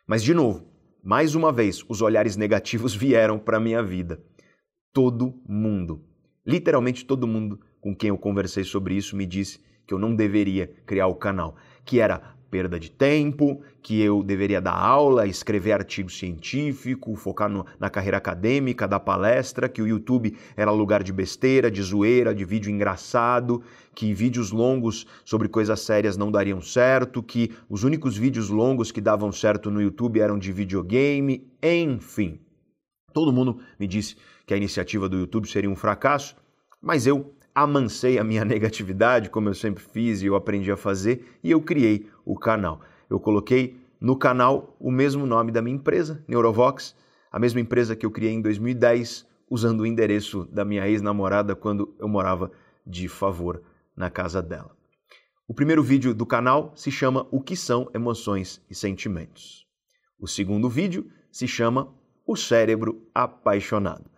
[0.07, 0.67] Mas, de novo,
[1.03, 4.25] mais uma vez, os olhares negativos vieram para a minha vida.
[4.91, 6.03] Todo mundo,
[6.47, 10.67] literalmente todo mundo com quem eu conversei sobre isso, me disse que eu não deveria
[10.87, 16.09] criar o canal, que era perda de tempo, que eu deveria dar aula, escrever artigo
[16.09, 21.69] científico, focar no, na carreira acadêmica, dar palestra, que o YouTube era lugar de besteira,
[21.69, 23.61] de zoeira, de vídeo engraçado,
[23.93, 29.01] que vídeos longos sobre coisas sérias não dariam certo, que os únicos vídeos longos que
[29.01, 32.39] davam certo no YouTube eram de videogame, enfim.
[33.13, 34.15] Todo mundo me disse
[34.47, 36.37] que a iniciativa do YouTube seria um fracasso,
[36.81, 41.39] mas eu amancei a minha negatividade, como eu sempre fiz e eu aprendi a fazer,
[41.43, 42.81] e eu criei o canal.
[43.09, 46.95] Eu coloquei no canal o mesmo nome da minha empresa, Neurovox,
[47.31, 51.95] a mesma empresa que eu criei em 2010, usando o endereço da minha ex-namorada quando
[51.99, 52.51] eu morava
[52.87, 53.63] de favor
[53.97, 54.75] na casa dela.
[55.47, 59.67] O primeiro vídeo do canal se chama O que são emoções e sentimentos.
[60.19, 61.93] O segundo vídeo se chama
[62.27, 64.11] O cérebro apaixonado.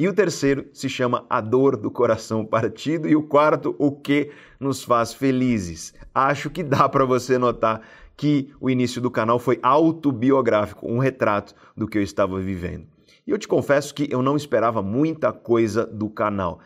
[0.00, 3.06] E o terceiro se chama A Dor do Coração Partido.
[3.06, 5.92] E o quarto, O que nos faz felizes.
[6.14, 7.82] Acho que dá para você notar
[8.16, 12.86] que o início do canal foi autobiográfico, um retrato do que eu estava vivendo.
[13.26, 16.60] E eu te confesso que eu não esperava muita coisa do canal.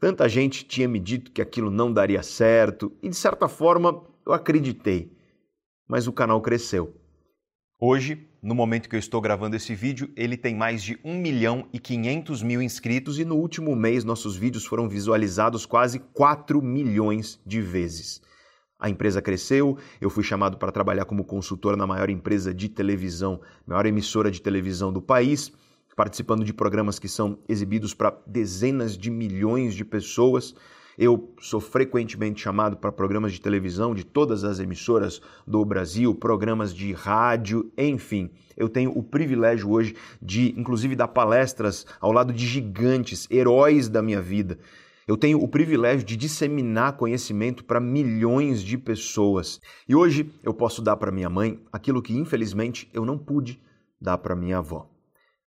[0.00, 4.32] Tanta gente tinha me dito que aquilo não daria certo, e de certa forma eu
[4.32, 5.16] acreditei.
[5.88, 6.99] Mas o canal cresceu.
[7.82, 11.66] Hoje, no momento que eu estou gravando esse vídeo, ele tem mais de 1 milhão
[11.72, 17.40] e 500 mil inscritos e no último mês nossos vídeos foram visualizados quase 4 milhões
[17.46, 18.20] de vezes.
[18.78, 23.40] A empresa cresceu, eu fui chamado para trabalhar como consultor na maior empresa de televisão,
[23.66, 25.50] maior emissora de televisão do país,
[25.96, 30.54] participando de programas que são exibidos para dezenas de milhões de pessoas.
[31.02, 36.74] Eu sou frequentemente chamado para programas de televisão de todas as emissoras do Brasil, programas
[36.74, 38.28] de rádio, enfim.
[38.54, 44.02] Eu tenho o privilégio hoje de, inclusive, dar palestras ao lado de gigantes, heróis da
[44.02, 44.58] minha vida.
[45.08, 49.58] Eu tenho o privilégio de disseminar conhecimento para milhões de pessoas.
[49.88, 53.58] E hoje eu posso dar para minha mãe aquilo que, infelizmente, eu não pude
[53.98, 54.86] dar para minha avó: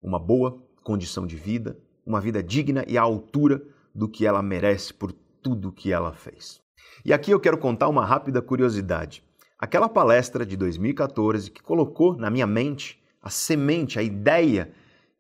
[0.04, 3.64] uma boa condição de vida, uma vida digna e à altura
[3.96, 6.62] do que ela merece por tudo que ela fez.
[7.06, 9.24] E aqui eu quero contar uma rápida curiosidade.
[9.60, 14.72] Aquela palestra de 2014 que colocou na minha mente a semente, a ideia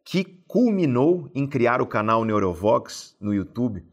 [0.04, 3.84] que culminou em criar o canal Neurovox no YouTube.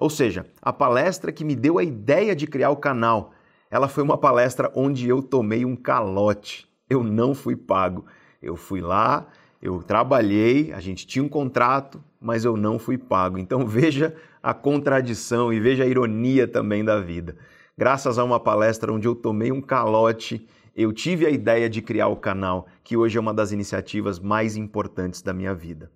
[0.00, 3.32] Ou seja, a palestra que me deu a ideia de criar o canal,
[3.70, 6.66] ela foi uma palestra onde eu tomei um calote.
[6.88, 8.06] Eu não fui pago.
[8.42, 9.26] Eu fui lá,
[9.60, 13.38] eu trabalhei, a gente tinha um contrato, mas eu não fui pago.
[13.38, 17.36] Então veja a contradição e veja a ironia também da vida.
[17.76, 22.08] Graças a uma palestra onde eu tomei um calote, eu tive a ideia de criar
[22.08, 25.90] o canal, que hoje é uma das iniciativas mais importantes da minha vida.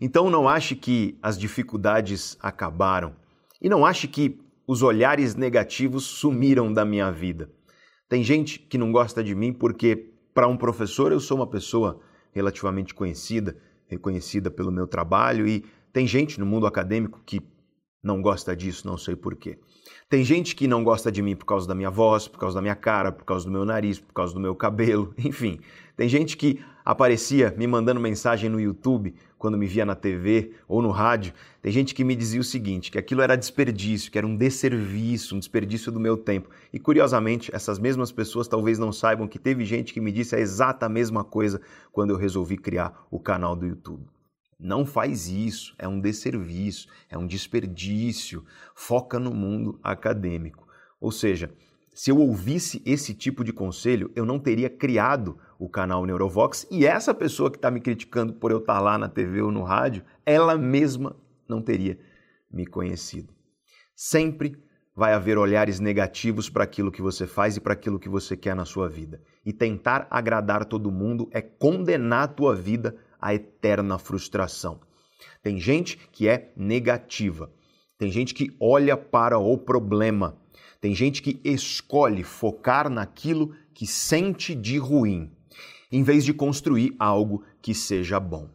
[0.00, 3.14] Então não ache que as dificuldades acabaram
[3.60, 7.50] e não ache que os olhares negativos sumiram da minha vida.
[8.08, 12.00] Tem gente que não gosta de mim porque, para um professor, eu sou uma pessoa
[12.32, 13.56] relativamente conhecida,
[13.86, 17.40] reconhecida pelo meu trabalho, e tem gente no mundo acadêmico que
[18.06, 19.58] não gosta disso, não sei porquê.
[20.08, 22.62] Tem gente que não gosta de mim por causa da minha voz, por causa da
[22.62, 25.58] minha cara, por causa do meu nariz, por causa do meu cabelo, enfim.
[25.96, 30.80] Tem gente que aparecia me mandando mensagem no YouTube quando me via na TV ou
[30.80, 31.34] no rádio.
[31.60, 35.34] Tem gente que me dizia o seguinte, que aquilo era desperdício, que era um desserviço,
[35.34, 36.48] um desperdício do meu tempo.
[36.72, 40.38] E curiosamente, essas mesmas pessoas talvez não saibam que teve gente que me disse a
[40.38, 41.60] exata mesma coisa
[41.90, 44.15] quando eu resolvi criar o canal do YouTube.
[44.58, 48.44] Não faz isso, é um desserviço, é um desperdício.
[48.74, 50.66] Foca no mundo acadêmico.
[50.98, 51.52] Ou seja,
[51.94, 56.86] se eu ouvisse esse tipo de conselho, eu não teria criado o canal Neurovox e
[56.86, 59.62] essa pessoa que está me criticando por eu estar tá lá na TV ou no
[59.62, 61.16] rádio, ela mesma
[61.48, 61.98] não teria
[62.50, 63.32] me conhecido.
[63.94, 64.62] Sempre
[64.94, 68.56] vai haver olhares negativos para aquilo que você faz e para aquilo que você quer
[68.56, 69.20] na sua vida.
[69.44, 74.80] E tentar agradar todo mundo é condenar a tua vida à eterna frustração.
[75.42, 77.50] Tem gente que é negativa.
[77.98, 80.38] Tem gente que olha para o problema
[80.80, 85.32] tem gente que escolhe focar naquilo que sente de ruim,
[85.90, 88.48] em vez de construir algo que seja bom.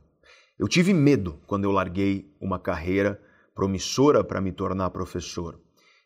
[0.57, 3.21] Eu tive medo quando eu larguei uma carreira
[3.55, 5.59] promissora para me tornar professor.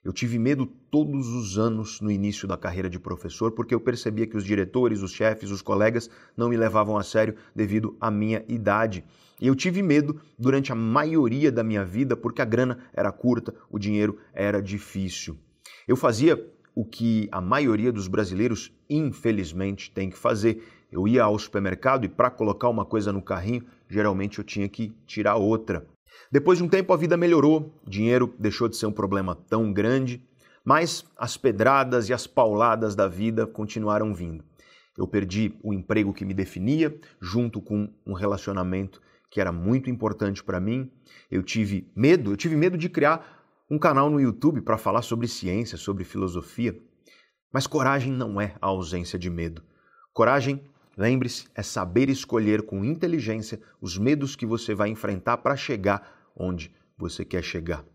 [0.05, 4.27] Eu tive medo todos os anos no início da carreira de professor, porque eu percebia
[4.27, 8.45] que os diretores, os chefes, os colegas não me levavam a sério devido à minha
[8.47, 9.03] idade.
[9.41, 13.55] E eu tive medo durante a maioria da minha vida, porque a grana era curta,
[13.67, 15.39] o dinheiro era difícil.
[15.87, 16.39] Eu fazia
[16.75, 20.61] o que a maioria dos brasileiros, infelizmente, tem que fazer.
[20.91, 24.93] Eu ia ao supermercado e, para colocar uma coisa no carrinho, geralmente eu tinha que
[25.07, 25.83] tirar outra.
[26.35, 30.21] Depois de um tempo, a vida melhorou, dinheiro deixou de ser um problema tão grande,
[30.65, 34.43] mas as pedradas e as pauladas da vida continuaram vindo.
[34.97, 39.01] Eu perdi o emprego que me definia, junto com um relacionamento
[39.31, 40.91] que era muito importante para mim.
[41.31, 45.29] Eu tive medo, eu tive medo de criar um canal no YouTube para falar sobre
[45.29, 46.77] ciência, sobre filosofia.
[47.49, 49.63] Mas coragem não é a ausência de medo.
[50.11, 50.61] Coragem,
[50.97, 56.73] lembre-se, é saber escolher com inteligência os medos que você vai enfrentar para chegar onde
[56.97, 57.85] você quer chegar.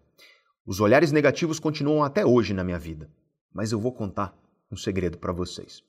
[0.64, 3.10] Os olhares negativos continuam até hoje na minha vida,
[3.52, 4.36] mas eu vou contar
[4.70, 5.82] um segredo para vocês.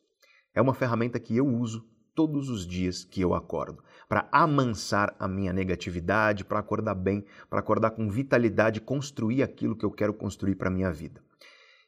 [0.54, 5.28] É uma ferramenta que eu uso todos os dias que eu acordo, para amansar a
[5.28, 10.56] minha negatividade, para acordar bem, para acordar com vitalidade construir aquilo que eu quero construir
[10.56, 11.22] para a minha vida.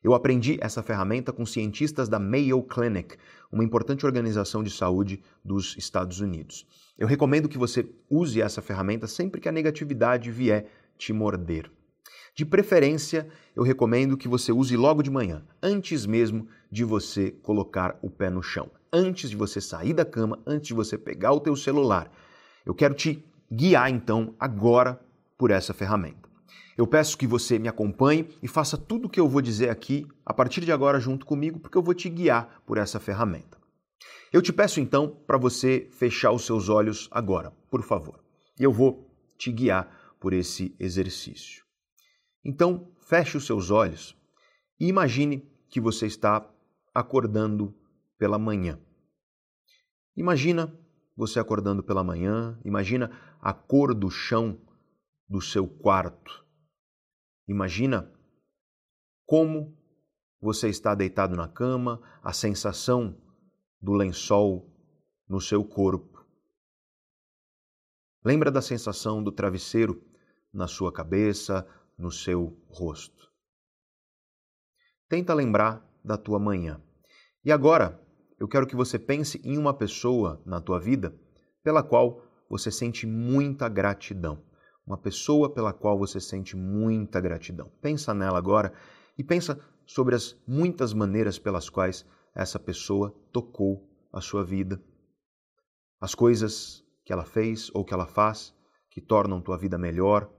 [0.03, 3.17] Eu aprendi essa ferramenta com cientistas da Mayo Clinic,
[3.51, 6.65] uma importante organização de saúde dos Estados Unidos.
[6.97, 10.67] Eu recomendo que você use essa ferramenta sempre que a negatividade vier
[10.97, 11.71] te morder.
[12.35, 17.97] De preferência, eu recomendo que você use logo de manhã, antes mesmo de você colocar
[18.01, 21.39] o pé no chão antes de você sair da cama, antes de você pegar o
[21.39, 22.11] teu celular.
[22.63, 25.01] Eu quero te guiar então agora
[25.35, 26.29] por essa ferramenta.
[26.77, 30.07] Eu peço que você me acompanhe e faça tudo o que eu vou dizer aqui
[30.23, 33.57] a partir de agora junto comigo, porque eu vou te guiar por essa ferramenta.
[34.31, 38.23] Eu te peço então para você fechar os seus olhos agora, por favor.
[38.59, 41.63] E eu vou te guiar por esse exercício.
[42.43, 44.17] Então, feche os seus olhos
[44.79, 46.49] e imagine que você está
[46.93, 47.75] acordando
[48.17, 48.79] pela manhã.
[50.15, 50.77] Imagina
[51.15, 54.59] você acordando pela manhã, imagina a cor do chão
[55.27, 56.43] do seu quarto.
[57.47, 58.11] Imagina
[59.25, 59.77] como
[60.41, 63.17] você está deitado na cama, a sensação
[63.83, 64.73] do lençol
[65.27, 66.25] no seu corpo.
[68.23, 70.01] Lembra da sensação do travesseiro
[70.53, 73.29] na sua cabeça, no seu rosto.
[75.09, 76.81] Tenta lembrar da tua manhã.
[77.43, 78.01] E agora,
[78.39, 81.13] eu quero que você pense em uma pessoa na tua vida
[81.61, 84.41] pela qual você sente muita gratidão.
[84.87, 87.69] Uma pessoa pela qual você sente muita gratidão.
[87.81, 88.71] Pensa nela agora
[89.17, 92.05] e pensa sobre as muitas maneiras pelas quais
[92.35, 94.83] essa pessoa tocou a sua vida.
[95.99, 98.53] As coisas que ela fez ou que ela faz
[98.89, 100.31] que tornam tua vida melhor,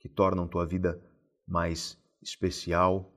[0.00, 1.00] que tornam tua vida
[1.46, 3.12] mais especial.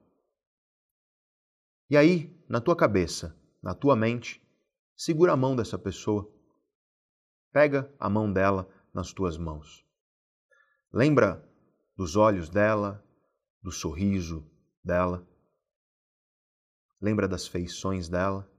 [1.89, 4.41] E aí, na tua cabeça, na tua mente,
[4.95, 6.31] segura a mão dessa pessoa.
[7.52, 9.84] Pega a mão dela nas tuas mãos.
[10.94, 11.44] Lembra
[11.95, 13.03] dos olhos dela,
[13.61, 14.48] do sorriso
[14.84, 15.27] dela.
[17.01, 18.49] Lembra das feições dela.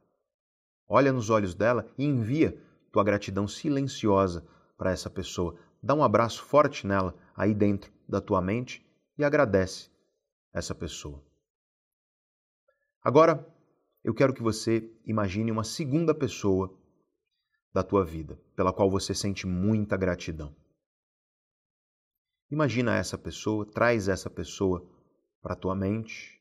[0.87, 2.61] Olha nos olhos dela e envia
[2.93, 4.47] tua gratidão silenciosa
[4.77, 5.59] para essa pessoa.
[5.83, 8.85] Dá um abraço forte nela aí dentro da tua mente
[9.17, 9.91] e agradece
[10.53, 11.23] essa pessoa.
[13.03, 13.47] Agora,
[14.03, 16.77] eu quero que você imagine uma segunda pessoa
[17.73, 20.55] da tua vida, pela qual você sente muita gratidão.
[22.51, 24.89] Imagina essa pessoa, traz essa pessoa
[25.43, 26.38] para a tua mente.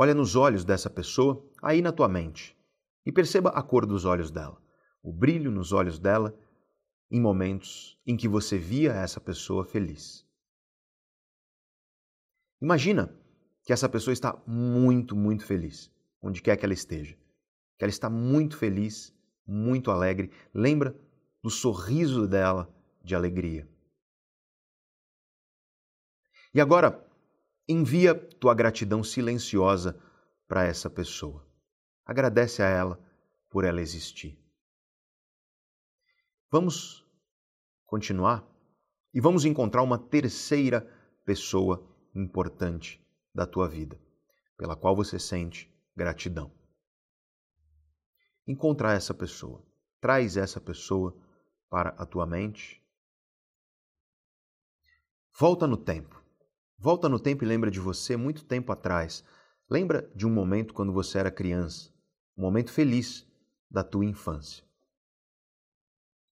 [0.00, 2.56] Olha nos olhos dessa pessoa, aí na tua mente,
[3.04, 4.62] e perceba a cor dos olhos dela.
[5.02, 6.38] o brilho nos olhos dela
[7.10, 10.24] em momentos em que você via essa pessoa feliz.
[12.62, 13.12] Imagina
[13.64, 15.90] que essa pessoa está muito, muito feliz,
[16.22, 17.16] onde quer que ela esteja.
[17.76, 19.12] Que ela está muito feliz,
[19.44, 20.30] muito alegre.
[20.54, 20.96] Lembra
[21.42, 22.72] do sorriso dela
[23.02, 23.68] de alegria.
[26.54, 27.07] E agora,
[27.68, 30.00] envia tua gratidão silenciosa
[30.46, 31.46] para essa pessoa.
[32.04, 32.98] Agradece a ela
[33.50, 34.42] por ela existir.
[36.50, 37.06] Vamos
[37.84, 38.48] continuar
[39.12, 40.80] e vamos encontrar uma terceira
[41.24, 44.00] pessoa importante da tua vida,
[44.56, 46.50] pela qual você sente gratidão.
[48.46, 49.62] Encontrar essa pessoa,
[50.00, 51.14] traz essa pessoa
[51.68, 52.82] para a tua mente.
[55.38, 56.17] Volta no tempo.
[56.80, 59.24] Volta no tempo e lembra de você muito tempo atrás.
[59.68, 61.90] Lembra de um momento quando você era criança,
[62.36, 63.26] um momento feliz
[63.68, 64.64] da tua infância.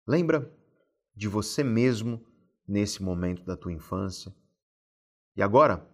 [0.07, 0.49] Lembra
[1.17, 2.25] de você mesmo
[2.67, 4.33] nesse momento da tua infância.
[5.37, 5.85] E agora,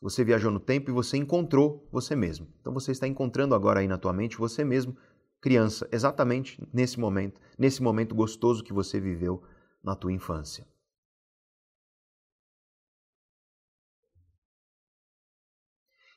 [0.00, 2.46] você viajou no tempo e você encontrou você mesmo.
[2.60, 4.96] Então você está encontrando agora aí na tua mente você mesmo,
[5.40, 9.42] criança, exatamente nesse momento, nesse momento gostoso que você viveu
[9.82, 10.64] na tua infância.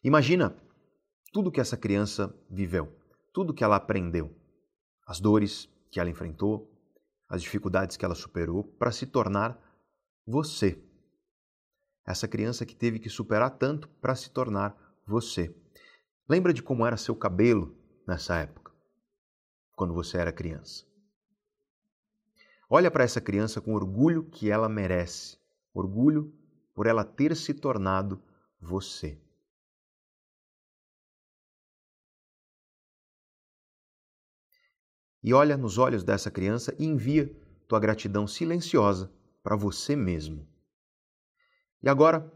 [0.04, 0.54] Imagina
[1.32, 2.94] tudo que essa criança viveu,
[3.32, 4.36] tudo que ela aprendeu,
[5.08, 6.70] as dores que ela enfrentou,
[7.30, 9.58] as dificuldades que ela superou para se tornar
[10.28, 10.78] você.
[12.06, 14.76] Essa criança que teve que superar tanto para se tornar
[15.08, 15.56] você.
[16.28, 17.74] Lembra de como era seu cabelo
[18.06, 18.74] nessa época,
[19.74, 20.86] quando você era criança?
[22.70, 25.38] Olha para essa criança com orgulho que ela merece,
[25.74, 26.34] orgulho
[26.76, 28.22] por ela ter se tornado
[28.60, 29.23] você.
[35.24, 37.34] E olha nos olhos dessa criança e envia
[37.68, 39.10] tua gratidão silenciosa
[39.41, 40.45] para você mesmo.
[41.82, 42.30] E agora,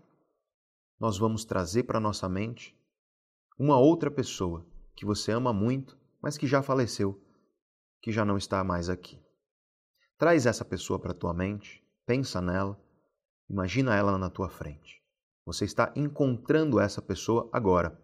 [1.00, 2.76] nós vamos trazer para nossa mente
[3.60, 4.66] uma outra pessoa
[4.96, 7.22] que você ama muito, mas que já faleceu,
[8.02, 9.22] que já não está mais aqui.
[10.18, 12.82] Traz essa pessoa para tua mente, pensa nela,
[13.50, 15.04] imagina ela na tua frente.
[15.46, 18.02] Você está encontrando essa pessoa agora.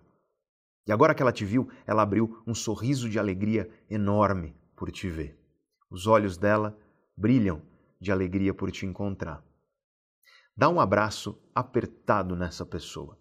[0.85, 5.09] E agora que ela te viu, ela abriu um sorriso de alegria enorme por te
[5.09, 5.39] ver.
[5.89, 6.77] Os olhos dela
[7.15, 7.61] brilham
[7.99, 9.43] de alegria por te encontrar.
[10.55, 13.17] Dá um abraço apertado nessa pessoa.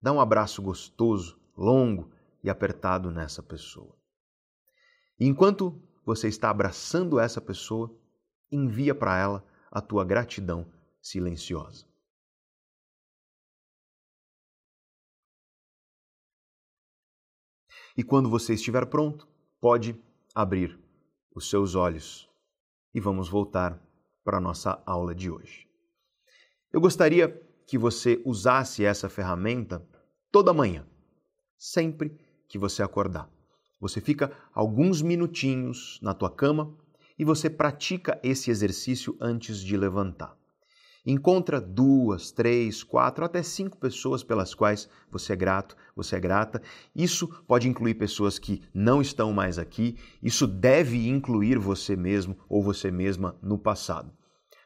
[0.00, 2.12] Dá um abraço gostoso, longo
[2.42, 3.96] e apertado nessa pessoa.
[5.18, 7.98] E enquanto você está abraçando essa pessoa,
[8.50, 10.70] envia para ela a tua gratidão
[11.00, 11.86] silenciosa.
[17.96, 19.26] E quando você estiver pronto,
[19.60, 19.94] pode
[20.36, 20.78] abrir
[21.34, 22.28] os seus olhos
[22.94, 23.82] e vamos voltar
[24.22, 25.66] para a nossa aula de hoje.
[26.70, 29.82] Eu gostaria que você usasse essa ferramenta
[30.30, 30.86] toda manhã,
[31.56, 33.30] sempre que você acordar.
[33.80, 36.76] Você fica alguns minutinhos na tua cama
[37.18, 40.36] e você pratica esse exercício antes de levantar.
[41.06, 46.60] Encontra duas, três, quatro, até cinco pessoas pelas quais você é grato, você é grata.
[46.94, 49.96] Isso pode incluir pessoas que não estão mais aqui.
[50.20, 54.12] Isso deve incluir você mesmo ou você mesma no passado.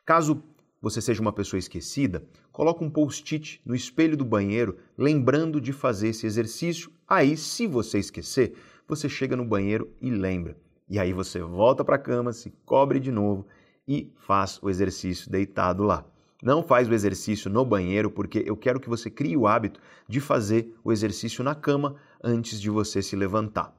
[0.06, 0.42] Caso
[0.80, 6.08] você seja uma pessoa esquecida, coloque um post-it no espelho do banheiro, lembrando de fazer
[6.08, 6.90] esse exercício.
[7.06, 8.54] Aí, se você esquecer,
[8.88, 10.56] você chega no banheiro e lembra.
[10.88, 13.46] E aí você volta para a cama, se cobre de novo
[13.86, 16.06] e faz o exercício deitado lá.
[16.42, 20.20] Não faz o exercício no banheiro, porque eu quero que você crie o hábito de
[20.20, 23.74] fazer o exercício na cama antes de você se levantar.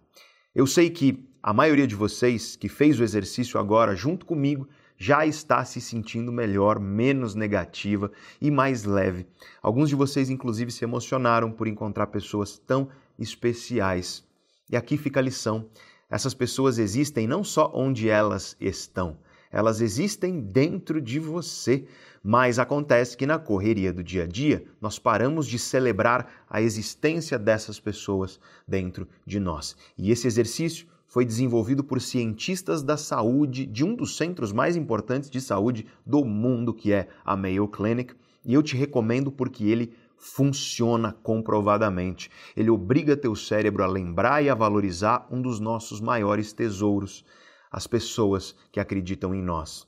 [0.53, 5.25] Eu sei que a maioria de vocês que fez o exercício agora junto comigo já
[5.25, 9.25] está se sentindo melhor, menos negativa e mais leve.
[9.59, 14.23] Alguns de vocês, inclusive, se emocionaram por encontrar pessoas tão especiais.
[14.69, 15.67] E aqui fica a lição:
[16.07, 19.17] essas pessoas existem não só onde elas estão,
[19.51, 21.85] elas existem dentro de você.
[22.23, 27.37] Mas acontece que na correria do dia a dia, nós paramos de celebrar a existência
[27.37, 29.75] dessas pessoas dentro de nós.
[29.97, 35.29] E esse exercício foi desenvolvido por cientistas da saúde de um dos centros mais importantes
[35.29, 38.13] de saúde do mundo, que é a Mayo Clinic,
[38.45, 42.29] e eu te recomendo porque ele funciona comprovadamente.
[42.55, 47.25] Ele obriga teu cérebro a lembrar e a valorizar um dos nossos maiores tesouros,
[47.71, 49.87] as pessoas que acreditam em nós.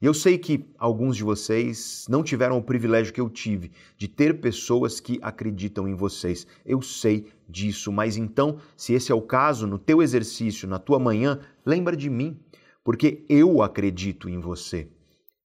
[0.00, 4.06] E eu sei que alguns de vocês não tiveram o privilégio que eu tive de
[4.06, 6.46] ter pessoas que acreditam em vocês.
[6.64, 10.98] Eu sei disso, mas então, se esse é o caso, no teu exercício, na tua
[10.98, 12.38] manhã, lembra de mim,
[12.84, 14.88] porque eu acredito em você.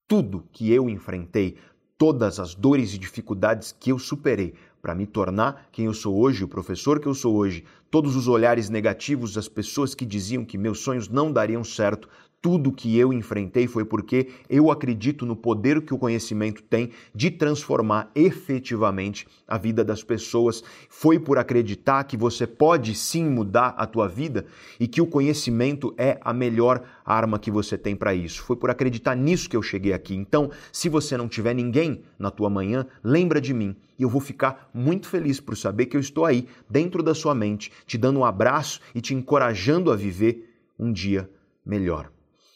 [0.07, 1.57] Tudo que eu enfrentei,
[1.97, 6.43] todas as dores e dificuldades que eu superei para me tornar quem eu sou hoje,
[6.43, 7.64] o professor que eu sou hoje,
[7.94, 12.10] todos os olhares negativos das pessoas que diziam que meus sonhos não dariam certo,
[12.41, 17.30] tudo que eu enfrentei foi porque eu acredito no poder que o conhecimento tem de
[17.30, 20.61] transformar efetivamente a vida das pessoas.
[20.90, 24.45] Foi por acreditar que você pode sim mudar a tua vida
[24.78, 28.41] e que o conhecimento é a melhor arma que você tem para isso.
[28.41, 30.15] Foi por acreditar nisso que eu cheguei aqui.
[30.15, 34.20] Então, se você não tiver ninguém na tua manhã, lembra de mim e eu vou
[34.20, 38.19] ficar muito feliz por saber que eu estou aí dentro da sua mente, te dando
[38.19, 41.30] um abraço e te encorajando a viver um dia
[41.65, 42.11] melhor.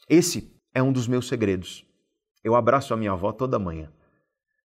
[0.09, 1.85] Esse é um dos meus segredos.
[2.43, 3.91] Eu abraço a minha avó toda manhã.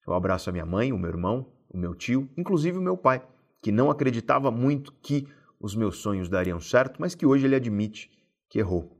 [0.07, 3.27] Eu abraço a minha mãe, o meu irmão, o meu tio, inclusive o meu pai,
[3.63, 5.27] que não acreditava muito que
[5.59, 8.11] os meus sonhos dariam certo, mas que hoje ele admite
[8.51, 8.97] que errou.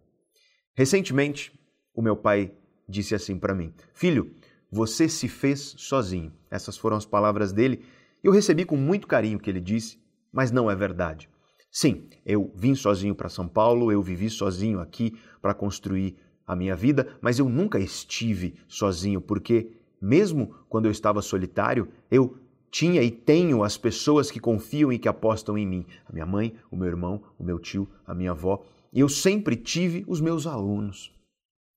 [0.75, 1.53] Recentemente,
[1.95, 2.55] o meu pai
[2.89, 4.35] disse assim para mim: Filho,
[4.71, 6.33] você se fez sozinho.
[6.51, 7.85] Essas foram as palavras dele.
[8.23, 10.01] Eu recebi com muito carinho o que ele disse,
[10.33, 11.29] mas não é verdade.
[11.73, 16.15] Sim, eu vim sozinho para São Paulo, eu vivi sozinho aqui para construir
[16.47, 22.37] a minha vida, mas eu nunca estive sozinho, porque mesmo quando eu estava solitário, eu
[22.71, 25.87] tinha e tenho as pessoas que confiam e que apostam em mim.
[26.05, 28.63] A minha mãe, o meu irmão, o meu tio, a minha avó.
[28.93, 31.11] E eu sempre tive os meus alunos.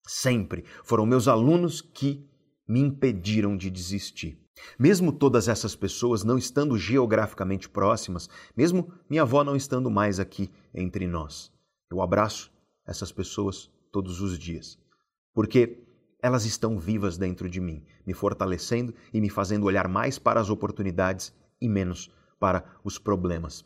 [0.05, 0.65] Sempre.
[0.83, 2.25] Foram meus alunos que
[2.67, 4.44] me impediram de desistir.
[4.79, 10.49] Mesmo todas essas pessoas não estando geograficamente próximas, mesmo minha avó não estando mais aqui
[10.73, 11.51] entre nós,
[11.91, 12.51] eu abraço
[12.85, 14.77] essas pessoas todos os dias,
[15.33, 15.83] porque
[16.21, 20.49] elas estão vivas dentro de mim, me fortalecendo e me fazendo olhar mais para as
[20.49, 23.65] oportunidades e menos para os problemas.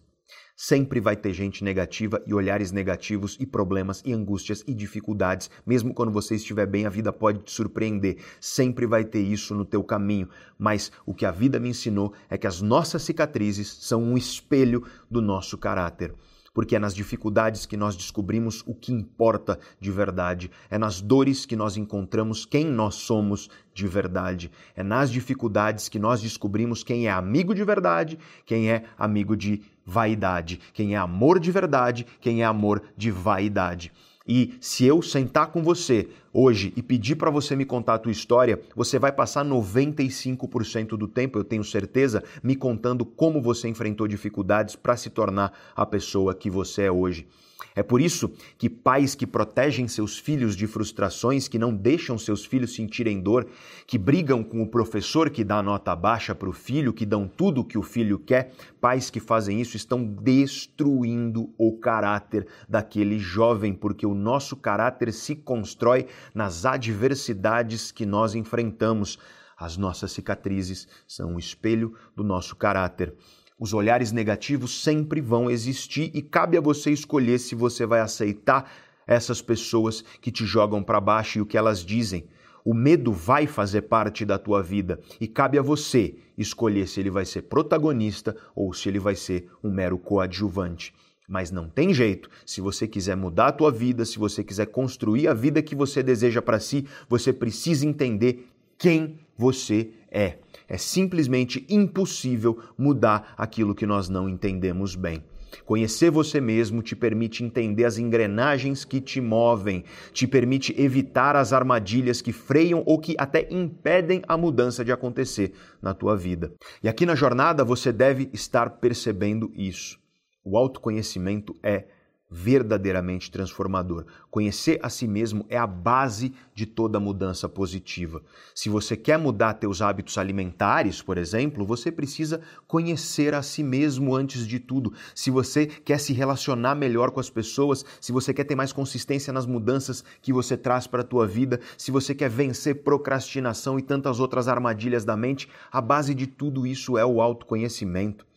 [0.61, 5.49] Sempre vai ter gente negativa e olhares negativos e problemas e angústias e dificuldades.
[5.65, 8.17] Mesmo quando você estiver bem, a vida pode te surpreender.
[8.41, 10.27] Sempre vai ter isso no teu caminho.
[10.57, 14.83] Mas o que a vida me ensinou é que as nossas cicatrizes são um espelho
[15.09, 16.13] do nosso caráter
[16.53, 21.45] porque é nas dificuldades que nós descobrimos o que importa de verdade, é nas dores
[21.45, 27.07] que nós encontramos quem nós somos de verdade, é nas dificuldades que nós descobrimos quem
[27.07, 32.43] é amigo de verdade, quem é amigo de vaidade, quem é amor de verdade, quem
[32.43, 33.91] é amor de vaidade.
[34.27, 38.11] E se eu sentar com você hoje e pedir para você me contar a tua
[38.11, 44.07] história, você vai passar 95% do tempo, eu tenho certeza, me contando como você enfrentou
[44.07, 47.27] dificuldades para se tornar a pessoa que você é hoje.
[47.75, 52.45] É por isso que pais que protegem seus filhos de frustrações, que não deixam seus
[52.45, 53.47] filhos sentirem dor,
[53.85, 57.61] que brigam com o professor que dá nota baixa para o filho, que dão tudo
[57.61, 63.73] o que o filho quer, pais que fazem isso estão destruindo o caráter daquele jovem,
[63.73, 69.19] porque o nosso caráter se constrói nas adversidades que nós enfrentamos.
[69.57, 73.13] As nossas cicatrizes são um espelho do nosso caráter.
[73.59, 78.71] Os olhares negativos sempre vão existir e cabe a você escolher se você vai aceitar
[79.05, 82.25] essas pessoas que te jogam para baixo e o que elas dizem.
[82.63, 87.09] O medo vai fazer parte da tua vida e cabe a você escolher se ele
[87.09, 90.93] vai ser protagonista ou se ele vai ser um mero coadjuvante.
[91.27, 92.29] Mas não tem jeito.
[92.45, 96.01] Se você quiser mudar a tua vida, se você quiser construir a vida que você
[96.01, 100.37] deseja para si, você precisa entender quem você é.
[100.69, 105.23] É simplesmente impossível mudar aquilo que nós não entendemos bem.
[105.65, 109.83] Conhecer você mesmo te permite entender as engrenagens que te movem,
[110.13, 115.53] te permite evitar as armadilhas que freiam ou que até impedem a mudança de acontecer
[115.81, 116.53] na tua vida.
[116.83, 119.99] E aqui na jornada você deve estar percebendo isso.
[120.43, 121.85] O autoconhecimento é
[122.29, 124.05] verdadeiramente transformador.
[124.29, 128.21] Conhecer a si mesmo é a base de toda mudança positiva.
[128.53, 134.15] Se você quer mudar teus hábitos alimentares, por exemplo, você precisa conhecer a si mesmo
[134.15, 134.93] antes de tudo.
[135.15, 139.33] Se você quer se relacionar melhor com as pessoas, se você quer ter mais consistência
[139.33, 143.81] nas mudanças que você traz para a tua vida, se você quer vencer procrastinação e
[143.81, 148.29] tantas outras armadilhas da mente, a base de tudo isso é o autoconhecimento.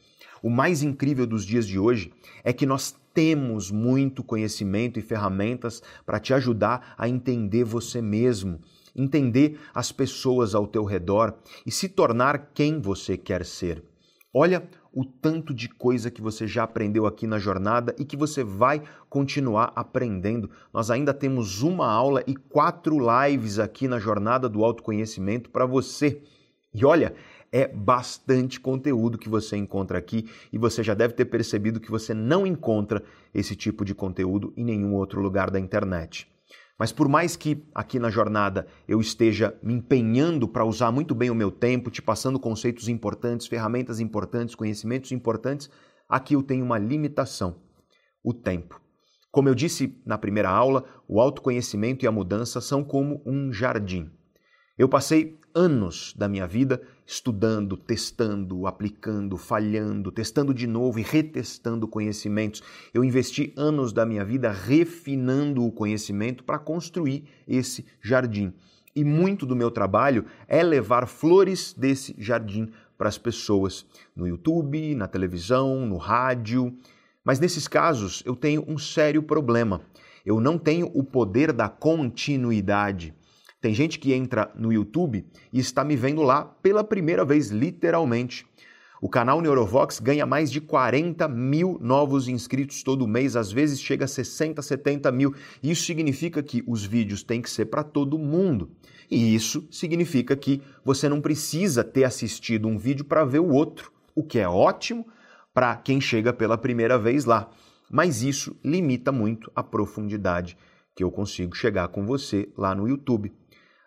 [0.42, 2.12] O mais incrível dos dias de hoje
[2.42, 8.60] é que nós temos muito conhecimento e ferramentas para te ajudar a entender você mesmo,
[8.94, 11.34] entender as pessoas ao teu redor
[11.64, 13.82] e se tornar quem você quer ser.
[14.34, 18.44] Olha o tanto de coisa que você já aprendeu aqui na jornada e que você
[18.44, 20.50] vai continuar aprendendo.
[20.72, 26.22] Nós ainda temos uma aula e quatro lives aqui na jornada do autoconhecimento para você.
[26.74, 27.14] E olha,
[27.52, 32.14] é bastante conteúdo que você encontra aqui e você já deve ter percebido que você
[32.14, 33.04] não encontra
[33.34, 36.26] esse tipo de conteúdo em nenhum outro lugar da internet.
[36.78, 41.30] Mas por mais que aqui na jornada eu esteja me empenhando para usar muito bem
[41.30, 45.70] o meu tempo, te passando conceitos importantes, ferramentas importantes, conhecimentos importantes,
[46.08, 47.56] aqui eu tenho uma limitação:
[48.24, 48.80] o tempo.
[49.30, 54.10] Como eu disse na primeira aula, o autoconhecimento e a mudança são como um jardim.
[54.76, 61.88] Eu passei anos da minha vida estudando, testando, aplicando, falhando, testando de novo e retestando
[61.88, 62.62] conhecimentos.
[62.94, 68.52] Eu investi anos da minha vida refinando o conhecimento para construir esse jardim.
[68.94, 74.94] E muito do meu trabalho é levar flores desse jardim para as pessoas, no YouTube,
[74.94, 76.76] na televisão, no rádio.
[77.24, 79.80] Mas nesses casos eu tenho um sério problema.
[80.24, 83.14] Eu não tenho o poder da continuidade.
[83.62, 88.44] Tem gente que entra no YouTube e está me vendo lá pela primeira vez, literalmente.
[89.00, 94.04] O canal Neurovox ganha mais de 40 mil novos inscritos todo mês, às vezes chega
[94.04, 95.32] a 60, 70 mil.
[95.62, 98.68] Isso significa que os vídeos têm que ser para todo mundo.
[99.08, 103.92] E isso significa que você não precisa ter assistido um vídeo para ver o outro,
[104.12, 105.06] o que é ótimo
[105.54, 107.48] para quem chega pela primeira vez lá.
[107.88, 110.58] Mas isso limita muito a profundidade
[110.96, 113.32] que eu consigo chegar com você lá no YouTube.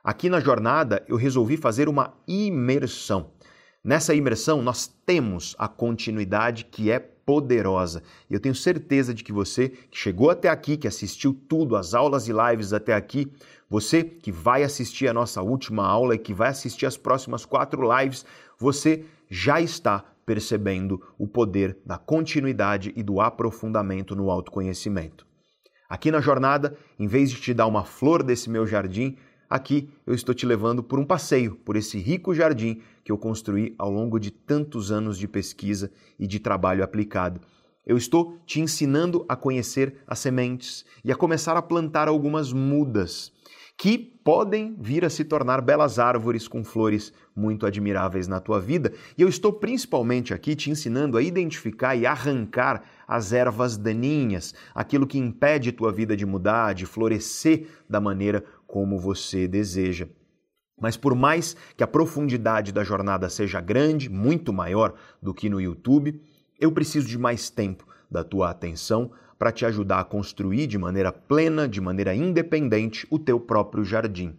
[0.06, 3.32] Aqui na jornada eu resolvi fazer uma imersão.
[3.84, 8.04] Nessa imersão nós temos a continuidade que é poderosa.
[8.30, 11.96] E eu tenho certeza de que você que chegou até aqui, que assistiu tudo, as
[11.96, 13.34] aulas e lives até aqui,
[13.68, 17.82] você que vai assistir a nossa última aula e que vai assistir as próximas quatro
[18.00, 18.24] lives,
[18.60, 25.26] você já está percebendo o poder da continuidade e do aprofundamento no autoconhecimento.
[25.90, 29.18] Aqui na jornada, em vez de te dar uma flor desse meu jardim,
[29.56, 33.74] Aqui eu estou te levando por um passeio por esse rico jardim que eu construí
[33.78, 37.40] ao longo de tantos anos de pesquisa e de trabalho aplicado.
[37.86, 43.32] Eu estou te ensinando a conhecer as sementes e a começar a plantar algumas mudas
[43.78, 48.94] que podem vir a se tornar belas árvores com flores muito admiráveis na tua vida.
[49.18, 55.06] E eu estou principalmente aqui te ensinando a identificar e arrancar as ervas daninhas, aquilo
[55.06, 60.08] que impede tua vida de mudar, de florescer da maneira como você deseja.
[60.80, 65.62] Mas por mais que a profundidade da jornada seja grande, muito maior do que no
[65.62, 66.22] YouTube,
[66.60, 71.12] eu preciso de mais tempo da tua atenção para te ajudar a construir de maneira
[71.12, 74.38] plena, de maneira independente, o teu próprio jardim.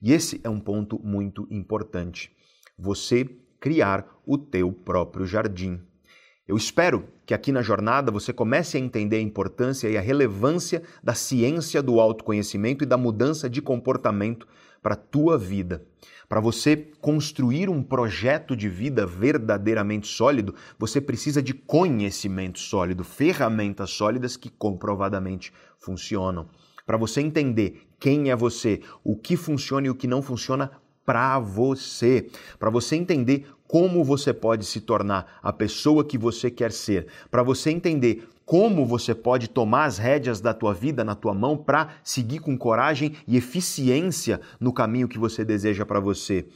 [0.00, 2.30] E esse é um ponto muito importante.
[2.78, 3.24] Você
[3.60, 5.80] criar o teu próprio jardim.
[6.46, 10.82] Eu espero que aqui na jornada você comece a entender a importância e a relevância
[11.02, 14.46] da ciência do autoconhecimento e da mudança de comportamento
[14.82, 15.82] para a tua vida.
[16.28, 23.88] Para você construir um projeto de vida verdadeiramente sólido, você precisa de conhecimento sólido, ferramentas
[23.90, 26.46] sólidas que comprovadamente funcionam.
[26.84, 30.70] Para você entender quem é você, o que funciona e o que não funciona
[31.06, 36.70] para você, para você entender como você pode se tornar a pessoa que você quer
[36.70, 41.34] ser, para você entender como você pode tomar as rédeas da tua vida na tua
[41.34, 46.46] mão para seguir com coragem e eficiência no caminho que você deseja para você.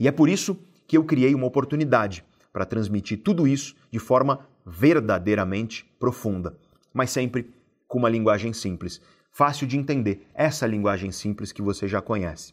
[0.00, 4.40] E é por isso que eu criei uma oportunidade para transmitir tudo isso de forma
[4.66, 6.56] verdadeiramente profunda,
[6.92, 7.54] mas sempre
[7.86, 12.52] com uma linguagem simples, fácil de entender, essa linguagem simples que você já conhece.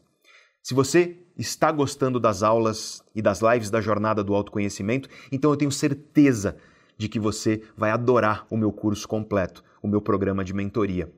[0.62, 5.58] Se você está gostando das aulas e das lives da jornada do autoconhecimento, então eu
[5.58, 6.56] tenho certeza
[6.98, 11.12] de que você vai adorar o meu curso completo, o meu programa de mentoria.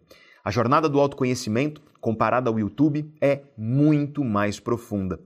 [0.43, 5.19] A jornada do autoconhecimento, comparada ao YouTube, é muito mais profunda.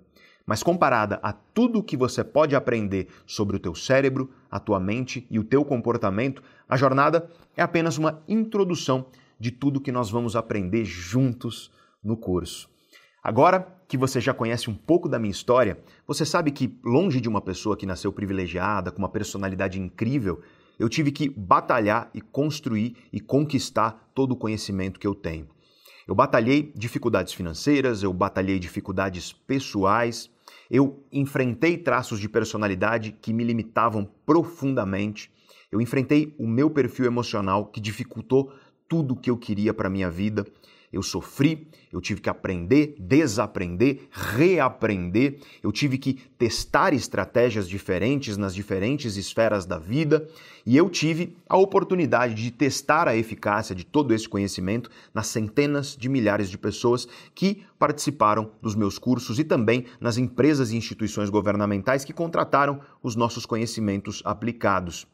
[0.45, 5.27] Mas comparada a tudo que você pode aprender sobre o teu cérebro, a tua mente
[5.29, 9.07] e o teu comportamento, a jornada é apenas uma introdução
[9.39, 11.71] de tudo que nós vamos aprender juntos
[12.03, 12.69] no curso.
[13.21, 17.30] Agora que você já conhece um pouco da minha história, você sabe que, longe de
[17.30, 20.41] uma pessoa que nasceu privilegiada, com uma personalidade incrível,
[20.77, 25.47] eu tive que batalhar e construir e conquistar todo o conhecimento que eu tenho.
[26.07, 30.30] Eu batalhei dificuldades financeiras, eu batalhei dificuldades pessoais,
[30.69, 35.31] eu enfrentei traços de personalidade que me limitavam profundamente,
[35.72, 38.53] eu enfrentei o meu perfil emocional que dificultou
[38.88, 40.45] tudo o que eu queria para minha vida.
[40.97, 48.53] Eu sofri, eu tive que aprender, desaprender, reaprender, eu tive que testar estratégias diferentes nas
[48.53, 50.27] diferentes esferas da vida
[50.65, 55.95] e eu tive a oportunidade de testar a eficácia de todo esse conhecimento nas centenas
[55.95, 61.29] de milhares de pessoas que participaram dos meus cursos e também nas empresas e instituições
[61.29, 65.07] governamentais que contrataram os nossos conhecimentos aplicados.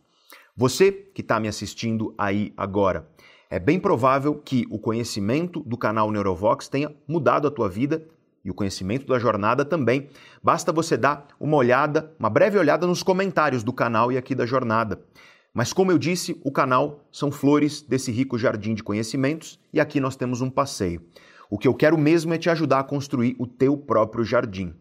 [0.55, 3.07] Você que está me assistindo aí agora,
[3.54, 8.04] é bem provável que o conhecimento do canal Neurovox tenha mudado a tua vida
[8.44, 10.10] e o conhecimento da jornada também.
[10.42, 14.48] Basta você dar uma olhada, uma breve olhada nos comentários do canal e aqui da
[14.48, 15.04] jornada.
[15.54, 20.00] Mas como eu disse, o canal são flores desse rico jardim de conhecimentos e aqui
[20.00, 21.04] nós temos um passeio.
[21.48, 24.74] O que eu quero mesmo é te ajudar a construir o teu próprio jardim.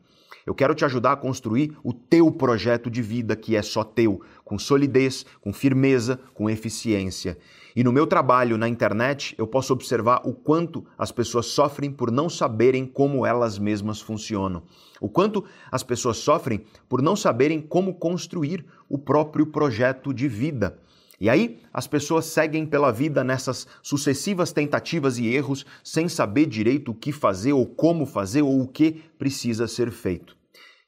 [0.47, 4.23] Eu quero te ajudar a construir o teu projeto de vida que é só teu,
[4.47, 7.37] com solidez, com firmeza, com eficiência.
[7.75, 12.11] E no meu trabalho na internet, eu posso observar o quanto as pessoas sofrem por
[12.11, 14.63] não saberem como elas mesmas funcionam.
[15.01, 20.79] O quanto as pessoas sofrem por não saberem como construir o próprio projeto de vida.
[21.19, 26.91] E aí, as pessoas seguem pela vida nessas sucessivas tentativas e erros sem saber direito
[26.91, 30.37] o que fazer ou como fazer ou o que precisa ser feito.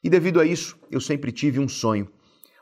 [0.02, 2.08] E devido a isso, eu sempre tive um sonho: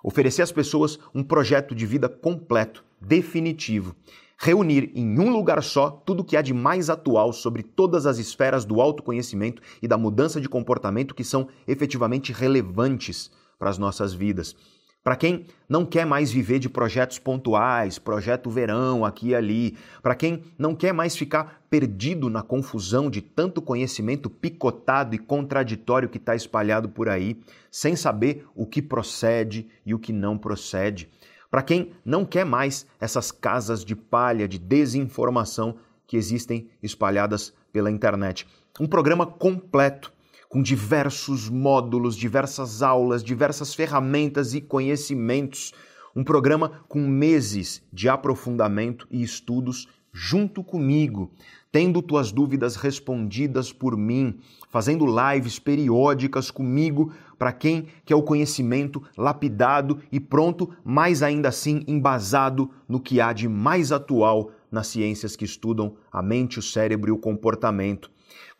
[0.02, 3.94] oferecer às pessoas um projeto de vida completo definitivo.
[4.38, 8.18] Reunir em um lugar só tudo o que há de mais atual sobre todas as
[8.18, 14.12] esferas do autoconhecimento e da mudança de comportamento que são efetivamente relevantes para as nossas
[14.12, 14.56] vidas.
[15.02, 20.14] Para quem não quer mais viver de projetos pontuais, projeto verão aqui e ali, para
[20.14, 26.18] quem não quer mais ficar perdido na confusão de tanto conhecimento picotado e contraditório que
[26.18, 27.36] está espalhado por aí,
[27.68, 31.10] sem saber o que procede e o que não procede.
[31.50, 35.76] Para quem não quer mais essas casas de palha de desinformação
[36.06, 38.46] que existem espalhadas pela internet.
[38.78, 40.12] Um programa completo,
[40.52, 45.72] com diversos módulos, diversas aulas, diversas ferramentas e conhecimentos.
[46.14, 51.32] Um programa com meses de aprofundamento e estudos junto comigo,
[51.72, 59.02] tendo tuas dúvidas respondidas por mim, fazendo lives periódicas comigo para quem quer o conhecimento
[59.16, 65.34] lapidado e pronto, mas ainda assim embasado no que há de mais atual nas ciências
[65.34, 68.10] que estudam a mente, o cérebro e o comportamento.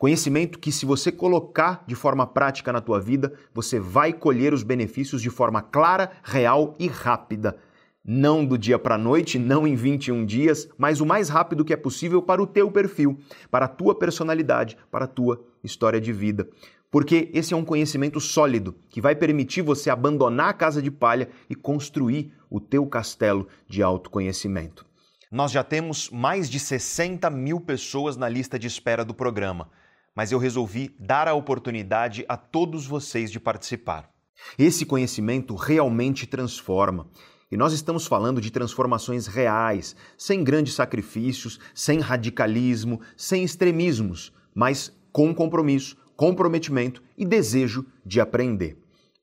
[0.03, 4.61] Conhecimento que, se você colocar de forma prática na tua vida, você vai colher os
[4.61, 7.55] benefícios de forma clara, real e rápida
[8.03, 11.71] não do dia para a noite, não em 21 dias, mas o mais rápido que
[11.71, 13.17] é possível para o teu perfil,
[13.49, 16.49] para a tua personalidade, para a tua história de vida.
[16.91, 21.29] Porque esse é um conhecimento sólido que vai permitir você abandonar a casa de palha
[21.49, 24.85] e construir o teu castelo de autoconhecimento.
[25.31, 29.69] Nós já temos mais de 60 mil pessoas na lista de espera do programa,
[30.15, 34.09] mas eu resolvi dar a oportunidade a todos vocês de participar.
[34.57, 37.07] Esse conhecimento realmente transforma.
[37.51, 44.91] E nós estamos falando de transformações reais, sem grandes sacrifícios, sem radicalismo, sem extremismos, mas
[45.11, 48.77] com compromisso, comprometimento e desejo de aprender.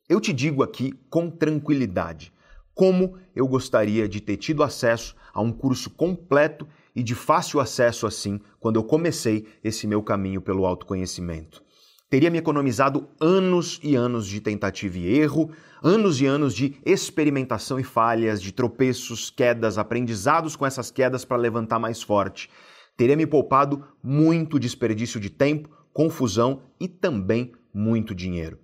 [0.09, 2.33] Eu te digo aqui com tranquilidade
[2.81, 8.07] como eu gostaria de ter tido acesso a um curso completo e de fácil acesso
[8.07, 11.63] assim quando eu comecei esse meu caminho pelo autoconhecimento
[12.11, 17.79] teria me economizado anos e anos de tentativa e erro, anos e anos de experimentação
[17.79, 22.51] e falhas, de tropeços, quedas, aprendizados com essas quedas para levantar mais forte.
[22.97, 28.59] Teria me poupado muito desperdício de tempo, confusão e também muito dinheiro.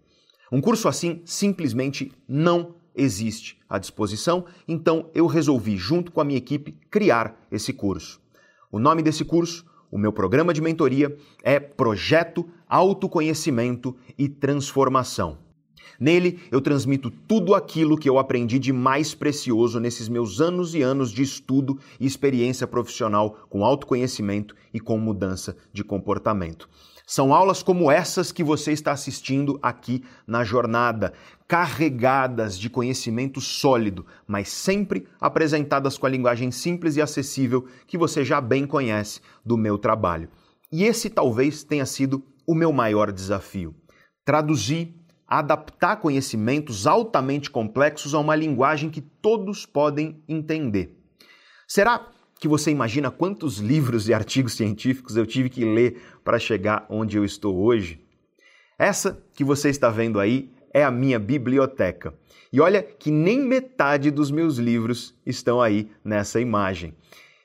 [0.50, 6.38] Um curso assim simplesmente não existe à disposição, então eu resolvi, junto com a minha
[6.38, 8.20] equipe, criar esse curso.
[8.72, 15.38] O nome desse curso o meu programa de mentoria é Projeto Autoconhecimento e Transformação.
[15.98, 20.82] Nele, eu transmito tudo aquilo que eu aprendi de mais precioso nesses meus anos e
[20.82, 26.68] anos de estudo e experiência profissional com autoconhecimento e com mudança de comportamento.
[27.08, 31.12] São aulas como essas que você está assistindo aqui na jornada,
[31.46, 38.24] carregadas de conhecimento sólido, mas sempre apresentadas com a linguagem simples e acessível que você
[38.24, 40.28] já bem conhece do meu trabalho.
[40.72, 43.72] E esse talvez tenha sido o meu maior desafio:
[44.24, 44.92] traduzir,
[45.28, 51.00] adaptar conhecimentos altamente complexos a uma linguagem que todos podem entender.
[51.68, 52.08] Será
[52.38, 57.16] que você imagina quantos livros e artigos científicos eu tive que ler para chegar onde
[57.16, 58.00] eu estou hoje?
[58.78, 62.12] Essa que você está vendo aí é a minha biblioteca.
[62.52, 66.94] E olha que nem metade dos meus livros estão aí nessa imagem.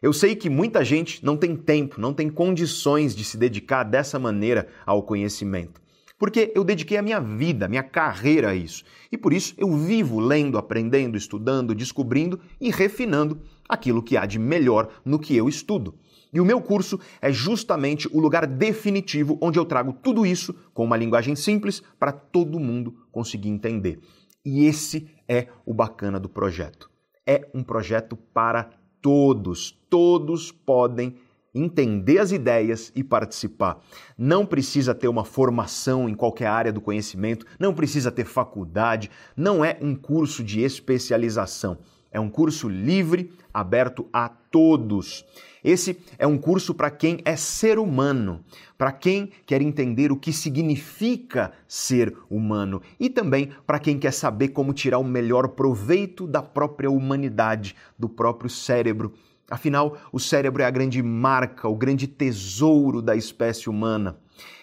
[0.01, 4.19] Eu sei que muita gente não tem tempo, não tem condições de se dedicar dessa
[4.19, 5.79] maneira ao conhecimento.
[6.17, 8.83] Porque eu dediquei a minha vida, a minha carreira a isso.
[9.11, 13.41] E por isso eu vivo lendo, aprendendo, estudando, descobrindo e refinando
[13.71, 15.95] aquilo que há de melhor no que eu estudo.
[16.33, 20.83] E o meu curso é justamente o lugar definitivo onde eu trago tudo isso com
[20.83, 23.99] uma linguagem simples para todo mundo conseguir entender.
[24.45, 26.89] E esse é o bacana do projeto.
[27.25, 28.69] É um projeto para
[29.01, 29.71] todos.
[29.89, 31.15] Todos podem
[31.53, 33.79] entender as ideias e participar.
[34.17, 39.63] Não precisa ter uma formação em qualquer área do conhecimento, não precisa ter faculdade, não
[39.63, 41.77] é um curso de especialização.
[42.11, 45.25] É um curso livre, aberto a todos.
[45.63, 48.43] Esse é um curso para quem é ser humano,
[48.77, 54.49] para quem quer entender o que significa ser humano e também para quem quer saber
[54.49, 59.13] como tirar o melhor proveito da própria humanidade, do próprio cérebro.
[59.51, 64.17] Afinal, o cérebro é a grande marca, o grande tesouro da espécie humana.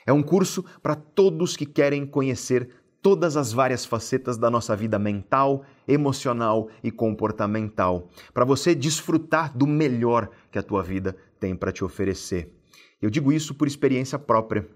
[0.05, 2.71] É um curso para todos que querem conhecer
[3.03, 9.67] todas as várias facetas da nossa vida mental, emocional e comportamental, para você desfrutar do
[9.67, 12.53] melhor que a tua vida tem para te oferecer.
[13.01, 14.69] Eu digo isso por experiência própria.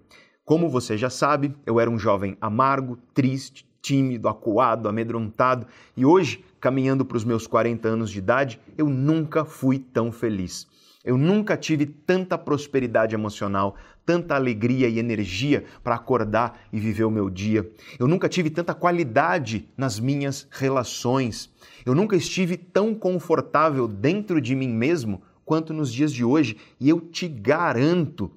[0.45, 5.67] Como você já sabe, eu era um jovem amargo, triste, tímido, acuado, amedrontado
[5.97, 10.69] e hoje, caminhando para os meus 40 anos de idade, eu nunca fui tão feliz.
[11.05, 13.75] Eu nunca tive tanta prosperidade emocional,
[14.05, 17.71] tanta alegria e energia para acordar e viver o meu dia.
[17.99, 21.51] Eu nunca tive tanta qualidade nas minhas relações.
[21.85, 26.57] Eu nunca estive tão confortável dentro de mim mesmo quanto nos dias de hoje.
[26.81, 28.31] E eu te garanto,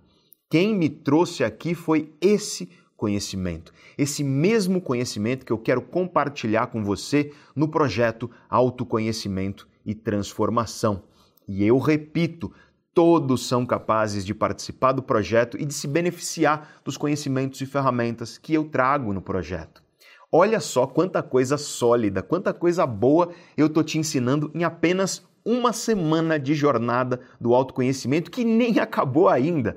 [0.49, 3.73] quem me trouxe aqui foi esse conhecimento.
[3.97, 11.03] Esse mesmo conhecimento que eu quero compartilhar com você no projeto Autoconhecimento e Transformação.
[11.47, 12.51] E eu repito,
[12.95, 18.37] todos são capazes de participar do projeto e de se beneficiar dos conhecimentos e ferramentas
[18.37, 19.83] que eu trago no projeto.
[20.31, 25.73] Olha só quanta coisa sólida, quanta coisa boa eu tô te ensinando em apenas uma
[25.73, 29.75] semana de jornada do autoconhecimento que nem acabou ainda.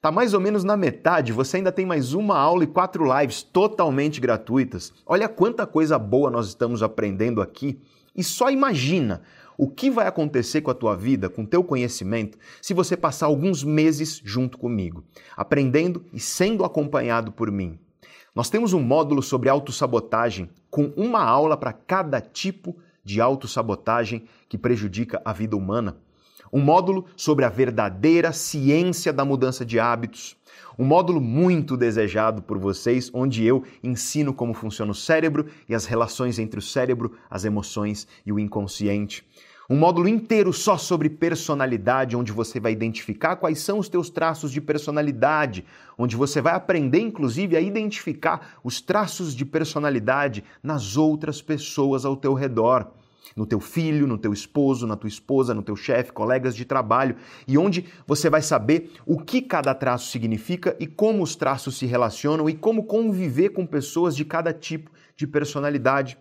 [0.00, 3.42] Tá mais ou menos na metade, você ainda tem mais uma aula e quatro lives
[3.42, 4.92] totalmente gratuitas.
[5.06, 7.78] Olha quanta coisa boa nós estamos aprendendo aqui.
[8.16, 9.22] E só imagina
[9.56, 13.26] o que vai acontecer com a tua vida, com o teu conhecimento, se você passar
[13.26, 15.04] alguns meses junto comigo,
[15.36, 17.78] aprendendo e sendo acompanhado por mim.
[18.34, 24.58] Nós temos um módulo sobre autossabotagem com uma aula para cada tipo de autossabotagem que
[24.58, 25.96] prejudica a vida humana.
[26.52, 30.36] Um módulo sobre a verdadeira ciência da mudança de hábitos.
[30.78, 35.84] Um módulo muito desejado por vocês, onde eu ensino como funciona o cérebro e as
[35.84, 39.24] relações entre o cérebro, as emoções e o inconsciente.
[39.68, 44.52] Um módulo inteiro só sobre personalidade, onde você vai identificar quais são os teus traços
[44.52, 45.64] de personalidade,
[45.96, 52.14] onde você vai aprender inclusive a identificar os traços de personalidade nas outras pessoas ao
[52.14, 52.92] teu redor
[53.36, 57.16] no teu filho, no teu esposo, na tua esposa, no teu chefe, colegas de trabalho,
[57.46, 61.86] e onde você vai saber o que cada traço significa e como os traços se
[61.86, 66.18] relacionam e como conviver com pessoas de cada tipo de personalidade.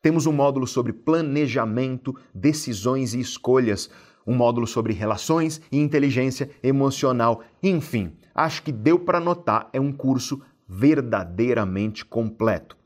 [0.00, 3.90] Temos um módulo sobre planejamento, decisões e escolhas,
[4.24, 7.42] um módulo sobre relações e inteligência emocional.
[7.62, 12.77] Enfim, acho que deu para notar, é um curso verdadeiramente completo.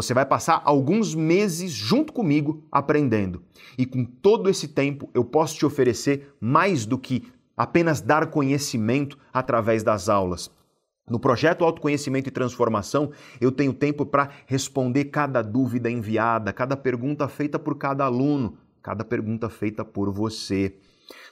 [0.00, 3.42] Você vai passar alguns meses junto comigo aprendendo.
[3.76, 9.18] E com todo esse tempo eu posso te oferecer mais do que apenas dar conhecimento
[9.30, 10.50] através das aulas.
[11.06, 13.10] No projeto Autoconhecimento e Transformação,
[13.42, 19.04] eu tenho tempo para responder cada dúvida enviada, cada pergunta feita por cada aluno, cada
[19.04, 20.76] pergunta feita por você.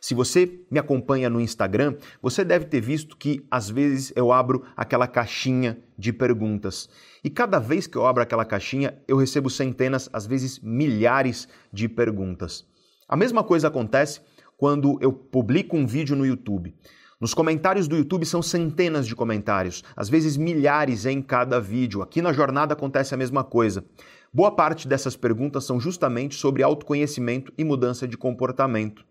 [0.00, 4.64] Se você me acompanha no Instagram, você deve ter visto que às vezes eu abro
[4.76, 6.88] aquela caixinha de perguntas.
[7.22, 11.88] E cada vez que eu abro aquela caixinha, eu recebo centenas, às vezes milhares de
[11.88, 12.66] perguntas.
[13.08, 14.20] A mesma coisa acontece
[14.56, 16.74] quando eu publico um vídeo no YouTube.
[17.20, 22.00] Nos comentários do YouTube são centenas de comentários, às vezes milhares em cada vídeo.
[22.00, 23.84] Aqui na jornada acontece a mesma coisa.
[24.32, 29.04] Boa parte dessas perguntas são justamente sobre autoconhecimento e mudança de comportamento.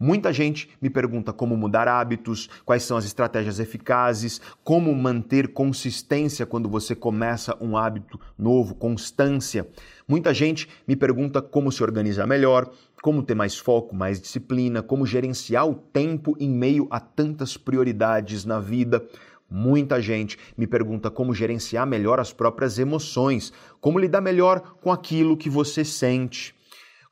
[0.00, 6.46] Muita gente me pergunta como mudar hábitos, quais são as estratégias eficazes, como manter consistência
[6.46, 9.66] quando você começa um hábito novo, constância.
[10.06, 12.70] Muita gente me pergunta como se organizar melhor,
[13.02, 18.44] como ter mais foco, mais disciplina, como gerenciar o tempo em meio a tantas prioridades
[18.44, 19.04] na vida.
[19.50, 25.36] Muita gente me pergunta como gerenciar melhor as próprias emoções, como lidar melhor com aquilo
[25.36, 26.56] que você sente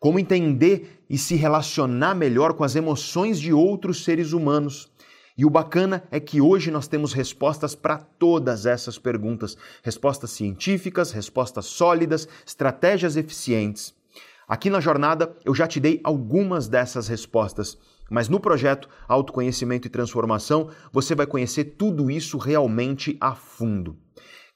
[0.07, 4.89] como entender e se relacionar melhor com as emoções de outros seres humanos.
[5.37, 11.11] E o bacana é que hoje nós temos respostas para todas essas perguntas, respostas científicas,
[11.11, 13.97] respostas sólidas, estratégias eficientes.
[14.47, 17.77] Aqui na jornada eu já te dei algumas dessas respostas,
[18.09, 24.06] mas no projeto Autoconhecimento e Transformação você vai conhecer tudo isso realmente a fundo.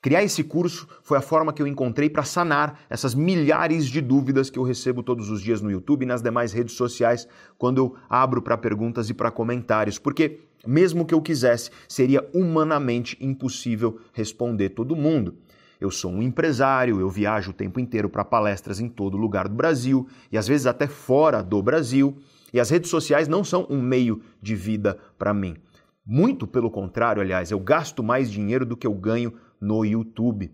[0.03, 4.49] Criar esse curso foi a forma que eu encontrei para sanar essas milhares de dúvidas
[4.49, 7.29] que eu recebo todos os dias no YouTube e nas demais redes sociais
[7.59, 13.15] quando eu abro para perguntas e para comentários, porque mesmo que eu quisesse, seria humanamente
[13.21, 15.35] impossível responder todo mundo.
[15.79, 19.55] Eu sou um empresário, eu viajo o tempo inteiro para palestras em todo lugar do
[19.55, 22.17] Brasil e às vezes até fora do Brasil,
[22.53, 25.57] e as redes sociais não são um meio de vida para mim.
[26.05, 30.51] Muito pelo contrário, aliás, eu gasto mais dinheiro do que eu ganho no YouTube.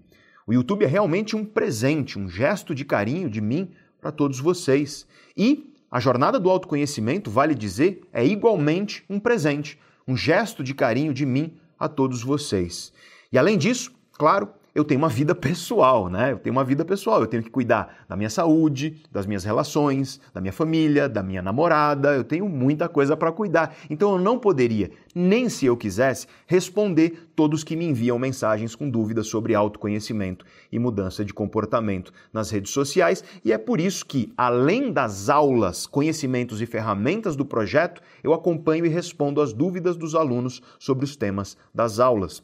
[0.46, 3.70] O YouTube é realmente um presente, um gesto de carinho de mim
[4.00, 5.06] para todos vocês.
[5.36, 11.14] E a jornada do autoconhecimento, vale dizer, é igualmente um presente, um gesto de carinho
[11.14, 12.92] de mim a todos vocês.
[13.32, 16.32] E além disso, claro, eu tenho uma vida pessoal, né?
[16.32, 20.20] Eu tenho uma vida pessoal, eu tenho que cuidar da minha saúde, das minhas relações,
[20.34, 23.74] da minha família, da minha namorada, eu tenho muita coisa para cuidar.
[23.88, 28.90] Então eu não poderia, nem se eu quisesse, responder todos que me enviam mensagens com
[28.90, 34.30] dúvidas sobre autoconhecimento e mudança de comportamento nas redes sociais, e é por isso que,
[34.36, 40.14] além das aulas, conhecimentos e ferramentas do projeto, eu acompanho e respondo as dúvidas dos
[40.14, 42.42] alunos sobre os temas das aulas.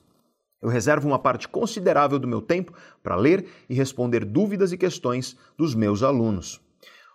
[0.62, 2.72] Eu reservo uma parte considerável do meu tempo
[3.02, 6.60] para ler e responder dúvidas e questões dos meus alunos.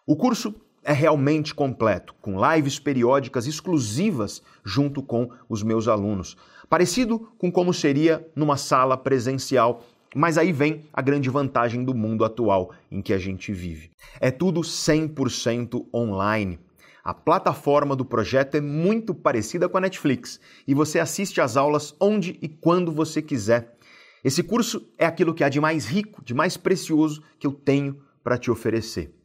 [0.06, 0.54] O curso
[0.84, 6.38] é realmente completo, com lives periódicas exclusivas junto com os meus alunos,
[6.70, 9.84] parecido com como seria numa sala presencial.
[10.16, 13.92] Mas aí vem a grande vantagem do mundo atual em que a gente vive.
[14.20, 16.58] É tudo 100% online.
[17.08, 21.96] A plataforma do projeto é muito parecida com a Netflix e você assiste às aulas
[22.02, 23.78] onde e quando você quiser.
[24.26, 27.98] Esse curso é aquilo que há de mais rico, de mais precioso que eu tenho
[28.22, 29.16] para te oferecer.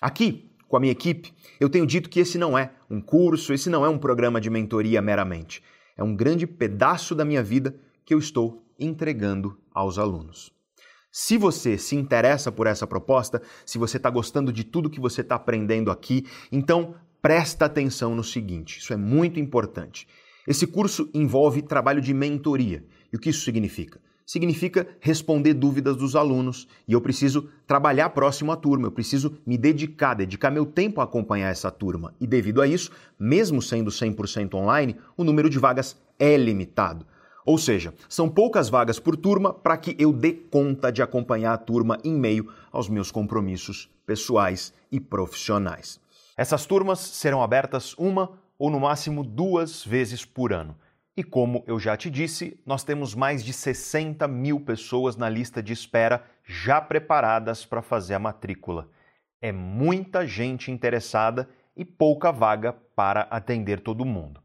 [0.00, 3.70] Aqui, com a minha equipe, eu tenho dito que esse não é um curso, esse
[3.70, 5.62] não é um programa de mentoria meramente.
[5.96, 10.52] É um grande pedaço da minha vida que eu estou entregando aos alunos.
[11.12, 15.20] Se você se interessa por essa proposta, se você está gostando de tudo que você
[15.20, 20.06] está aprendendo aqui, então presta atenção no seguinte: isso é muito importante.
[20.46, 22.84] Esse curso envolve trabalho de mentoria.
[23.12, 24.00] E o que isso significa?
[24.24, 29.56] Significa responder dúvidas dos alunos e eu preciso trabalhar próximo à turma, eu preciso me
[29.56, 32.14] dedicar, dedicar meu tempo a acompanhar essa turma.
[32.20, 37.06] E devido a isso, mesmo sendo 100% online, o número de vagas é limitado.
[37.44, 41.58] Ou seja, são poucas vagas por turma para que eu dê conta de acompanhar a
[41.58, 45.98] turma em meio aos meus compromissos pessoais e profissionais.
[46.38, 50.78] Essas turmas serão abertas uma ou no máximo duas vezes por ano.
[51.16, 55.60] E como eu já te disse, nós temos mais de 60 mil pessoas na lista
[55.60, 58.88] de espera já preparadas para fazer a matrícula.
[59.42, 64.40] É muita gente interessada e pouca vaga para atender todo mundo.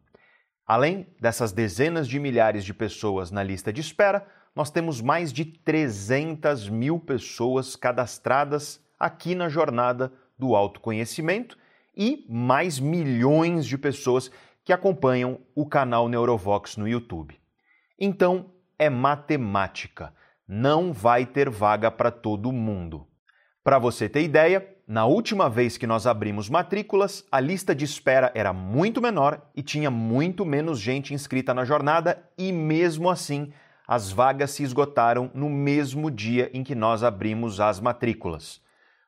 [0.65, 4.25] Além dessas dezenas de milhares de pessoas na lista de espera,
[4.55, 11.61] nós temos mais de 300 mil pessoas cadastradas aqui na jornada do autoconhecimento
[11.95, 14.31] e mais milhões de pessoas
[14.63, 17.39] que acompanham o canal Neurovox no YouTube.
[17.99, 20.13] Então, é matemática.
[20.47, 23.07] Não vai ter vaga para todo mundo.
[23.63, 28.31] Para você ter ideia, na última vez que nós abrimos matrículas, a lista de espera
[28.35, 33.53] era muito menor e tinha muito menos gente inscrita na jornada, e mesmo assim,
[33.87, 38.61] as vagas se esgotaram no mesmo dia em que nós abrimos as matrículas.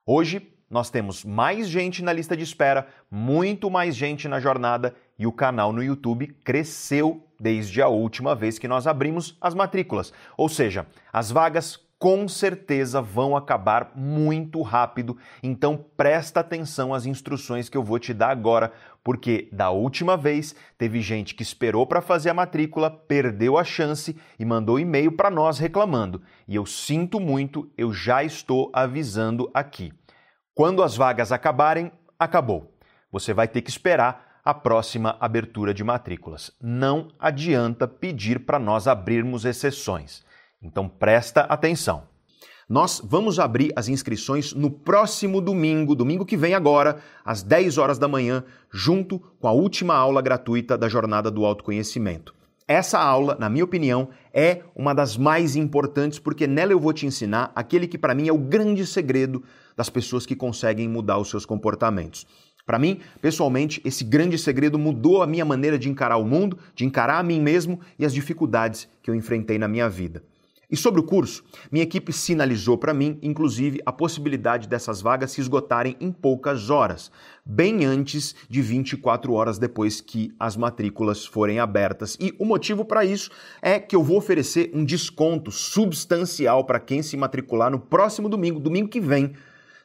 [0.06, 5.28] Hoje, nós temos mais gente na lista de espera, muito mais gente na jornada e
[5.28, 10.12] o canal no YouTube cresceu desde a última vez que nós abrimos as matrículas.
[10.38, 17.70] Ou seja, as vagas com certeza vão acabar muito rápido, então presta atenção às instruções
[17.70, 18.74] que eu vou te dar agora,
[19.04, 24.16] porque da última vez teve gente que esperou para fazer a matrícula, perdeu a chance
[24.38, 26.22] e mandou e-mail para nós reclamando.
[26.48, 29.94] E eu sinto muito, eu já estou avisando aqui.
[30.56, 32.74] Quando as vagas acabarem, acabou.
[33.12, 36.50] Você vai ter que esperar a próxima abertura de matrículas.
[36.62, 40.24] Não adianta pedir para nós abrirmos exceções.
[40.62, 42.04] Então presta atenção.
[42.70, 48.00] Nós vamos abrir as inscrições no próximo domingo, domingo que vem agora, às 10 horas
[48.00, 48.42] da manhã,
[48.72, 52.34] junto com a última aula gratuita da Jornada do Autoconhecimento.
[52.66, 57.06] Essa aula, na minha opinião, é uma das mais importantes porque nela eu vou te
[57.06, 59.44] ensinar aquele que para mim é o grande segredo
[59.76, 62.26] das pessoas que conseguem mudar os seus comportamentos.
[62.66, 66.84] Para mim, pessoalmente, esse grande segredo mudou a minha maneira de encarar o mundo, de
[66.84, 70.24] encarar a mim mesmo e as dificuldades que eu enfrentei na minha vida.
[70.70, 75.42] E sobre o curso, minha equipe sinalizou para mim, inclusive, a possibilidade dessas vagas se
[75.42, 77.12] esgotarem em poucas horas,
[77.46, 82.18] bem antes de 24 horas depois que as matrículas forem abertas.
[82.20, 83.30] E o motivo para isso
[83.62, 88.60] é que eu vou oferecer um desconto substancial para quem se matricular no próximo domingo,
[88.60, 89.34] domingo que vem.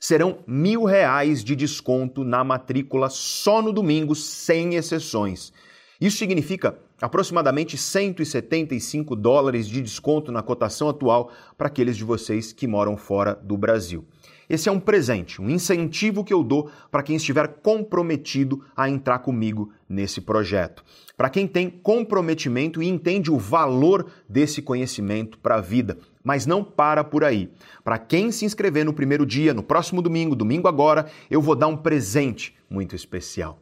[0.00, 5.52] Serão mil reais de desconto na matrícula só no domingo, sem exceções.
[6.00, 12.66] Isso significa aproximadamente 175 dólares de desconto na cotação atual para aqueles de vocês que
[12.66, 14.06] moram fora do Brasil.
[14.48, 19.20] Esse é um presente, um incentivo que eu dou para quem estiver comprometido a entrar
[19.20, 20.82] comigo nesse projeto.
[21.16, 25.98] Para quem tem comprometimento e entende o valor desse conhecimento para a vida.
[26.22, 27.50] Mas não para por aí.
[27.82, 31.66] Para quem se inscrever no primeiro dia, no próximo domingo, domingo agora, eu vou dar
[31.66, 33.60] um presente muito especial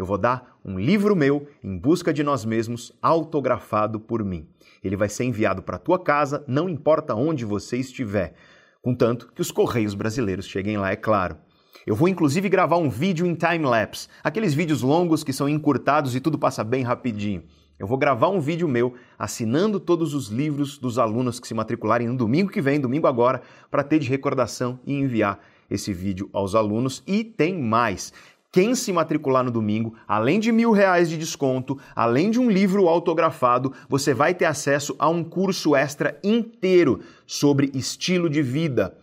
[0.00, 4.48] eu vou dar um livro meu, Em Busca de Nós Mesmos, autografado por mim.
[4.82, 8.32] Ele vai ser enviado para a tua casa, não importa onde você estiver,
[8.80, 11.36] contanto que os correios brasileiros cheguem lá, é claro.
[11.86, 16.20] Eu vou inclusive gravar um vídeo em time-lapse, aqueles vídeos longos que são encurtados e
[16.20, 17.42] tudo passa bem rapidinho.
[17.80, 22.08] Eu vou gravar um vídeo meu assinando todos os livros dos alunos que se matricularem
[22.08, 23.40] no domingo que vem, domingo agora,
[23.70, 25.40] para ter de recordação e enviar
[25.70, 27.02] esse vídeo aos alunos.
[27.06, 28.12] E tem mais.
[28.52, 32.86] Quem se matricular no domingo, além de mil reais de desconto, além de um livro
[32.86, 38.94] autografado, você vai ter acesso a um curso extra inteiro sobre estilo de vida.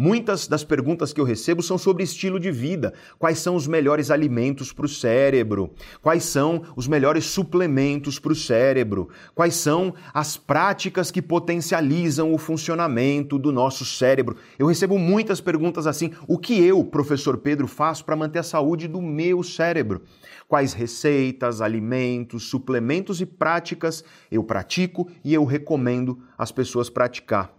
[0.00, 2.94] Muitas das perguntas que eu recebo são sobre estilo de vida.
[3.18, 5.74] Quais são os melhores alimentos para o cérebro?
[6.00, 9.08] Quais são os melhores suplementos para o cérebro?
[9.34, 14.36] Quais são as práticas que potencializam o funcionamento do nosso cérebro?
[14.56, 18.86] Eu recebo muitas perguntas assim: o que eu, professor Pedro, faço para manter a saúde
[18.86, 20.02] do meu cérebro?
[20.46, 27.57] Quais receitas, alimentos, suplementos e práticas eu pratico e eu recomendo as pessoas praticar?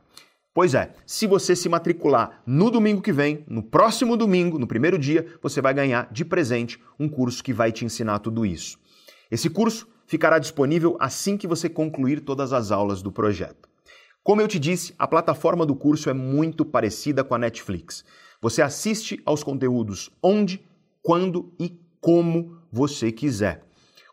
[0.59, 4.99] Pois é, se você se matricular no domingo que vem, no próximo domingo, no primeiro
[4.99, 8.77] dia, você vai ganhar de presente um curso que vai te ensinar tudo isso.
[9.31, 13.69] Esse curso ficará disponível assim que você concluir todas as aulas do projeto.
[14.21, 18.03] Como eu te disse, a plataforma do curso é muito parecida com a Netflix.
[18.41, 20.61] Você assiste aos conteúdos onde,
[21.01, 23.63] quando e como você quiser.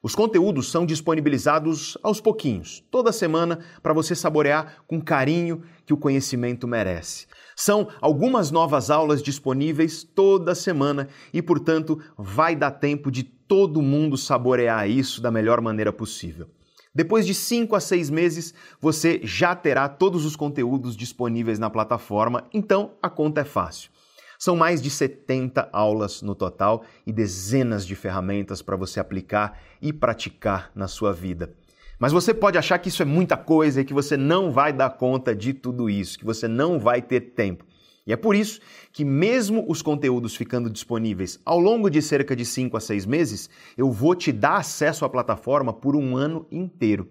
[0.07, 5.97] Os conteúdos são disponibilizados aos pouquinhos, toda semana, para você saborear com carinho que o
[5.97, 7.27] conhecimento merece.
[7.57, 14.17] São algumas novas aulas disponíveis toda semana e, portanto, vai dar tempo de todo mundo
[14.17, 16.47] saborear isso da melhor maneira possível.
[16.95, 22.45] Depois de 5 a 6 meses, você já terá todos os conteúdos disponíveis na plataforma,
[22.55, 23.91] então a conta é fácil.
[24.39, 29.93] São mais de 70 aulas no total e dezenas de ferramentas para você aplicar e
[29.93, 31.55] praticar na sua vida.
[31.99, 34.91] Mas você pode achar que isso é muita coisa e que você não vai dar
[34.91, 37.65] conta de tudo isso, que você não vai ter tempo.
[38.07, 38.61] E é por isso
[38.93, 43.51] que, mesmo os conteúdos ficando disponíveis ao longo de cerca de 5 a 6 meses,
[43.77, 47.09] eu vou te dar acesso à plataforma por um ano inteiro.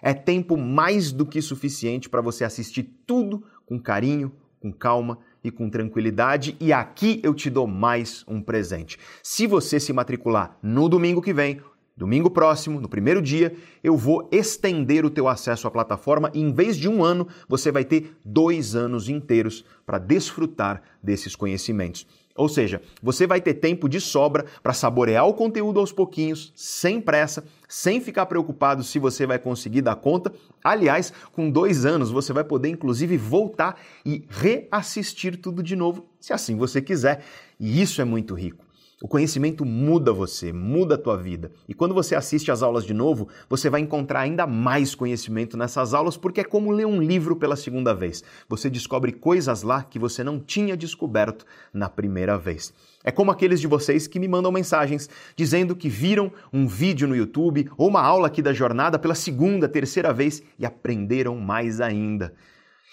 [0.00, 5.50] É tempo mais do que suficiente para você assistir tudo com carinho, com calma e
[5.50, 6.56] com tranquilidade.
[6.60, 8.98] E aqui eu te dou mais um presente.
[9.22, 11.60] Se você se matricular no domingo que vem,
[11.96, 13.54] domingo próximo, no primeiro dia,
[13.84, 17.70] eu vou estender o teu acesso à plataforma e em vez de um ano, você
[17.70, 22.06] vai ter dois anos inteiros para desfrutar desses conhecimentos.
[22.40, 26.98] Ou seja, você vai ter tempo de sobra para saborear o conteúdo aos pouquinhos, sem
[26.98, 30.32] pressa, sem ficar preocupado se você vai conseguir dar conta.
[30.64, 36.32] Aliás, com dois anos você vai poder inclusive voltar e reassistir tudo de novo, se
[36.32, 37.22] assim você quiser.
[37.58, 38.64] E isso é muito rico.
[39.02, 41.50] O conhecimento muda você, muda a tua vida.
[41.66, 45.94] E quando você assiste às aulas de novo, você vai encontrar ainda mais conhecimento nessas
[45.94, 48.22] aulas, porque é como ler um livro pela segunda vez.
[48.46, 52.74] Você descobre coisas lá que você não tinha descoberto na primeira vez.
[53.02, 57.16] É como aqueles de vocês que me mandam mensagens dizendo que viram um vídeo no
[57.16, 62.34] YouTube ou uma aula aqui da jornada pela segunda, terceira vez e aprenderam mais ainda.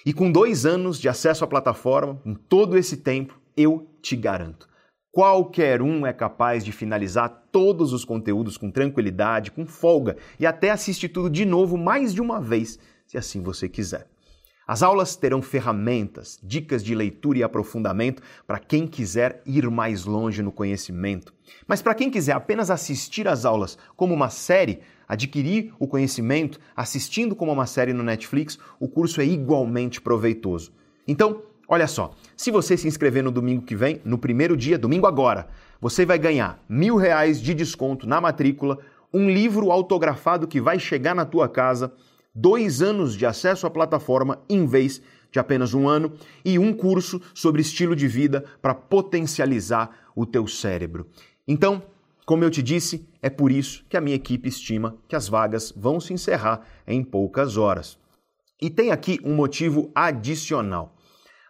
[0.05, 4.66] E com dois anos de acesso à plataforma, em todo esse tempo, eu te garanto
[5.17, 10.69] Qualquer um é capaz de finalizar todos os conteúdos com tranquilidade, com folga e até
[10.69, 12.77] assistir tudo de novo mais de uma vez,
[13.07, 14.05] se assim você quiser.
[14.67, 20.43] As aulas terão ferramentas, dicas de leitura e aprofundamento para quem quiser ir mais longe
[20.43, 21.33] no conhecimento.
[21.67, 27.35] Mas para quem quiser apenas assistir às aulas como uma série, adquirir o conhecimento assistindo
[27.35, 30.71] como uma série no Netflix, o curso é igualmente proveitoso.
[31.07, 35.05] Então, olha só, se você se inscrever no domingo que vem, no primeiro dia, domingo
[35.05, 35.47] agora,
[35.79, 38.79] você vai ganhar mil reais de desconto na matrícula,
[39.13, 41.93] um livro autografado que vai chegar na tua casa
[42.33, 46.13] dois anos de acesso à plataforma em vez de apenas um ano
[46.43, 51.07] e um curso sobre estilo de vida para potencializar o teu cérebro.
[51.47, 51.81] Então,
[52.25, 55.71] como eu te disse, é por isso que a minha equipe estima que as vagas
[55.75, 57.97] vão se encerrar em poucas horas.
[58.61, 60.96] E tem aqui um motivo adicional.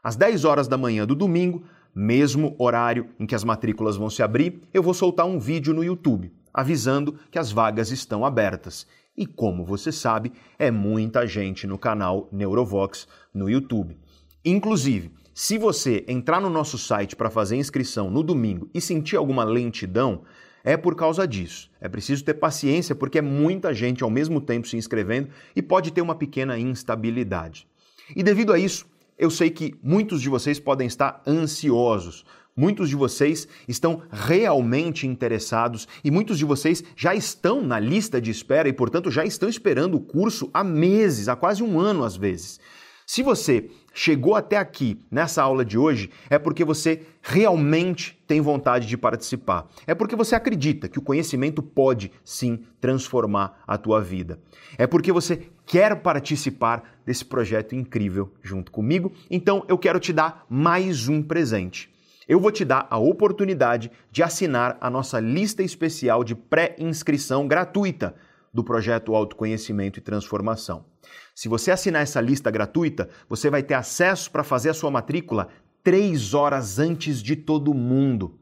[0.03, 1.63] Às 10 horas da manhã do domingo,
[1.93, 5.83] mesmo horário em que as matrículas vão se abrir, eu vou soltar um vídeo no
[5.83, 8.87] YouTube avisando que as vagas estão abertas.
[9.15, 13.95] E como você sabe, é muita gente no canal Neurovox no YouTube.
[14.43, 19.43] Inclusive, se você entrar no nosso site para fazer inscrição no domingo e sentir alguma
[19.43, 20.23] lentidão,
[20.63, 21.69] é por causa disso.
[21.79, 25.91] É preciso ter paciência porque é muita gente ao mesmo tempo se inscrevendo e pode
[25.91, 27.67] ter uma pequena instabilidade.
[28.15, 28.83] E devido a isso,
[29.17, 32.25] eu sei que muitos de vocês podem estar ansiosos,
[32.59, 38.31] Muitos de vocês estão realmente interessados e muitos de vocês já estão na lista de
[38.31, 42.17] espera e, portanto, já estão esperando o curso há meses, há quase um ano às
[42.17, 42.59] vezes.
[43.05, 48.87] Se você chegou até aqui nessa aula de hoje, é porque você realmente tem vontade
[48.87, 49.67] de participar.
[49.85, 54.39] É porque você acredita que o conhecimento pode sim transformar a tua vida.
[54.79, 59.11] É porque você quer participar desse projeto incrível junto comigo.
[59.29, 61.95] Então eu quero te dar mais um presente
[62.27, 68.15] eu vou te dar a oportunidade de assinar a nossa lista especial de pré-inscrição gratuita
[68.53, 70.85] do projeto Autoconhecimento e Transformação.
[71.33, 75.47] Se você assinar essa lista gratuita, você vai ter acesso para fazer a sua matrícula
[75.83, 78.37] três horas antes de todo mundo.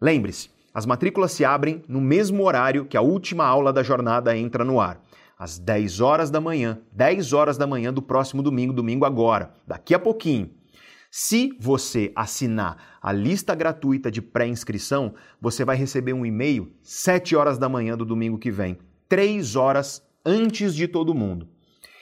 [0.00, 4.64] Lembre-se, as matrículas se abrem no mesmo horário que a última aula da jornada entra
[4.64, 5.00] no ar.
[5.42, 9.92] Às 10 horas da manhã, 10 horas da manhã do próximo domingo, domingo agora, daqui
[9.92, 10.48] a pouquinho.
[11.10, 17.58] Se você assinar a lista gratuita de pré-inscrição, você vai receber um e-mail 7 horas
[17.58, 18.78] da manhã do domingo que vem,
[19.08, 21.48] 3 horas antes de todo mundo.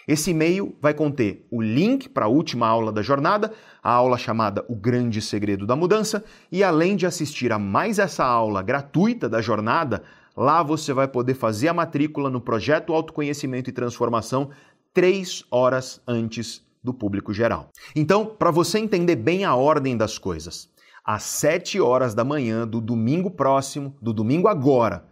[0.07, 3.53] Esse e-mail vai conter o link para a última aula da jornada,
[3.83, 6.23] a aula chamada O Grande Segredo da Mudança,
[6.53, 10.03] e além de assistir a mais essa aula gratuita da jornada,
[10.37, 14.51] lá você vai poder fazer a matrícula no projeto Autoconhecimento e Transformação
[14.93, 17.69] três horas antes do público geral.
[17.95, 20.69] Então, para você entender bem a ordem das coisas,
[21.05, 25.05] às 7 horas da manhã do domingo próximo, do domingo agora,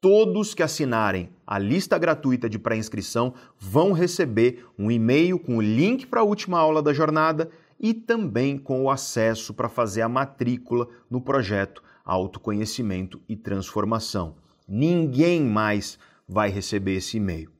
[0.00, 6.06] todos que assinarem a lista gratuita de pré-inscrição vão receber um e-mail com o link
[6.06, 10.88] para a última aula da jornada e também com o acesso para fazer a matrícula
[11.10, 14.34] no projeto Autoconhecimento e Transformação.
[14.68, 17.50] Ninguém mais vai receber esse e-mail.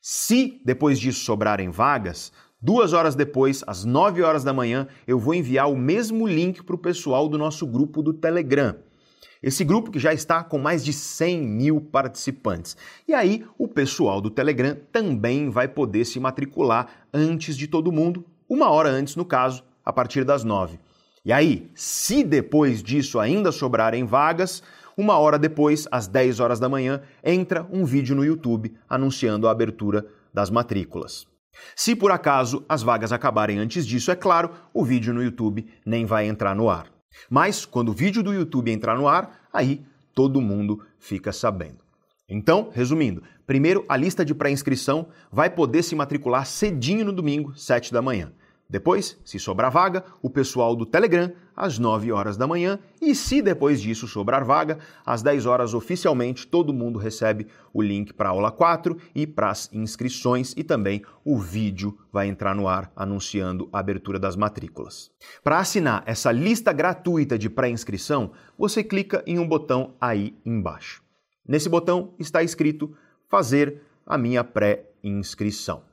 [0.00, 2.30] Se depois disso sobrarem vagas,
[2.60, 6.74] Duas horas depois, às 9 horas da manhã, eu vou enviar o mesmo link para
[6.74, 8.74] o pessoal do nosso grupo do Telegram.
[9.40, 12.76] Esse grupo que já está com mais de 100 mil participantes.
[13.06, 18.24] E aí, o pessoal do Telegram também vai poder se matricular antes de todo mundo,
[18.48, 20.80] uma hora antes, no caso, a partir das 9.
[21.24, 24.64] E aí, se depois disso ainda sobrarem vagas,
[24.98, 29.52] uma hora depois, às 10 horas da manhã, entra um vídeo no YouTube anunciando a
[29.52, 30.04] abertura
[30.34, 31.24] das matrículas.
[31.76, 36.04] Se por acaso as vagas acabarem antes disso, é claro, o vídeo no YouTube nem
[36.04, 36.86] vai entrar no ar.
[37.30, 41.78] Mas quando o vídeo do YouTube entrar no ar, aí todo mundo fica sabendo.
[42.28, 47.92] Então, resumindo, primeiro a lista de pré-inscrição vai poder se matricular cedinho no domingo, 7
[47.92, 48.32] da manhã.
[48.70, 53.40] Depois, se sobrar vaga, o pessoal do Telegram às 9 horas da manhã e se
[53.40, 58.32] depois disso sobrar vaga, às 10 horas oficialmente todo mundo recebe o link para a
[58.32, 63.70] aula 4 e para as inscrições e também o vídeo vai entrar no ar anunciando
[63.72, 65.10] a abertura das matrículas.
[65.42, 71.02] Para assinar essa lista gratuita de pré-inscrição, você clica em um botão aí embaixo.
[71.48, 72.94] Nesse botão está escrito
[73.30, 75.84] fazer a minha pré-inscrição.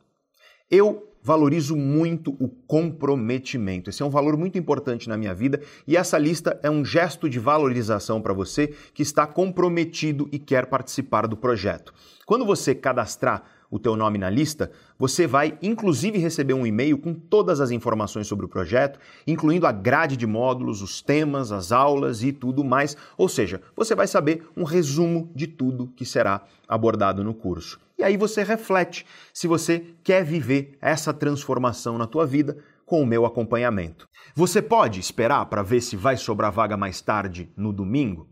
[0.69, 3.89] Eu valorizo muito o comprometimento.
[3.89, 7.27] Esse é um valor muito importante na minha vida e essa lista é um gesto
[7.27, 11.91] de valorização para você que está comprometido e quer participar do projeto.
[12.27, 17.13] Quando você cadastrar o teu nome na lista, você vai inclusive receber um e-mail com
[17.13, 22.23] todas as informações sobre o projeto, incluindo a grade de módulos, os temas, as aulas
[22.23, 22.95] e tudo mais.
[23.17, 27.79] Ou seja, você vai saber um resumo de tudo que será abordado no curso.
[27.97, 33.05] E aí você reflete se você quer viver essa transformação na tua vida com o
[33.05, 34.07] meu acompanhamento.
[34.35, 38.27] Você pode esperar para ver se vai sobrar vaga mais tarde no domingo?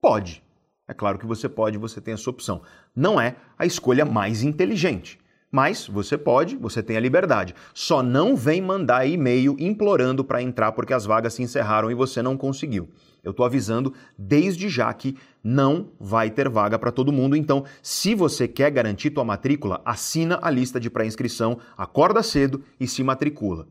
[0.00, 0.42] Pode.
[0.88, 2.62] É claro que você pode, você tem essa opção.
[2.96, 5.20] Não é a escolha mais inteligente.
[5.50, 7.54] Mas você pode, você tem a liberdade.
[7.72, 12.20] Só não vem mandar e-mail implorando para entrar porque as vagas se encerraram e você
[12.20, 12.88] não conseguiu.
[13.24, 17.34] Eu estou avisando desde já que não vai ter vaga para todo mundo.
[17.34, 22.86] Então, se você quer garantir tua matrícula, assina a lista de pré-inscrição, acorda cedo e
[22.86, 23.66] se matricula.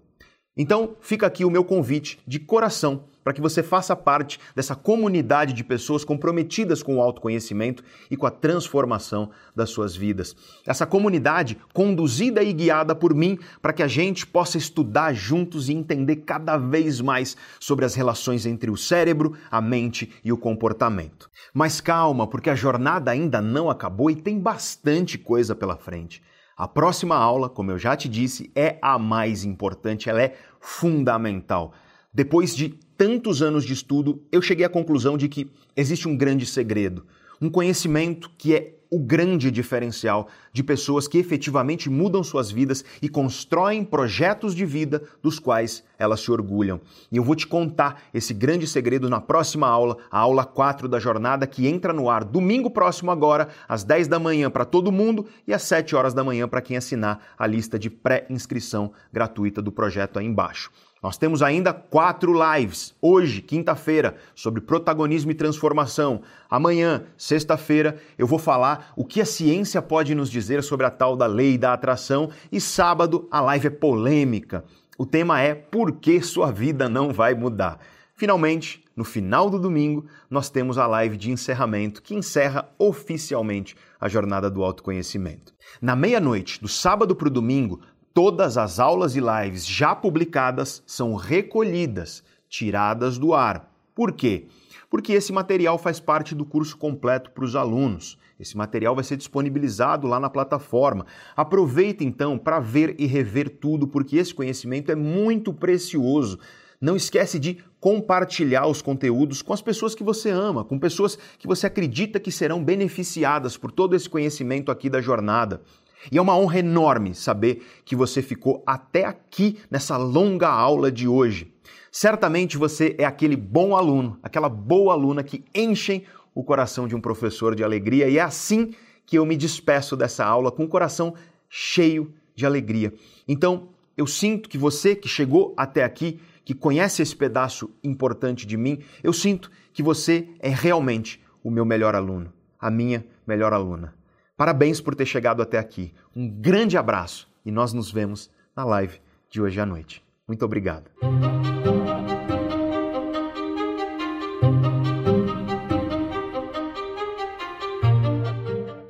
[0.56, 5.51] Então, fica aqui o meu convite de coração para que você faça parte dessa comunidade
[5.51, 10.33] de pessoas comprometidas com o autoconhecimento e com a transformação das suas vidas.
[10.65, 15.73] Essa comunidade conduzida e guiada por mim para que a gente possa estudar juntos e
[15.73, 21.29] entender cada vez mais sobre as relações entre o cérebro, a mente e o comportamento.
[21.53, 26.23] Mas calma, porque a jornada ainda não acabou e tem bastante coisa pela frente.
[26.55, 31.73] A próxima aula, como eu já te disse, é a mais importante, ela é fundamental.
[32.13, 36.45] Depois de tantos anos de estudo, eu cheguei à conclusão de que existe um grande
[36.45, 37.05] segredo,
[37.39, 43.09] um conhecimento que é o grande diferencial de pessoas que efetivamente mudam suas vidas e
[43.09, 46.79] constroem projetos de vida dos quais elas se orgulham.
[47.11, 50.99] E eu vou te contar esse grande segredo na próxima aula, a aula 4 da
[50.99, 55.25] jornada, que entra no ar domingo próximo agora, às 10 da manhã para todo mundo
[55.45, 59.71] e às 7 horas da manhã para quem assinar a lista de pré-inscrição gratuita do
[59.71, 60.71] projeto aí embaixo.
[61.01, 62.95] Nós temos ainda quatro lives.
[63.01, 66.21] Hoje, quinta-feira, sobre protagonismo e transformação.
[66.49, 71.15] Amanhã, sexta-feira, eu vou falar o que a ciência pode nos dizer sobre a tal
[71.15, 72.29] da lei da atração.
[72.51, 74.63] E sábado, a live é polêmica.
[74.97, 77.79] O tema é Por que sua vida não vai mudar?
[78.15, 84.09] Finalmente, no final do domingo, nós temos a live de encerramento que encerra oficialmente a
[84.09, 85.53] jornada do autoconhecimento.
[85.79, 87.79] Na meia-noite, do sábado para o domingo,
[88.18, 93.72] Todas as aulas e lives já publicadas são recolhidas, tiradas do ar.
[93.94, 94.48] Por quê?
[94.89, 98.18] Porque esse material faz parte do curso completo para os alunos.
[98.39, 101.06] Esse material vai ser disponibilizado lá na plataforma.
[101.35, 106.39] Aproveita então para ver e rever tudo, porque esse conhecimento é muito precioso.
[106.81, 111.45] Não esquece de compartilhar os conteúdos com as pessoas que você ama, com pessoas que
[111.45, 115.61] você acredita que serão beneficiadas por todo esse conhecimento aqui da jornada.
[116.11, 121.07] E é uma honra enorme saber que você ficou até aqui nessa longa aula de
[121.07, 121.53] hoje.
[121.91, 126.03] Certamente você é aquele bom aluno, aquela boa aluna que enchem
[126.33, 128.73] o coração de um professor de alegria e é assim
[129.05, 131.15] que eu me despeço dessa aula com o coração
[131.49, 132.93] cheio de alegria.
[133.27, 138.55] Então, eu sinto que você que chegou até aqui, que conhece esse pedaço importante de
[138.55, 143.96] mim, eu sinto que você é realmente o meu melhor aluno, a minha melhor aluna.
[144.38, 145.91] Parabéns por ter chegado até aqui.
[146.15, 148.99] Um grande abraço e nós nos vemos na live
[149.30, 150.05] de hoje à noite.
[150.27, 150.91] Muito obrigado.